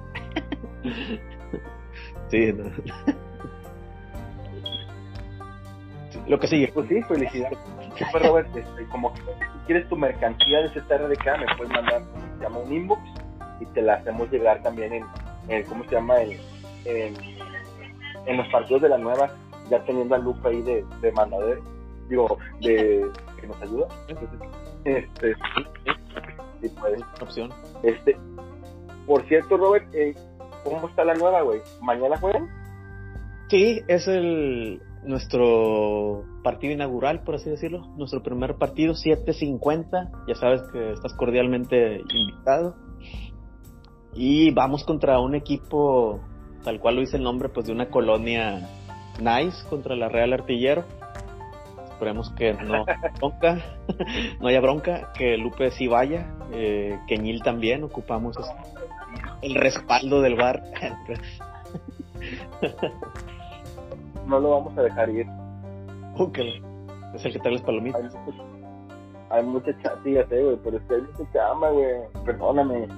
sí, 2.28 2.52
no. 2.52 2.70
Lo 6.26 6.40
que 6.40 6.46
sigue. 6.46 6.70
Pues 6.72 6.88
sí, 6.88 7.02
felicidades. 7.02 7.58
Este, 7.96 8.86
como 8.90 9.12
que 9.14 9.20
si 9.20 9.58
quieres 9.66 9.88
tu 9.88 9.96
mercancía 9.96 10.60
de 10.60 10.68
CTRDK, 10.68 11.38
me 11.38 11.56
puedes 11.56 11.72
mandar, 11.72 12.02
llama 12.40 12.58
un 12.58 12.72
inbox 12.72 13.00
y 13.60 13.66
te 13.66 13.80
la 13.80 13.94
hacemos 13.94 14.30
llegar 14.30 14.62
también 14.62 14.92
en, 14.92 15.04
¿cómo 15.68 15.84
se 15.84 15.90
llama? 15.90 16.20
En, 16.22 17.14
en, 18.26 18.36
los 18.36 18.48
partidos 18.48 18.82
de 18.82 18.88
la 18.88 18.98
nueva, 18.98 19.30
ya 19.70 19.82
teniendo 19.84 20.14
a 20.14 20.18
Lupe 20.18 20.48
ahí 20.48 20.62
de, 20.62 20.84
de 21.00 21.12
mandadero, 21.12 21.62
digo, 22.08 22.38
de 22.60 23.10
que 23.40 23.46
nos 23.46 23.62
ayuda. 23.62 23.88
este, 24.84 25.34
sí, 26.60 26.68
puede. 26.80 26.98
opción. 27.20 27.50
Este, 27.82 28.16
por 29.06 29.26
cierto, 29.28 29.56
Robert, 29.56 29.86
eh, 29.94 30.14
¿cómo 30.64 30.88
está 30.88 31.04
la 31.04 31.14
nueva, 31.14 31.42
güey? 31.42 31.60
¿Mañana 31.80 32.16
juegan? 32.18 32.48
Sí, 33.48 33.80
es 33.86 34.08
el 34.08 34.82
nuestro 35.04 36.24
partido 36.42 36.72
inaugural, 36.72 37.22
por 37.22 37.36
así 37.36 37.48
decirlo. 37.48 37.86
Nuestro 37.96 38.22
primer 38.22 38.56
partido, 38.56 38.94
7.50. 38.94 40.26
Ya 40.26 40.34
sabes 40.34 40.62
que 40.72 40.92
estás 40.92 41.14
cordialmente 41.14 42.00
invitado. 42.08 42.76
Y 44.16 44.50
vamos 44.50 44.82
contra 44.84 45.20
un 45.20 45.34
equipo, 45.34 46.20
tal 46.64 46.80
cual 46.80 46.94
lo 46.94 47.00
dice 47.02 47.18
el 47.18 47.22
nombre, 47.22 47.50
pues 47.50 47.66
de 47.66 47.72
una 47.72 47.90
colonia 47.90 48.66
nice 49.20 49.68
contra 49.68 49.94
la 49.94 50.08
Real 50.08 50.32
Artillero. 50.32 50.84
Esperemos 51.90 52.30
que 52.30 52.54
no 52.54 52.86
bronca, 53.18 53.58
no 54.40 54.48
haya 54.48 54.60
bronca, 54.60 55.12
que 55.12 55.36
Lupe 55.36 55.70
sí 55.70 55.86
vaya, 55.86 56.34
eh, 56.52 56.98
que 57.06 57.18
Ñil 57.18 57.42
también, 57.42 57.84
ocupamos 57.84 58.36
el 59.42 59.54
respaldo 59.54 60.22
del 60.22 60.36
bar. 60.36 60.62
no 64.26 64.40
lo 64.40 64.50
vamos 64.50 64.78
a 64.78 64.82
dejar 64.82 65.10
ir. 65.10 65.26
Ok, 66.16 66.38
es 67.14 67.24
el 67.24 67.32
que 67.34 67.38
trae 67.38 67.52
las 67.52 67.62
palomitas. 67.62 68.16
Hay 69.28 69.42
mucha 69.42 69.76
chatilla, 69.82 70.24
güey, 70.24 70.56
pero 70.64 70.78
es 70.78 70.82
que 70.84 70.94
hay 70.94 71.02
mucha 71.02 71.32
chama, 71.32 71.68
güey, 71.68 71.96
perdóname. 72.24 72.88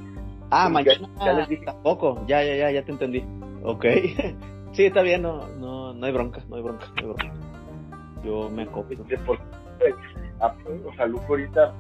Ah, 0.51 0.69
mañana 0.69 1.09
ya, 1.25 1.33
les 1.33 1.49
dije. 1.49 1.65
tampoco, 1.65 2.25
ya, 2.27 2.43
ya, 2.43 2.57
ya, 2.57 2.71
ya 2.71 2.85
te 2.85 2.93
entendí. 2.93 3.25
Ok, 3.63 3.85
sí, 4.73 4.87
está 4.87 5.03
bien, 5.03 5.23
no, 5.23 5.47
no, 5.59 5.93
no 5.93 6.07
hay 6.07 6.13
bronca, 6.13 6.43
no 6.49 6.57
hay 6.57 6.63
bronca, 6.63 6.87
no 6.87 7.01
hay 7.01 7.07
bronca. 7.07 7.33
Yo 8.25 8.51
me 8.51 8.63
acopio. 8.63 9.05
Ah, 10.41 10.55
o 10.87 10.95
sea, 10.95 11.07
Luco 11.07 11.25
ahorita, 11.29 11.73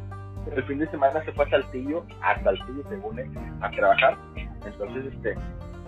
el 0.54 0.64
fin 0.64 0.78
de 0.78 0.90
semana 0.90 1.24
se 1.24 1.32
fue 1.32 1.44
a 1.46 1.50
Saltillo, 1.50 2.04
a 2.22 2.42
Saltillo 2.42 2.82
según 2.88 3.18
él, 3.18 3.30
a 3.60 3.70
trabajar. 3.70 4.16
Entonces, 4.64 5.12
este, 5.12 5.34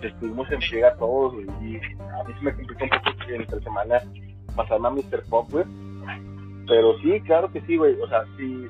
estuvimos 0.02 0.50
en 0.50 0.60
friega 0.62 0.94
todos, 0.96 1.34
y 1.60 1.76
a 1.76 2.24
mí 2.24 2.34
se 2.38 2.44
me 2.44 2.54
complicó 2.54 2.84
un 2.84 2.90
poco 2.90 3.10
entre 3.28 3.60
semana 3.60 4.02
pasarme 4.56 4.88
a 4.88 4.90
Mr. 4.90 5.22
Pop, 5.28 5.50
güey. 5.50 5.64
Pero 6.66 6.98
sí, 6.98 7.20
claro 7.22 7.50
que 7.50 7.60
sí, 7.62 7.76
güey. 7.76 8.00
O 8.00 8.08
sea, 8.08 8.24
si 8.36 8.68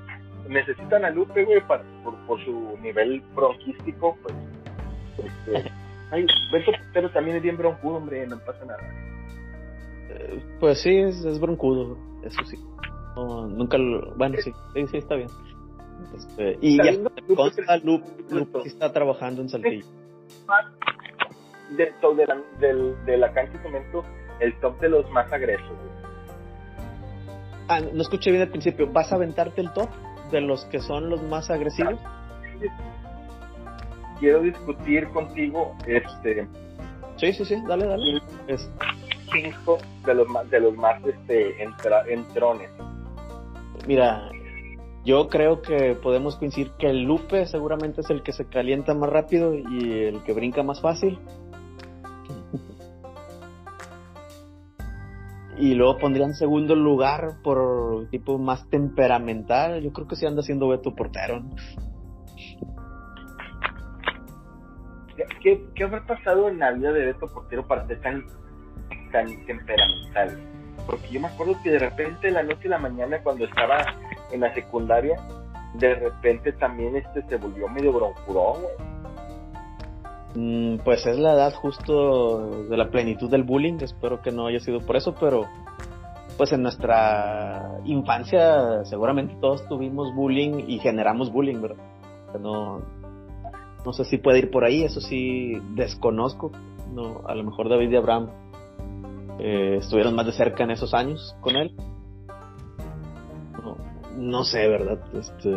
necesitan 0.50 1.04
a 1.04 1.10
Lupe, 1.10 1.44
güey, 1.44 1.60
por, 1.66 1.82
por, 2.26 2.44
su 2.44 2.76
nivel 2.82 3.22
bronquístico, 3.34 4.16
pues. 4.22 4.34
Este, 5.18 5.70
ay, 6.10 6.26
Beto 6.52 6.72
pero 6.92 7.10
también 7.10 7.36
es 7.36 7.42
bien 7.42 7.56
broncudo, 7.56 7.96
hombre, 7.96 8.26
no 8.26 8.38
pasa 8.40 8.64
nada. 8.64 8.82
Eh, 10.10 10.42
pues 10.58 10.80
sí, 10.80 10.96
es, 10.96 11.24
es, 11.24 11.40
broncudo, 11.40 11.96
eso 12.22 12.44
sí. 12.44 12.56
nunca 13.16 13.78
lo. 13.78 14.14
Bueno, 14.16 14.36
sí, 14.38 14.52
sí, 14.74 14.86
sí 14.86 14.96
está 14.98 15.14
bien. 15.14 15.28
Este, 16.16 16.58
y 16.60 16.76
ya 16.78 16.94
consta, 17.36 17.76
Lupe, 17.78 18.08
Lupe 18.30 18.60
está 18.64 18.92
trabajando 18.92 19.42
en 19.42 19.48
Saltillo 19.50 19.84
de, 21.70 21.84
de, 22.16 22.26
la, 22.26 22.36
de, 23.06 23.16
la 23.16 23.32
cancha 23.32 23.52
de 23.52 23.62
cemento 23.62 24.04
el 24.40 24.58
top 24.60 24.80
de 24.80 24.88
los 24.88 25.10
más 25.10 25.30
agresos. 25.32 25.70
Ah, 27.68 27.80
no 27.80 28.02
escuché 28.02 28.30
bien 28.30 28.42
al 28.42 28.48
principio. 28.48 28.90
¿Vas 28.90 29.12
a 29.12 29.16
aventarte 29.16 29.60
el 29.60 29.72
top 29.72 29.88
de 30.30 30.40
los 30.40 30.64
que 30.66 30.80
son 30.80 31.10
los 31.10 31.22
más 31.22 31.50
agresivos? 31.50 31.98
Quiero 34.18 34.42
discutir 34.42 35.08
contigo 35.08 35.74
este. 35.86 36.46
Sí, 37.16 37.32
sí, 37.32 37.44
sí, 37.44 37.56
dale, 37.66 37.86
dale. 37.86 38.20
Cinco 39.32 39.78
de 40.04 40.14
los 40.14 40.28
más, 40.28 40.50
de 40.50 40.60
los 40.60 40.74
más 40.76 41.00
este, 41.04 41.62
entrones. 42.08 42.70
Mira, 43.86 44.30
yo 45.04 45.28
creo 45.28 45.62
que 45.62 45.94
podemos 45.94 46.36
coincidir 46.36 46.72
que 46.72 46.88
el 46.88 47.02
Lupe 47.02 47.46
seguramente 47.46 48.02
es 48.02 48.10
el 48.10 48.22
que 48.22 48.32
se 48.32 48.46
calienta 48.46 48.94
más 48.94 49.08
rápido 49.08 49.54
y 49.54 50.02
el 50.02 50.22
que 50.24 50.32
brinca 50.32 50.62
más 50.62 50.80
fácil. 50.80 51.18
Y 55.60 55.74
luego 55.74 55.98
pondría 55.98 56.24
en 56.24 56.34
segundo 56.34 56.74
lugar 56.74 57.42
por 57.42 58.08
tipo 58.10 58.38
más 58.38 58.68
temperamental. 58.70 59.82
Yo 59.82 59.92
creo 59.92 60.08
que 60.08 60.16
sí 60.16 60.26
anda 60.26 60.42
siendo 60.42 60.68
Beto 60.68 60.94
Portero. 60.94 61.42
¿Qué, 65.42 65.66
¿Qué 65.74 65.84
habrá 65.84 66.06
pasado 66.06 66.48
en 66.48 66.58
la 66.58 66.72
vida 66.72 66.92
de 66.92 67.06
Beto 67.06 67.26
Portero 67.26 67.66
para 67.66 67.86
ser 67.86 68.00
tan, 68.00 68.24
tan 69.12 69.26
temperamental? 69.44 70.38
Porque 70.86 71.08
yo 71.10 71.20
me 71.20 71.28
acuerdo 71.28 71.56
que 71.62 71.70
de 71.70 71.78
repente 71.78 72.30
la 72.30 72.42
noche 72.42 72.62
y 72.64 72.68
la 72.68 72.78
mañana 72.78 73.22
cuando 73.22 73.44
estaba 73.44 73.84
en 74.32 74.40
la 74.40 74.54
secundaria, 74.54 75.16
de 75.74 75.94
repente 75.94 76.52
también 76.52 76.96
este 76.96 77.22
se 77.28 77.36
volvió 77.36 77.68
medio 77.68 77.92
broncurón, 77.92 78.62
pues 80.84 81.06
es 81.06 81.18
la 81.18 81.34
edad 81.34 81.54
justo 81.54 82.64
de 82.68 82.76
la 82.76 82.90
plenitud 82.90 83.30
del 83.30 83.42
bullying, 83.42 83.78
espero 83.80 84.22
que 84.22 84.30
no 84.30 84.46
haya 84.46 84.60
sido 84.60 84.80
por 84.80 84.96
eso, 84.96 85.14
pero 85.18 85.46
pues 86.36 86.52
en 86.52 86.62
nuestra 86.62 87.80
infancia 87.84 88.84
seguramente 88.84 89.36
todos 89.40 89.66
tuvimos 89.68 90.14
bullying 90.14 90.64
y 90.68 90.78
generamos 90.78 91.32
bullying, 91.32 91.60
¿verdad? 91.60 91.84
No, 92.40 92.80
no 93.84 93.92
sé 93.92 94.04
si 94.04 94.18
puede 94.18 94.38
ir 94.38 94.50
por 94.50 94.64
ahí, 94.64 94.84
eso 94.84 95.00
sí 95.00 95.60
desconozco, 95.74 96.52
no, 96.94 97.22
a 97.26 97.34
lo 97.34 97.44
mejor 97.44 97.68
David 97.68 97.90
y 97.90 97.96
Abraham 97.96 98.30
eh, 99.38 99.76
estuvieron 99.78 100.14
más 100.14 100.26
de 100.26 100.32
cerca 100.32 100.64
en 100.64 100.70
esos 100.70 100.94
años 100.94 101.34
con 101.40 101.56
él. 101.56 101.74
No, 103.62 103.76
no 104.16 104.44
sé, 104.44 104.68
¿verdad? 104.68 104.98
Este, 105.14 105.50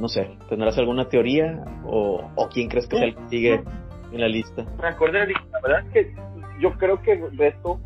no 0.00 0.08
sé, 0.08 0.36
¿tendrás 0.48 0.78
alguna 0.78 1.08
teoría 1.08 1.64
o, 1.84 2.48
quién 2.52 2.68
crees 2.68 2.86
que 2.86 2.96
es 2.96 3.02
el 3.02 3.14
que 3.14 3.28
sigue 3.28 3.64
en 4.12 4.20
la 4.20 4.28
lista? 4.28 4.64
Me 4.80 4.88
acordé, 4.88 5.26
la 5.26 5.60
verdad 5.62 5.86
es 5.86 5.92
que 5.92 6.14
yo 6.60 6.72
creo 6.78 7.00
que 7.02 7.16
Beto 7.32 7.80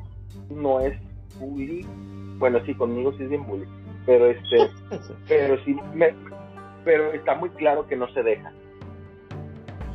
no 0.51 0.81
es 0.81 0.99
bully, 1.39 1.87
bueno 2.39 2.65
sí, 2.65 2.75
conmigo 2.75 3.13
sí 3.13 3.25
es 3.25 3.31
bien 3.31 3.47
bully, 3.47 3.67
pero 4.07 4.27
este, 4.27 4.71
pero 5.29 5.63
sí, 5.65 5.77
me, 5.95 6.15
pero 6.85 7.13
está 7.13 7.35
muy 7.35 7.51
claro 7.51 7.87
que 7.87 7.97
no 7.97 8.09
se 8.13 8.23
deja. 8.23 8.53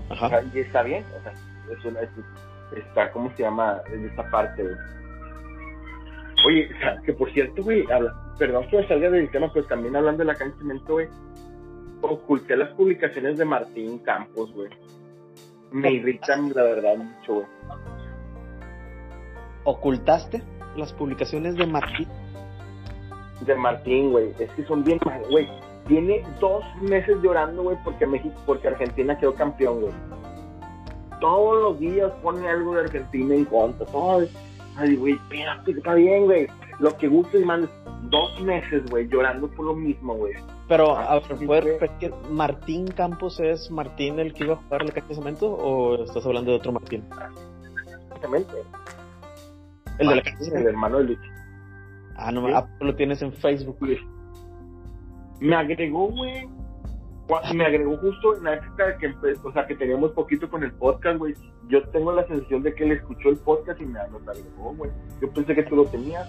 Ajá. 0.10 0.42
y 0.54 0.60
está 0.60 0.84
bien, 0.84 1.04
o 1.20 1.24
sea, 1.24 1.34
es 1.34 1.86
una, 1.86 2.00
está, 2.76 3.12
¿cómo 3.12 3.30
se 3.36 3.44
llama? 3.44 3.82
En 3.92 4.06
esta 4.06 4.30
parte, 4.30 4.64
Oye, 6.46 6.70
que 7.06 7.14
por 7.14 7.32
cierto, 7.34 7.64
güey, 7.64 7.86
perdón 8.38 8.68
que 8.70 8.78
me 8.78 8.88
salga 8.88 9.10
del 9.10 9.30
tema, 9.32 9.52
pues 9.52 9.68
también 9.68 9.96
hablando 9.96 10.20
de 10.20 10.26
la 10.26 10.36
cancha 10.36 10.58
güey, 10.88 11.08
oculté 12.02 12.56
las 12.56 12.70
publicaciones 12.70 13.38
de 13.38 13.46
Martín 13.46 14.00
Campos, 14.00 14.52
güey. 14.54 14.70
Me 15.72 15.92
irritan, 15.92 16.52
la 16.56 16.64
verdad, 16.64 16.98
mucho, 16.98 17.36
güey. 17.36 17.48
¿Ocultaste 19.64 20.42
las 20.76 20.94
publicaciones 20.94 21.56
de 21.56 21.66
Martín? 21.66 22.08
De 23.46 23.56
Martín, 23.56 24.12
güey. 24.12 24.34
Es 24.40 24.50
que 24.52 24.64
son 24.66 24.84
bien 24.84 25.00
mal, 25.06 25.22
güey. 25.30 25.48
Tiene 25.88 26.24
dos 26.40 26.64
meses 26.82 27.18
llorando, 27.22 27.64
güey, 27.64 27.78
porque 27.84 28.06
México, 28.06 28.36
porque 28.46 28.70
Argentina 28.70 29.18
quedó 29.18 29.34
campeón, 29.34 29.82
güey. 29.82 29.94
Todos 31.20 31.62
los 31.62 31.80
días 31.80 32.12
pone 32.22 32.48
algo 32.48 32.76
de 32.76 32.82
Argentina 32.82 33.34
en 33.34 33.46
contra. 33.46 33.86
Todo. 33.88 34.28
Ay, 34.78 34.96
güey, 34.96 35.14
espérate, 35.14 35.72
está 35.72 35.96
bien, 35.96 36.26
güey. 36.26 36.48
Lo 36.80 36.96
que 36.98 37.08
gusta 37.08 37.38
y 37.38 37.44
mandes 37.44 37.72
dos 38.04 38.40
meses, 38.42 38.86
güey, 38.90 39.08
llorando 39.08 39.48
por 39.50 39.66
lo 39.66 39.74
mismo, 39.74 40.14
güey 40.14 40.36
Pero, 40.68 40.98
a 40.98 41.14
ver, 41.16 41.24
¿puedes 41.46 41.64
repetir? 41.64 42.14
¿Martín 42.30 42.88
Campos 42.90 43.40
es 43.40 43.72
Martín 43.72 44.20
el 44.20 44.34
que 44.34 44.44
iba 44.44 44.56
a 44.56 44.58
jugar 44.58 44.84
el 44.84 45.16
cemento 45.16 45.50
o 45.50 46.04
estás 46.04 46.26
hablando 46.26 46.52
de 46.52 46.58
otro 46.58 46.74
Martín? 46.74 47.06
Exactamente. 48.04 48.52
El 50.00 50.08
de 50.10 50.16
la 50.16 50.24
Martín, 50.24 50.58
el 50.58 50.68
hermano 50.68 50.98
de 50.98 51.04
Luis. 51.06 51.20
Ah, 52.18 52.32
no, 52.32 52.46
Sí. 52.48 52.54
ah, 52.54 52.68
lo 52.82 52.96
tienes 52.96 53.22
en 53.22 53.32
Facebook. 53.32 53.78
Me 55.40 55.56
agregó, 55.56 56.08
güey. 56.08 56.50
Me 57.54 57.66
agregó 57.66 57.98
justo 57.98 58.38
en 58.38 58.44
la 58.46 58.54
época 58.56 58.98
que 58.98 59.08
empezó, 59.08 59.50
o 59.50 59.54
sea, 59.54 59.68
que 59.68 59.76
teníamos 59.76 60.12
poquito 60.12 60.50
con 60.50 60.64
el 60.64 60.72
podcast, 60.74 61.18
güey. 61.20 61.34
Yo 61.68 61.88
tengo 61.90 62.12
la 62.14 62.26
sensación 62.26 62.64
de 62.64 62.74
que 62.74 62.86
él 62.86 62.94
escuchó 62.94 63.30
el 63.30 63.38
podcast 63.38 63.80
y 63.82 63.86
me 63.86 64.00
nos 64.10 64.28
agregó, 64.28 64.74
güey. 64.76 64.92
Yo 65.22 65.30
pensé 65.32 65.54
que 65.54 65.64
tú 65.64 65.76
lo 65.76 65.86
tenías. 65.86 66.28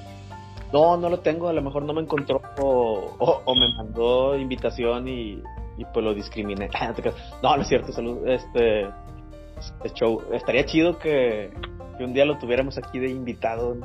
No, 0.73 0.97
no 0.97 1.09
lo 1.09 1.21
tengo, 1.21 1.49
a 1.49 1.53
lo 1.53 1.63
mejor 1.63 1.83
no 1.85 1.93
me 1.95 2.03
encontró 2.03 2.41
o, 2.61 3.15
o- 3.19 3.43
o 3.45 3.55
me 3.55 3.73
mandó 3.77 4.37
invitación 4.37 5.09
y, 5.09 5.43
y 5.79 5.85
pues 5.93 6.05
lo 6.05 6.15
discriminé. 6.15 6.69
No. 7.43 7.57
No, 7.57 7.63
es 7.63 7.69
cierto, 7.69 7.93
salud. 7.93 8.27
Este, 8.29 8.83
este 9.85 9.91
show. 9.95 10.23
Estaría 10.33 10.65
chido 10.67 10.99
que, 10.99 11.51
que 11.97 12.05
un 12.05 12.13
día 12.13 12.25
lo 12.25 12.39
tuviéramos 12.39 12.77
aquí 12.79 12.99
de 12.99 13.09
invitado. 13.11 13.77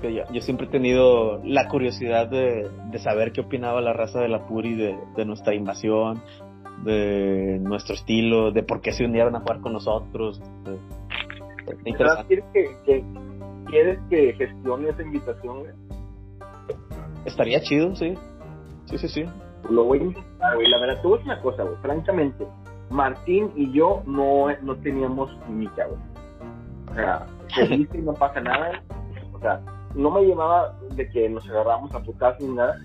Que 0.00 0.12
yo, 0.14 0.22
yo 0.32 0.40
siempre 0.40 0.66
he 0.66 0.70
tenido 0.70 1.38
la 1.44 1.68
curiosidad 1.68 2.26
de, 2.26 2.68
de 2.90 2.98
saber 2.98 3.30
qué 3.32 3.42
opinaba 3.42 3.80
la 3.80 3.92
raza 3.92 4.20
de 4.20 4.28
la 4.28 4.46
Puri 4.46 4.74
de, 4.74 4.96
de 5.16 5.24
nuestra 5.24 5.54
invasión, 5.54 6.20
de 6.82 7.58
nuestro 7.60 7.94
estilo, 7.94 8.50
de 8.50 8.62
por 8.64 8.80
qué 8.80 8.92
se 8.92 9.04
unieron 9.04 9.36
a 9.36 9.40
jugar 9.40 9.60
con 9.60 9.74
nosotros. 9.74 10.40
este, 10.40 10.70
¿Verdad? 11.66 11.80
interesante. 11.84 12.26
¿Quieres 12.26 12.44
que, 12.52 12.76
que- 12.84 13.04
¿Quieres 13.66 13.98
que 14.10 14.32
gestione 14.34 14.88
esa 14.90 15.02
invitación, 15.02 15.60
güey? 15.60 15.72
Estaría 17.24 17.60
chido, 17.60 17.94
sí. 17.94 18.16
Sí, 18.86 18.98
sí, 18.98 19.08
sí. 19.08 19.24
Lo 19.70 19.84
voy 19.84 20.00
a 20.00 20.02
intentar, 20.02 20.54
güey. 20.56 20.68
La 20.68 20.80
verdad, 20.80 21.00
tú 21.02 21.14
es 21.14 21.24
una 21.24 21.40
cosa, 21.40 21.62
güey. 21.62 21.76
Francamente, 21.82 22.46
Martín 22.90 23.50
y 23.56 23.72
yo 23.72 24.02
no, 24.06 24.46
no 24.62 24.76
teníamos 24.76 25.30
química, 25.46 25.86
güey. 25.86 26.00
O 26.90 26.94
sea, 26.94 27.26
se 27.54 27.66
dice 27.68 27.98
y 27.98 28.02
no 28.02 28.12
pasa 28.14 28.40
nada. 28.40 28.82
O 29.32 29.40
sea, 29.40 29.60
no 29.94 30.10
me 30.10 30.22
llevaba 30.22 30.74
de 30.94 31.08
que 31.10 31.28
nos 31.28 31.48
agarramos 31.48 31.94
a 31.94 32.00
putas 32.00 32.40
ni 32.40 32.48
nada. 32.48 32.76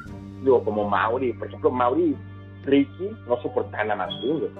Digo, 0.43 0.63
como 0.63 0.87
Mauri, 0.87 1.33
por 1.33 1.47
ejemplo, 1.47 1.71
Mauri 1.71 2.15
y 2.15 2.65
Ricky 2.65 3.09
no 3.27 3.41
soportaban 3.41 3.91
a 3.91 3.95
Martín, 3.95 4.39
güey. 4.39 4.51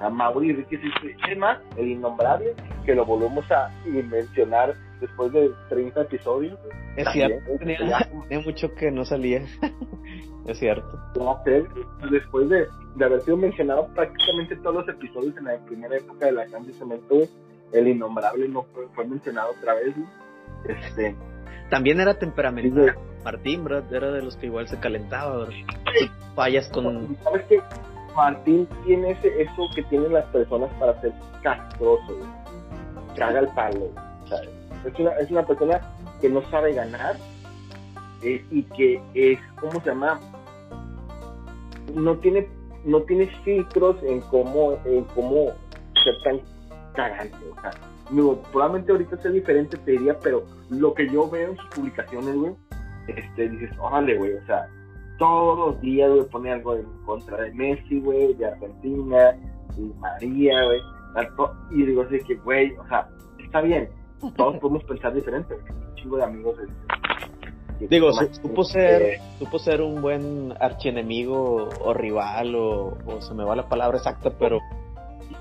A 0.00 0.08
Mauri 0.08 0.50
y 0.50 0.52
Ricky 0.54 0.76
sí. 0.76 0.90
Es 1.28 1.38
más, 1.38 1.58
el 1.76 1.88
innombrable, 1.88 2.54
que 2.84 2.94
lo 2.94 3.04
volvemos 3.04 3.50
a 3.50 3.70
mencionar 3.84 4.74
después 5.02 5.30
de 5.32 5.50
30 5.68 6.00
episodios. 6.00 6.58
Es 6.96 7.04
También, 7.04 7.28
cierto, 7.44 7.58
tenía, 7.58 7.78
ya- 7.86 8.10
tenía 8.28 8.44
mucho 8.46 8.74
que 8.74 8.90
no 8.90 9.04
salía. 9.04 9.42
es 10.46 10.58
cierto. 10.58 10.98
Después 12.10 12.48
de, 12.48 12.66
de 12.96 13.04
haber 13.04 13.20
sido 13.22 13.36
mencionado 13.36 13.88
prácticamente 13.94 14.56
todos 14.56 14.76
los 14.86 14.88
episodios 14.88 15.36
en 15.36 15.44
la 15.44 15.58
primera 15.66 15.96
época 15.96 16.26
de 16.26 16.32
la 16.32 16.46
Cancha 16.46 16.68
de 16.68 16.72
Cemento, 16.74 17.14
el 17.72 17.88
innombrable 17.88 18.48
no 18.48 18.62
fue, 18.72 18.86
fue 18.94 19.06
mencionado 19.06 19.50
otra 19.58 19.74
vez. 19.74 19.94
¿no? 19.96 20.06
Este, 20.66 21.14
También 21.70 22.00
era 22.00 22.18
temperamental. 22.18 22.86
digo, 22.86 23.00
Martín, 23.24 23.64
¿verdad? 23.64 23.92
Era 23.94 24.10
de 24.12 24.22
los 24.22 24.36
que 24.36 24.46
igual 24.46 24.66
se 24.68 24.78
calentaba, 24.80 25.36
¿verdad? 25.38 25.54
Fallas 26.34 26.68
con. 26.70 27.16
¿sabes 27.22 27.42
qué? 27.48 27.60
Martín 28.16 28.68
tiene 28.84 29.12
ese, 29.12 29.42
eso 29.42 29.62
que 29.74 29.82
tienen 29.84 30.12
las 30.12 30.26
personas 30.26 30.70
para 30.78 31.00
ser 31.00 31.12
castroso, 31.42 32.04
güey. 32.08 32.28
caga 33.16 33.40
el 33.40 33.48
palo. 33.48 33.88
¿sabes? 34.28 34.50
Es, 34.84 34.98
una, 34.98 35.10
es 35.12 35.30
una 35.30 35.46
persona 35.46 35.80
que 36.20 36.28
no 36.28 36.42
sabe 36.50 36.74
ganar 36.74 37.16
eh, 38.22 38.44
y 38.50 38.62
que 38.64 39.00
es, 39.14 39.38
¿cómo 39.60 39.80
se 39.80 39.90
llama? 39.90 40.20
No 41.94 42.16
tiene, 42.18 42.48
no 42.84 43.02
tiene 43.02 43.26
filtros 43.44 43.96
en 44.02 44.20
cómo, 44.22 44.78
en 44.84 45.04
cómo 45.14 45.52
ser 46.02 46.14
tan 46.24 46.40
cagante. 46.94 47.36
O 47.50 47.60
sea, 47.60 47.72
probablemente 48.52 48.92
ahorita 48.92 49.16
sea 49.18 49.30
diferente, 49.30 49.76
te 49.78 49.92
diría, 49.92 50.18
pero 50.18 50.44
lo 50.70 50.94
que 50.94 51.08
yo 51.08 51.28
veo 51.28 51.50
en 51.50 51.56
sus 51.56 51.66
publicaciones, 51.68 52.34
güey, 52.36 52.54
este, 53.08 53.48
dices, 53.48 53.70
órale, 53.78 54.16
güey, 54.16 54.34
o 54.34 54.46
sea, 54.46 54.68
todos 55.18 55.58
los 55.58 55.80
días, 55.80 56.10
güey, 56.10 56.28
pone 56.28 56.52
algo 56.52 56.76
en 56.76 56.86
contra 57.04 57.42
de 57.42 57.52
Messi, 57.54 58.00
güey, 58.00 58.34
de 58.34 58.46
Argentina, 58.46 59.36
y 59.76 59.80
María, 59.98 60.64
güey, 60.64 60.80
y 61.70 61.86
digo 61.86 62.02
así 62.02 62.18
que, 62.20 62.34
güey, 62.36 62.74
o 62.76 62.86
sea, 62.88 63.08
está 63.42 63.60
bien, 63.60 63.88
todos 64.36 64.56
podemos 64.58 64.84
pensar 64.84 65.12
diferente, 65.14 65.54
un 65.54 65.94
chingo 65.96 66.16
de 66.16 66.24
amigos. 66.24 66.56
Digo, 67.90 68.12
su- 68.12 68.32
supo 68.34 68.62
ser, 68.64 69.02
eh, 69.02 69.20
supo 69.38 69.58
ser 69.58 69.80
un 69.82 70.00
buen 70.00 70.54
archienemigo 70.60 71.68
o 71.80 71.92
rival 71.94 72.54
o, 72.54 72.96
o 73.06 73.20
se 73.20 73.34
me 73.34 73.42
va 73.44 73.56
la 73.56 73.68
palabra 73.68 73.98
exacta, 73.98 74.30
pero 74.38 74.60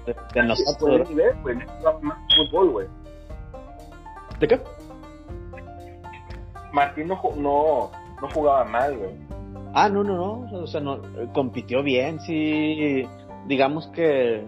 de, 0.06 0.16
de 0.34 0.44
nosotros. 0.48 1.08
nivel, 1.10 1.36
más 2.02 2.18
fútbol, 2.36 2.70
güey. 2.72 2.88
¿De 4.40 4.48
qué? 4.48 4.60
Martín 6.74 7.08
no, 7.10 7.20
no, 7.38 7.92
no 8.22 8.30
jugaba 8.34 8.64
mal, 8.66 8.98
güey. 8.98 9.12
Ah, 9.74 9.88
no, 9.90 10.04
no, 10.04 10.16
no, 10.52 10.58
o 10.64 10.68
sea, 10.68 10.82
no, 10.82 11.00
compitió 11.34 11.84
bien, 11.84 12.20
sí, 12.22 13.08
digamos 13.46 13.88
que, 13.88 14.44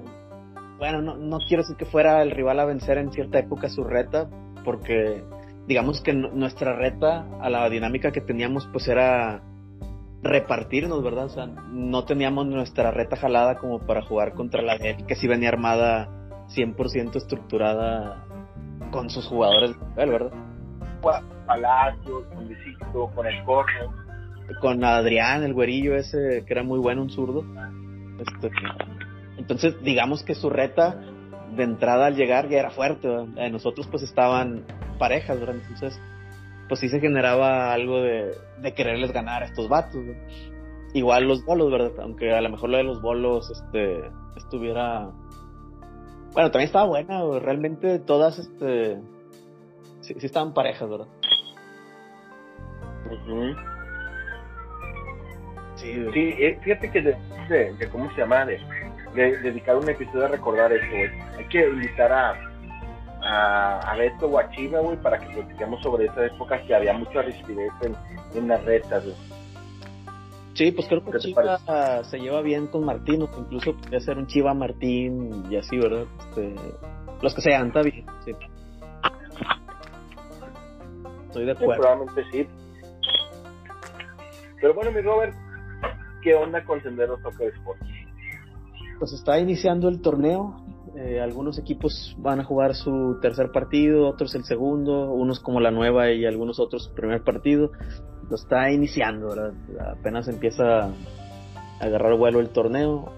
bueno, 0.77 1.01
no, 1.01 1.15
no 1.15 1.37
quiero 1.47 1.63
decir 1.63 1.75
que 1.77 1.85
fuera 1.85 2.21
el 2.21 2.31
rival 2.31 2.59
a 2.59 2.65
vencer 2.65 2.97
en 2.97 3.11
cierta 3.11 3.39
época 3.39 3.69
su 3.69 3.83
reta, 3.83 4.29
porque 4.63 5.23
digamos 5.67 6.01
que 6.01 6.13
nuestra 6.13 6.75
reta 6.75 7.25
a 7.41 7.49
la 7.49 7.69
dinámica 7.69 8.11
que 8.11 8.21
teníamos 8.21 8.67
pues 8.71 8.87
era 8.87 9.41
repartirnos, 10.21 11.03
¿verdad? 11.03 11.25
O 11.25 11.29
sea, 11.29 11.45
no 11.45 12.05
teníamos 12.05 12.47
nuestra 12.47 12.91
reta 12.91 13.17
jalada 13.17 13.55
como 13.55 13.79
para 13.79 14.01
jugar 14.01 14.33
contra 14.33 14.61
la 14.61 14.77
de 14.77 14.91
él, 14.91 15.05
que 15.05 15.15
sí 15.15 15.27
venía 15.27 15.49
armada 15.49 16.09
100% 16.55 17.15
estructurada 17.15 18.25
con 18.91 19.09
sus 19.09 19.27
jugadores, 19.27 19.71
de 19.71 19.85
nivel, 19.85 20.09
¿verdad? 20.11 20.31
Palacios, 21.45 22.23
con 22.33 22.47
Luisito, 22.47 23.11
con 23.13 23.27
el 23.27 23.43
Corno. 23.43 23.93
con 24.61 24.83
Adrián, 24.83 25.43
el 25.43 25.53
güerillo 25.53 25.95
ese, 25.95 26.45
que 26.45 26.53
era 26.53 26.63
muy 26.63 26.79
bueno, 26.79 27.01
un 27.01 27.09
zurdo. 27.09 27.43
Este, 28.19 28.49
entonces, 29.37 29.75
digamos 29.81 30.23
que 30.23 30.35
su 30.35 30.49
reta 30.49 30.99
de 31.55 31.63
entrada 31.63 32.07
al 32.07 32.15
llegar 32.15 32.49
ya 32.49 32.59
era 32.59 32.69
fuerte. 32.71 33.07
¿verdad? 33.07 33.27
Eh, 33.37 33.49
Nosotros 33.49 33.87
pues 33.87 34.03
estaban 34.03 34.63
parejas, 34.97 35.39
¿verdad? 35.39 35.55
Entonces, 35.55 35.99
pues 36.67 36.79
sí 36.79 36.89
se 36.89 36.99
generaba 36.99 37.73
algo 37.73 38.01
de, 38.01 38.31
de 38.61 38.73
quererles 38.73 39.11
ganar 39.11 39.43
a 39.43 39.45
estos 39.45 39.67
vatos. 39.69 39.95
¿verdad? 40.05 40.21
Igual 40.93 41.27
los 41.27 41.43
bolos, 41.45 41.71
¿verdad? 41.71 41.91
Aunque 42.01 42.31
a 42.33 42.41
lo 42.41 42.49
mejor 42.49 42.69
lo 42.69 42.77
de 42.77 42.83
los 42.83 43.01
bolos 43.01 43.49
este, 43.51 44.09
estuviera... 44.35 45.09
Bueno, 46.33 46.49
también 46.49 46.65
estaba 46.67 46.85
buena, 46.85 47.21
realmente 47.39 47.99
todas 47.99 48.39
este, 48.39 48.99
sí, 50.01 50.15
sí 50.17 50.25
estaban 50.25 50.53
parejas, 50.53 50.89
¿verdad? 50.89 51.07
Ujú. 53.05 53.55
Sí, 55.75 55.93
güey. 56.01 56.13
Sí, 56.13 56.43
eh, 56.43 56.59
fíjate 56.63 56.91
que 56.91 57.01
de, 57.01 57.15
de- 57.49 57.73
de 57.73 57.89
cómo 57.89 58.09
se 58.13 58.21
llama, 58.21 58.45
de, 58.45 58.57
de 59.15 59.37
dedicar 59.39 59.75
un 59.77 59.89
episodio 59.89 60.25
a 60.25 60.27
recordar 60.29 60.71
eso, 60.73 60.85
güey. 60.89 61.09
Hay 61.37 61.45
que 61.49 61.67
invitar 61.67 62.11
a, 62.11 62.35
a, 63.21 63.79
a 63.91 63.95
Beto 63.95 64.27
o 64.27 64.39
a 64.39 64.49
Chiva, 64.51 64.79
güey, 64.79 64.97
para 65.01 65.19
que 65.19 65.27
platiquemos 65.33 65.81
sobre 65.81 66.05
esa 66.05 66.25
época 66.25 66.61
que 66.63 66.73
había 66.75 66.93
mucha 66.93 67.21
rigidez 67.21 67.71
en, 67.81 67.95
en 68.37 68.47
las 68.47 68.63
retas, 68.65 69.03
güey. 69.03 69.15
Sí, 70.55 70.71
pues 70.71 70.87
creo 70.87 71.03
que 71.03 71.11
¿Qué 71.11 71.17
te 71.17 71.23
Chiva 71.23 72.03
se 72.03 72.19
lleva 72.19 72.41
bien 72.41 72.67
con 72.67 72.85
Martín, 72.85 73.23
o 73.23 73.31
que 73.31 73.39
incluso 73.39 73.75
podría 73.75 73.99
ser 73.99 74.17
un 74.17 74.27
Chiva 74.27 74.53
Martín 74.53 75.45
y 75.49 75.55
así, 75.57 75.77
¿verdad? 75.79 76.05
Este, 76.29 76.55
los 77.21 77.33
que 77.33 77.41
sean, 77.41 77.67
está 77.67 77.81
bien. 77.81 78.05
Sí. 78.23 78.31
Estoy 81.27 81.45
de 81.45 81.55
Sí, 81.55 81.63
acuerdo. 81.63 81.81
probablemente 81.81 82.23
sí. 82.31 82.47
Pero 84.61 84.73
bueno, 84.75 84.91
mi 84.91 85.01
Robert, 85.01 85.33
¿qué 86.21 86.35
onda 86.35 86.63
con 86.63 86.81
Sendero 86.83 87.17
Soccer 87.21 87.51
Sports? 87.55 87.81
Pues 89.03 89.11
está 89.11 89.37
iniciando 89.37 89.89
el 89.89 90.01
torneo. 90.01 90.55
eh, 90.95 91.19
algunos 91.19 91.59
equipos 91.59 92.15
van 92.19 92.39
a 92.39 92.45
jugar 92.45 92.73
su 92.73 93.19
tercer 93.21 93.51
partido, 93.51 94.07
otros 94.07 94.33
el 94.33 94.45
segundo, 94.45 95.11
unos 95.11 95.41
como 95.41 95.59
la 95.59 95.71
nueva 95.71 96.09
y 96.11 96.25
algunos 96.25 96.57
otros 96.57 96.83
su 96.85 96.93
primer 96.93 97.21
partido. 97.21 97.69
Lo 98.29 98.35
está 98.37 98.71
iniciando, 98.71 99.27
¿verdad? 99.27 99.51
Apenas 99.99 100.29
empieza 100.29 100.85
a 100.85 100.93
agarrar 101.81 102.15
vuelo 102.15 102.39
el 102.39 102.47
torneo. 102.51 103.11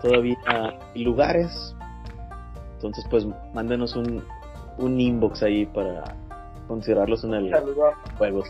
Todavía 0.00 0.36
hay 0.46 1.02
lugares. 1.02 1.74
Entonces, 2.74 3.04
pues 3.10 3.26
mándenos 3.52 3.96
un, 3.96 4.22
un 4.78 5.00
inbox 5.00 5.42
ahí 5.42 5.66
para 5.66 6.04
considerarlos 6.68 7.24
en 7.24 7.34
el 7.34 7.52
juego. 8.16 8.44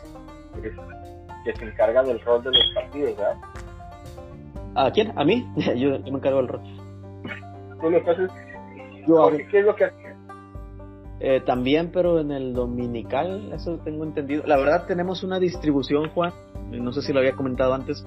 que 1.42 1.56
se 1.56 1.64
encarga 1.64 2.02
del 2.02 2.20
rol 2.20 2.42
de 2.42 2.50
los 2.50 2.74
partidos, 2.74 3.16
¿verdad? 3.16 3.36
¿A 4.76 4.90
quién? 4.90 5.12
¿A 5.16 5.24
mí? 5.24 5.46
yo, 5.56 5.96
yo 5.96 6.12
me 6.12 6.18
encargo 6.18 6.38
del 6.38 6.48
rol. 6.48 6.60
Tú 7.80 7.90
lo 7.90 7.98
haces. 7.98 8.30
Yo 9.06 9.22
hago. 9.22 9.36
¿Qué 9.50 9.58
es 9.60 9.64
lo 9.64 9.74
que? 9.74 9.84
Eh, 11.18 11.40
también, 11.40 11.90
pero 11.92 12.20
en 12.20 12.30
el 12.30 12.52
dominical, 12.52 13.52
eso 13.52 13.78
tengo 13.78 14.04
entendido. 14.04 14.42
La 14.46 14.58
verdad, 14.58 14.86
tenemos 14.86 15.22
una 15.22 15.38
distribución, 15.38 16.10
Juan. 16.10 16.32
No 16.70 16.92
sé 16.92 17.00
si 17.00 17.12
lo 17.12 17.20
había 17.20 17.32
comentado 17.32 17.72
antes. 17.72 18.04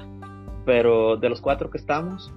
Pero 0.66 1.18
de 1.18 1.30
los 1.30 1.42
cuatro 1.42 1.72
que 1.72 1.80
estamos, 1.80 2.32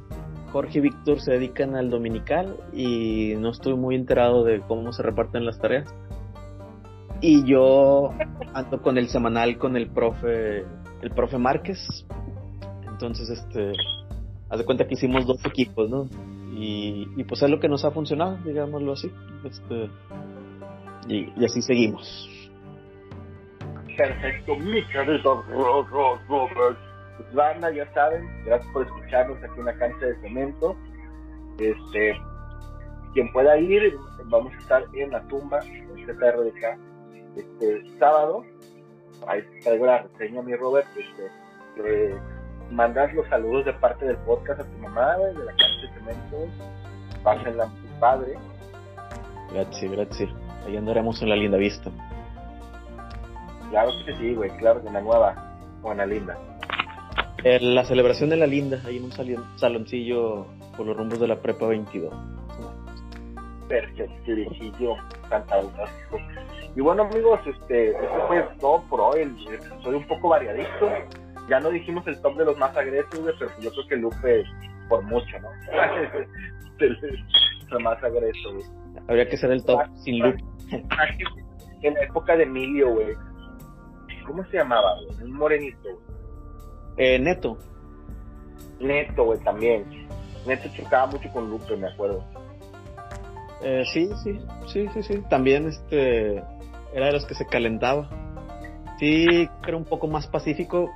Jorge 0.53 0.79
y 0.79 0.81
Víctor 0.83 1.21
se 1.21 1.33
dedican 1.33 1.77
al 1.77 1.91
dominical 1.91 2.57
y 2.73 3.35
no 3.37 3.51
estoy 3.51 3.75
muy 3.75 3.97
enterado 3.97 4.45
de 4.45 4.61
cómo 4.61 4.93
se 4.93 5.03
reparten 5.03 5.45
las 5.45 5.59
tareas. 5.61 5.93
Y 7.21 7.45
yo 7.45 8.15
ando 8.55 8.81
con 8.81 8.97
el 8.97 9.09
semanal 9.09 9.59
con 9.59 9.77
el 9.77 9.91
profe, 9.91 10.65
el 11.03 11.11
profe 11.15 11.37
Márquez. 11.37 12.07
Entonces, 12.89 13.29
este, 13.29 13.73
haz 14.53 14.59
de 14.59 14.67
cuenta 14.67 14.87
que 14.87 14.95
hicimos 14.95 15.27
dos 15.27 15.43
equipos, 15.47 15.89
¿no? 15.89 16.07
Y, 16.55 17.25
pues 17.25 17.43
es 17.43 17.49
lo 17.49 17.59
que 17.59 17.69
nos 17.69 17.87
ha 17.87 17.91
funcionado, 17.91 18.37
digámoslo 18.45 18.93
así. 18.93 19.11
Este, 19.45 19.91
y, 21.09 21.45
así 21.45 21.63
seguimos. 21.63 22.29
Perfecto, 23.97 24.55
mi 24.57 24.87
querido 24.89 25.43
Robert. 25.49 26.79
Pues 27.17 27.35
banda, 27.35 27.71
ya 27.73 27.91
saben, 27.95 28.29
gracias 28.45 28.71
por 28.73 28.85
escucharnos 28.85 29.43
aquí 29.43 29.59
en 29.59 29.65
la 29.65 29.75
cancha 29.79 30.05
de 30.05 30.21
cemento. 30.21 30.77
Este, 31.59 32.15
quien 33.15 33.33
pueda 33.33 33.57
ir, 33.57 33.95
vamos 34.27 34.53
a 34.53 34.59
estar 34.59 34.85
en 34.93 35.11
la 35.13 35.27
tumba, 35.29 35.61
en 35.65 36.05
CTRDK, 36.05 36.79
este 37.37 37.99
sábado. 37.99 38.45
Ahí 39.27 39.41
traigo 39.63 39.87
la 39.87 40.03
reseña, 40.03 40.43
mi 40.43 40.55
Robert. 40.57 40.89
Este, 40.95 42.21
mandas 42.73 43.13
los 43.15 43.27
saludos 43.29 43.65
de 43.67 43.73
parte 43.75 44.05
del 44.05 44.17
podcast 44.19 44.61
a 44.61 44.65
tu 44.65 44.79
mamá, 44.79 45.17
güey, 45.17 45.35
de 45.35 45.45
la 45.45 45.53
cancha 45.53 45.81
de 45.83 45.89
cemento. 45.95 46.37
Pásenla 47.23 47.65
a 47.65 47.69
tu 47.69 48.01
padre. 48.01 48.35
Gracias, 49.53 49.93
gracias. 49.93 50.31
Ahí 50.67 50.77
andaremos 50.77 51.21
en 51.23 51.29
la 51.29 51.37
linda 51.37 51.59
vista. 51.59 51.91
Claro 53.71 53.91
que 54.05 54.15
sí, 54.17 54.35
güey, 54.35 54.51
claro, 54.59 54.83
en 54.87 54.93
la 54.93 55.01
nueva, 55.01 55.35
o 55.83 55.93
en 55.93 55.99
la 55.99 56.07
linda. 56.07 56.39
La 57.43 57.85
celebración 57.85 58.31
de 58.31 58.37
la 58.37 58.47
linda, 58.47 58.81
ahí 58.87 58.99
en 58.99 59.05
un 59.05 59.59
saloncillo 59.59 60.47
por 60.77 60.87
los 60.87 60.97
rumbos 60.97 61.19
de 61.19 61.29
la 61.29 61.37
prepa 61.37 61.67
22. 61.67 62.13
Perfectillo, 63.69 64.97
fantástico. 65.29 66.19
Y 66.77 66.81
bueno 66.81 67.03
amigos, 67.03 67.41
este, 67.47 67.91
esto 67.91 68.27
fue 68.29 68.47
todo 68.61 68.83
por 68.89 69.01
hoy, 69.01 69.23
episodio 69.23 69.99
un 69.99 70.07
poco 70.07 70.29
variadito. 70.29 70.89
Ya 71.49 71.61
no 71.61 71.71
dijimos 71.71 72.07
el 72.07 72.21
top 72.21 72.37
de 72.37 72.45
los 72.45 72.57
más 72.57 72.77
agresivos, 72.77 73.35
pero 73.39 73.51
yo 73.61 73.71
creo 73.73 73.87
que 73.89 73.97
Lupe 73.97 74.45
por 74.89 75.03
mucho, 75.03 75.39
¿no? 75.41 75.49
el 76.79 77.83
más 77.83 78.03
agresivo. 78.03 78.61
Habría 79.09 79.29
que 79.29 79.37
ser 79.37 79.51
el 79.51 79.65
top 79.65 79.81
sin 79.97 80.19
loop. 80.19 80.37
En 81.83 81.95
la 81.95 82.03
época 82.03 82.37
de 82.37 82.45
Emilio, 82.45 82.91
güey. 82.93 83.15
¿Cómo 84.27 84.45
se 84.47 84.59
llamaba? 84.59 84.95
güey? 84.97 85.23
Un 85.23 85.37
morenito. 85.37 85.89
Eh, 86.97 87.19
neto, 87.19 87.59
Neto, 88.79 89.25
güey, 89.25 89.39
también. 89.41 89.85
Neto 90.47 90.69
chocaba 90.77 91.07
mucho 91.07 91.29
con 91.33 91.51
Lupe, 91.51 91.77
me 91.77 91.89
acuerdo. 91.89 92.25
Eh, 93.63 93.85
sí, 93.93 94.11
sí, 94.23 94.39
sí, 94.67 94.89
sí, 94.93 95.03
sí. 95.03 95.23
También 95.31 95.69
este 95.69 96.43
era 96.93 97.07
de 97.07 97.13
los 97.13 97.27
que 97.27 97.35
se 97.35 97.47
calentaba. 97.47 98.09
Sí, 98.99 99.49
era 99.67 99.77
un 99.77 99.85
poco 99.85 100.09
más 100.09 100.27
pacífico. 100.27 100.91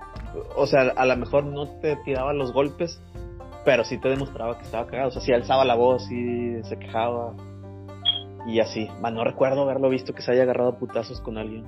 O 0.57 0.67
sea, 0.67 0.93
a 0.97 1.07
lo 1.07 1.17
mejor 1.17 1.45
no 1.45 1.67
te 1.81 1.97
tiraba 2.05 2.33
los 2.33 2.53
golpes, 2.53 3.01
pero 3.65 3.85
sí 3.85 3.99
te 3.99 4.09
demostraba 4.09 4.59
que 4.59 4.65
estaba 4.65 4.87
cagado. 4.87 5.09
O 5.09 5.13
sea, 5.13 5.23
sí 5.23 5.33
alzaba 5.33 5.65
la 5.65 5.75
voz, 5.75 6.07
sí 6.07 6.63
se 6.63 6.79
quejaba. 6.79 7.35
Y 8.47 8.61
así. 8.61 8.89
Man, 9.01 9.15
no 9.15 9.25
recuerdo 9.25 9.63
haberlo 9.63 9.89
visto 9.89 10.15
que 10.15 10.23
se 10.23 10.33
haya 10.33 10.45
agarrado 10.45 10.71
a 10.71 10.79
putazos 10.79 11.21
con 11.21 11.37
alguien. 11.37 11.65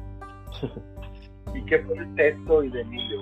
¿Y 1.54 1.64
qué 1.64 1.78
fue 1.80 1.98
el 1.98 2.14
texto 2.14 2.62
y 2.62 2.70
de 2.70 2.82
Emilio? 2.82 3.20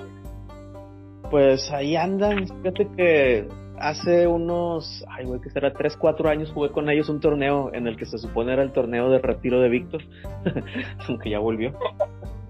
Pues 1.30 1.70
ahí 1.72 1.96
andan. 1.96 2.46
Fíjate 2.46 2.88
que 2.96 3.48
hace 3.78 4.26
unos, 4.26 5.04
ay, 5.08 5.24
güey, 5.24 5.40
que 5.40 5.50
será 5.50 5.72
3, 5.72 5.96
4 5.96 6.28
años 6.28 6.52
jugué 6.52 6.70
con 6.70 6.88
ellos 6.90 7.08
un 7.08 7.20
torneo 7.20 7.72
en 7.72 7.86
el 7.86 7.96
que 7.96 8.06
se 8.06 8.18
supone 8.18 8.52
era 8.52 8.62
el 8.62 8.72
torneo 8.72 9.10
de 9.10 9.18
retiro 9.18 9.60
de 9.60 9.68
Víctor, 9.68 10.02
aunque 11.08 11.30
ya 11.30 11.38
volvió. 11.38 11.72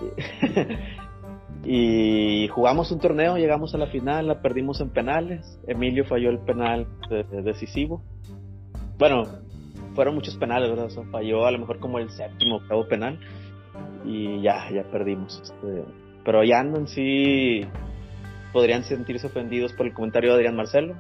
y 1.69 2.49
jugamos 2.49 2.93
un 2.93 3.01
torneo, 3.01 3.37
llegamos 3.37 3.75
a 3.75 3.79
la 3.79 3.89
final, 3.89 4.29
la 4.29 4.41
perdimos 4.41 4.81
en 4.81 4.91
penales. 4.91 5.59
Emilio 5.67 6.05
falló 6.05 6.31
el 6.31 6.39
penal 6.39 6.87
de- 7.11 7.25
de- 7.25 7.43
decisivo. 7.43 8.03
Bueno, 8.99 9.25
fueron 9.95 10.15
muchos 10.15 10.37
penales, 10.37 10.71
¿verdad? 10.71 10.87
O 10.87 10.91
sea, 10.91 11.03
falló 11.11 11.45
a 11.45 11.51
lo 11.51 11.59
mejor 11.59 11.81
como 11.81 11.99
el 11.99 12.09
séptimo, 12.11 12.57
octavo 12.57 12.87
penal. 12.87 13.19
Y 14.05 14.41
ya, 14.43 14.71
ya 14.73 14.85
perdimos. 14.91 15.41
Este, 15.43 15.85
pero 16.25 16.45
ya 16.45 16.61
andan, 16.61 16.87
sí, 16.87 17.63
podrían 18.53 18.85
sentirse 18.85 19.27
ofendidos 19.27 19.73
por 19.73 19.87
el 19.87 19.93
comentario 19.95 20.31
de 20.31 20.37
Adrián 20.37 20.57
Marcelo. 20.57 20.95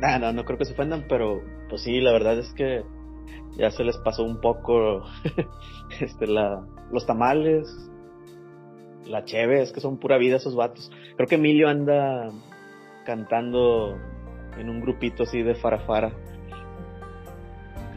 Nah, 0.00 0.18
no, 0.18 0.32
no 0.32 0.44
creo 0.44 0.58
que 0.58 0.64
se 0.64 0.72
ofendan, 0.72 1.04
pero 1.08 1.40
pues 1.68 1.82
sí, 1.82 2.00
la 2.00 2.12
verdad 2.12 2.38
es 2.38 2.52
que 2.54 2.82
ya 3.58 3.70
se 3.70 3.84
les 3.84 3.96
pasó 3.98 4.22
un 4.22 4.40
poco 4.40 5.02
este, 6.00 6.26
la, 6.26 6.64
los 6.90 7.04
tamales, 7.06 7.66
la 9.08 9.24
cheve, 9.24 9.62
es 9.62 9.72
que 9.72 9.80
son 9.80 9.98
pura 9.98 10.18
vida 10.18 10.36
esos 10.36 10.54
vatos. 10.54 10.90
Creo 11.16 11.28
que 11.28 11.36
Emilio 11.36 11.68
anda 11.68 12.30
cantando 13.04 13.96
en 14.58 14.68
un 14.68 14.80
grupito 14.80 15.22
así 15.22 15.42
de 15.42 15.54
farafara. 15.54 16.12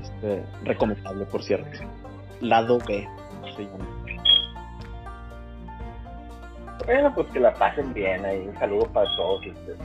Este, 0.02 0.44
recomendable, 0.64 1.26
por 1.26 1.44
cierto. 1.44 1.80
Lado 2.40 2.80
B 2.88 3.08
se 3.56 3.64
llama. 3.64 3.88
Bueno, 6.86 7.14
pues 7.14 7.28
que 7.28 7.40
la 7.40 7.54
pasen 7.54 7.94
bien 7.94 8.26
ahí. 8.26 8.48
Un 8.48 8.58
saludo 8.58 8.86
para 8.92 9.10
todos 9.16 9.46
este, 9.46 9.76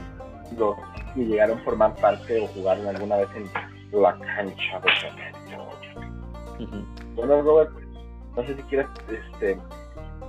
los 0.57 0.75
que 1.13 1.25
llegaron 1.25 1.59
a 1.59 1.63
formar 1.63 1.95
parte 1.95 2.41
o 2.41 2.47
jugaron 2.47 2.87
alguna 2.87 3.17
vez 3.17 3.27
en 3.35 4.01
la 4.01 4.17
cancha 4.17 4.79
de. 4.79 5.37
Bueno, 7.15 7.41
Robert, 7.41 7.71
no 8.35 8.43
sé 8.43 8.55
si 8.55 8.61
quieres 8.63 8.87
este, 9.09 9.59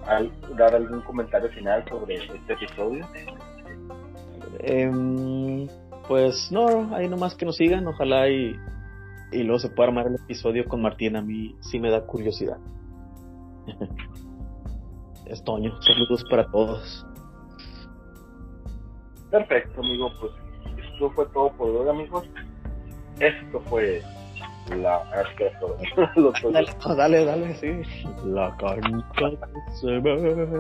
al- 0.09 0.33
dar 0.57 0.75
algún 0.75 1.01
comentario 1.03 1.49
final 1.51 1.85
sobre 1.89 2.17
este 2.17 2.53
episodio. 2.53 3.07
Em, 4.61 5.69
pues 6.09 6.51
no, 6.51 6.95
ahí 6.95 7.09
nomás 7.09 7.35
que 7.35 7.45
nos 7.45 7.57
sigan, 7.57 7.87
ojalá 7.87 8.29
y, 8.29 8.57
y 9.33 9.43
luego 9.43 9.59
se 9.59 9.69
pueda 9.71 9.89
armar 9.89 10.07
el 10.07 10.15
episodio 10.17 10.65
con 10.67 10.83
Martín, 10.83 11.17
a 11.17 11.23
mí 11.23 11.55
sí 11.61 11.79
me 11.79 11.91
da 11.91 12.05
curiosidad. 12.07 12.59
es 15.27 15.43
Toño, 15.45 15.81
saludos 15.83 16.25
para 16.31 16.47
todos. 16.51 17.07
Perfecto, 19.31 19.81
amigo, 19.81 20.11
pues 20.19 20.33
esto 20.93 21.11
fue 21.11 21.27
todo 21.27 21.53
por 21.53 21.69
hoy, 21.71 21.89
amigos. 21.89 22.25
Esto 23.21 23.61
fue 23.67 24.03
la 24.77 25.03
Dale, 26.53 26.69
no, 26.85 26.95
dale, 26.95 27.25
dale, 27.25 27.55
sí. 27.55 27.83
La 28.25 28.55
cancha 28.57 28.99
de 29.16 29.39
cemento. 29.81 30.59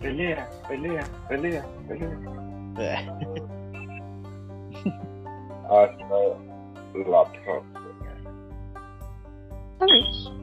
Pelea, 0.00 0.48
pelea, 0.68 1.04
pelea, 1.28 1.64
pelea. 1.88 3.18
Hasta 5.70 6.04
la 6.94 7.24
próxima. 7.32 7.92
Adiós. 9.80 10.41